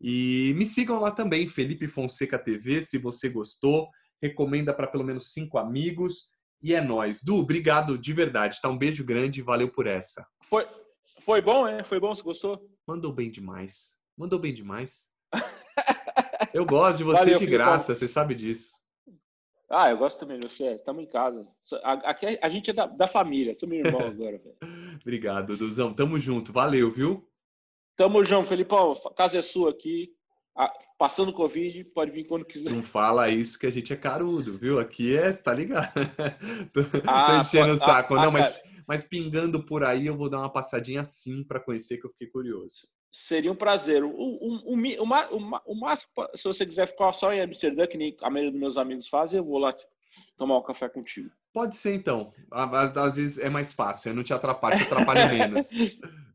E 0.00 0.52
me 0.56 0.66
sigam 0.66 1.00
lá 1.00 1.10
também, 1.10 1.48
Felipe 1.48 1.88
Fonseca 1.88 2.38
TV, 2.38 2.82
se 2.82 2.98
você 2.98 3.28
gostou. 3.28 3.88
Recomenda 4.22 4.72
para 4.72 4.86
pelo 4.86 5.04
menos 5.04 5.32
cinco 5.32 5.58
amigos. 5.58 6.28
E 6.62 6.74
é 6.74 6.80
nós. 6.80 7.22
Du, 7.22 7.36
obrigado 7.36 7.98
de 7.98 8.12
verdade, 8.12 8.60
tá? 8.60 8.68
Um 8.68 8.78
beijo 8.78 9.04
grande 9.04 9.40
e 9.40 9.42
valeu 9.42 9.70
por 9.70 9.86
essa. 9.86 10.26
Foi, 10.44 10.66
foi 11.20 11.42
bom, 11.42 11.66
é? 11.66 11.82
Foi 11.84 12.00
bom? 12.00 12.14
Você 12.14 12.22
gostou? 12.22 12.68
Mandou 12.86 13.12
bem 13.12 13.30
demais. 13.30 13.96
Mandou 14.16 14.38
bem 14.38 14.52
demais. 14.52 15.08
Eu 16.54 16.64
gosto 16.64 16.98
de 16.98 17.04
você 17.04 17.18
valeu, 17.18 17.38
de 17.38 17.46
graça, 17.46 17.94
você 17.94 18.06
sabe 18.06 18.34
disso. 18.34 18.83
Ah, 19.70 19.90
eu 19.90 19.98
gosto 19.98 20.20
também, 20.20 20.38
você. 20.40 20.72
Estamos 20.72 21.02
em 21.02 21.06
casa. 21.06 21.46
Aqui 21.82 22.38
a 22.40 22.48
gente 22.48 22.70
é 22.70 22.72
da, 22.72 22.86
da 22.86 23.06
família, 23.06 23.54
sou 23.54 23.68
meu 23.68 23.78
irmão 23.84 24.00
agora, 24.06 24.38
velho. 24.38 24.56
Obrigado, 25.00 25.56
Duzão. 25.56 25.92
Tamo 25.92 26.18
junto. 26.20 26.52
Valeu, 26.52 26.90
viu? 26.90 27.28
Tamo 27.96 28.22
junto, 28.24 28.48
Felipão. 28.48 28.92
A 28.92 29.14
casa 29.14 29.38
é 29.38 29.42
sua 29.42 29.70
aqui. 29.70 30.12
Passando 30.96 31.32
Covid, 31.32 31.84
pode 31.86 32.12
vir 32.12 32.24
quando 32.24 32.44
quiser. 32.44 32.70
Não 32.70 32.82
fala 32.82 33.28
isso 33.28 33.58
que 33.58 33.66
a 33.66 33.70
gente 33.70 33.92
é 33.92 33.96
carudo, 33.96 34.56
viu? 34.56 34.78
Aqui 34.78 35.16
é, 35.16 35.32
você 35.32 35.42
tá 35.42 35.52
ligado? 35.52 35.92
tô, 36.72 36.80
ah, 37.06 37.26
tô 37.26 37.40
enchendo 37.40 37.72
o 37.72 37.76
saco. 37.76 38.14
Ah, 38.14 38.22
Não, 38.22 38.30
mas, 38.30 38.60
mas 38.86 39.02
pingando 39.02 39.64
por 39.64 39.82
aí, 39.82 40.06
eu 40.06 40.16
vou 40.16 40.30
dar 40.30 40.38
uma 40.38 40.52
passadinha 40.52 41.00
assim 41.00 41.42
para 41.42 41.58
conhecer, 41.58 41.98
que 41.98 42.06
eu 42.06 42.10
fiquei 42.10 42.28
curioso. 42.28 42.86
Seria 43.16 43.52
um 43.52 43.54
prazer. 43.54 44.02
O, 44.02 44.10
o, 44.10 44.72
o, 44.72 44.74
o, 44.74 45.02
o 45.04 45.06
máximo, 45.76 46.10
se 46.34 46.42
você 46.42 46.66
quiser 46.66 46.88
ficar 46.88 47.12
só 47.12 47.32
em 47.32 47.40
Amsterdã, 47.40 47.86
que 47.86 47.96
nem 47.96 48.16
a 48.20 48.28
maioria 48.28 48.50
dos 48.50 48.60
meus 48.60 48.76
amigos 48.76 49.06
fazem, 49.06 49.38
eu 49.38 49.44
vou 49.44 49.56
lá 49.56 49.72
tomar 50.36 50.58
um 50.58 50.62
café 50.62 50.88
contigo. 50.88 51.30
Pode 51.52 51.76
ser, 51.76 51.94
então. 51.94 52.32
Às 52.50 53.14
vezes 53.14 53.38
é 53.38 53.48
mais 53.48 53.72
fácil, 53.72 54.10
eu 54.10 54.16
não 54.16 54.24
te 54.24 54.34
atrapalho, 54.34 54.78
te 54.78 54.82
atrapalho 54.82 55.28
menos. 55.28 55.70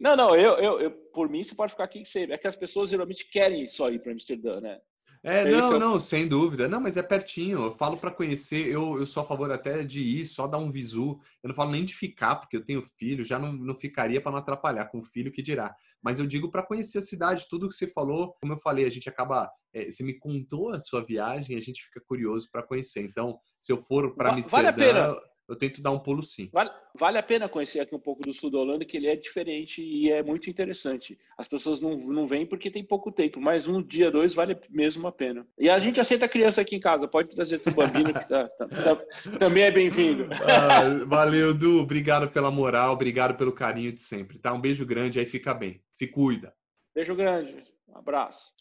Não, 0.00 0.14
não, 0.14 0.36
eu, 0.36 0.52
eu, 0.58 0.80
eu, 0.80 0.90
por 1.12 1.28
mim, 1.28 1.42
você 1.42 1.56
pode 1.56 1.72
ficar 1.72 1.82
aqui. 1.82 2.04
É 2.30 2.38
que 2.38 2.46
as 2.46 2.54
pessoas 2.54 2.88
geralmente 2.88 3.28
querem 3.28 3.66
só 3.66 3.90
ir 3.90 3.98
para 3.98 4.12
Amsterdã, 4.12 4.60
né? 4.60 4.80
É, 5.22 5.44
não, 5.44 5.74
é 5.74 5.78
não, 5.78 6.00
sem 6.00 6.26
dúvida. 6.26 6.68
Não, 6.68 6.80
mas 6.80 6.96
é 6.96 7.02
pertinho. 7.02 7.64
Eu 7.64 7.72
falo 7.72 7.96
para 7.96 8.10
conhecer, 8.10 8.66
eu, 8.68 8.98
eu 8.98 9.06
sou 9.06 9.22
a 9.22 9.26
favor 9.26 9.50
até 9.50 9.82
de 9.82 10.00
ir, 10.00 10.24
só 10.24 10.46
dar 10.46 10.58
um 10.58 10.70
visu. 10.70 11.20
Eu 11.42 11.48
não 11.48 11.54
falo 11.54 11.70
nem 11.70 11.84
de 11.84 11.94
ficar, 11.94 12.36
porque 12.36 12.56
eu 12.56 12.64
tenho 12.64 12.80
filho, 12.82 13.24
já 13.24 13.38
não, 13.38 13.52
não 13.52 13.74
ficaria 13.74 14.20
para 14.20 14.32
não 14.32 14.38
atrapalhar 14.38 14.86
com 14.86 14.98
o 14.98 15.02
filho 15.02 15.32
que 15.32 15.42
dirá. 15.42 15.74
Mas 16.02 16.18
eu 16.18 16.26
digo 16.26 16.50
para 16.50 16.62
conhecer 16.62 16.98
a 16.98 17.02
cidade, 17.02 17.46
tudo 17.48 17.68
que 17.68 17.74
você 17.74 17.86
falou, 17.86 18.34
como 18.40 18.52
eu 18.52 18.58
falei, 18.58 18.86
a 18.86 18.90
gente 18.90 19.08
acaba. 19.08 19.50
É, 19.72 19.90
você 19.90 20.02
me 20.02 20.18
contou 20.18 20.70
a 20.70 20.78
sua 20.78 21.04
viagem, 21.04 21.56
a 21.56 21.60
gente 21.60 21.84
fica 21.84 22.00
curioso 22.06 22.48
para 22.50 22.62
conhecer. 22.62 23.02
Então, 23.02 23.38
se 23.60 23.72
eu 23.72 23.78
for 23.78 24.14
para 24.14 24.32
Amsterdã. 24.32 24.56
Vale 24.56 24.68
a 24.68 24.72
pena 24.72 25.16
eu 25.48 25.56
tento 25.56 25.80
dar 25.80 25.90
um 25.90 25.98
pulo 25.98 26.22
sim. 26.22 26.50
Vale, 26.52 26.70
vale 26.94 27.18
a 27.18 27.22
pena 27.22 27.48
conhecer 27.48 27.80
aqui 27.80 27.94
um 27.94 28.00
pouco 28.00 28.22
do 28.22 28.34
sul 28.34 28.50
da 28.50 28.58
Holanda, 28.58 28.84
que 28.84 28.96
ele 28.96 29.06
é 29.06 29.16
diferente 29.16 29.82
e 29.82 30.10
é 30.10 30.22
muito 30.22 30.50
interessante. 30.50 31.18
As 31.38 31.48
pessoas 31.48 31.80
não, 31.80 31.96
não 31.96 32.26
vêm 32.26 32.44
porque 32.44 32.70
tem 32.70 32.84
pouco 32.84 33.10
tempo, 33.10 33.40
mas 33.40 33.66
um 33.66 33.82
dia, 33.82 34.10
dois, 34.10 34.34
vale 34.34 34.58
mesmo 34.68 35.06
a 35.06 35.12
pena. 35.12 35.46
E 35.58 35.70
a 35.70 35.78
gente 35.78 36.00
aceita 36.00 36.28
criança 36.28 36.60
aqui 36.60 36.76
em 36.76 36.80
casa, 36.80 37.08
pode 37.08 37.30
trazer 37.30 37.60
o 37.66 37.70
bambino, 37.70 38.12
que 38.12 38.28
tá, 38.28 38.48
tá, 38.48 38.68
tá, 38.68 38.96
também 39.38 39.64
é 39.64 39.70
bem-vindo. 39.70 40.28
Ah, 40.48 41.04
valeu, 41.06 41.54
Du. 41.54 41.80
Obrigado 41.80 42.30
pela 42.30 42.50
moral, 42.50 42.92
obrigado 42.92 43.36
pelo 43.36 43.52
carinho 43.52 43.92
de 43.92 44.00
sempre, 44.00 44.38
tá? 44.38 44.52
Um 44.52 44.60
beijo 44.60 44.84
grande, 44.84 45.18
aí 45.18 45.26
fica 45.26 45.54
bem. 45.54 45.80
Se 45.92 46.06
cuida. 46.06 46.52
Beijo 46.94 47.14
grande. 47.14 47.62
Um 47.86 47.96
abraço. 47.96 48.52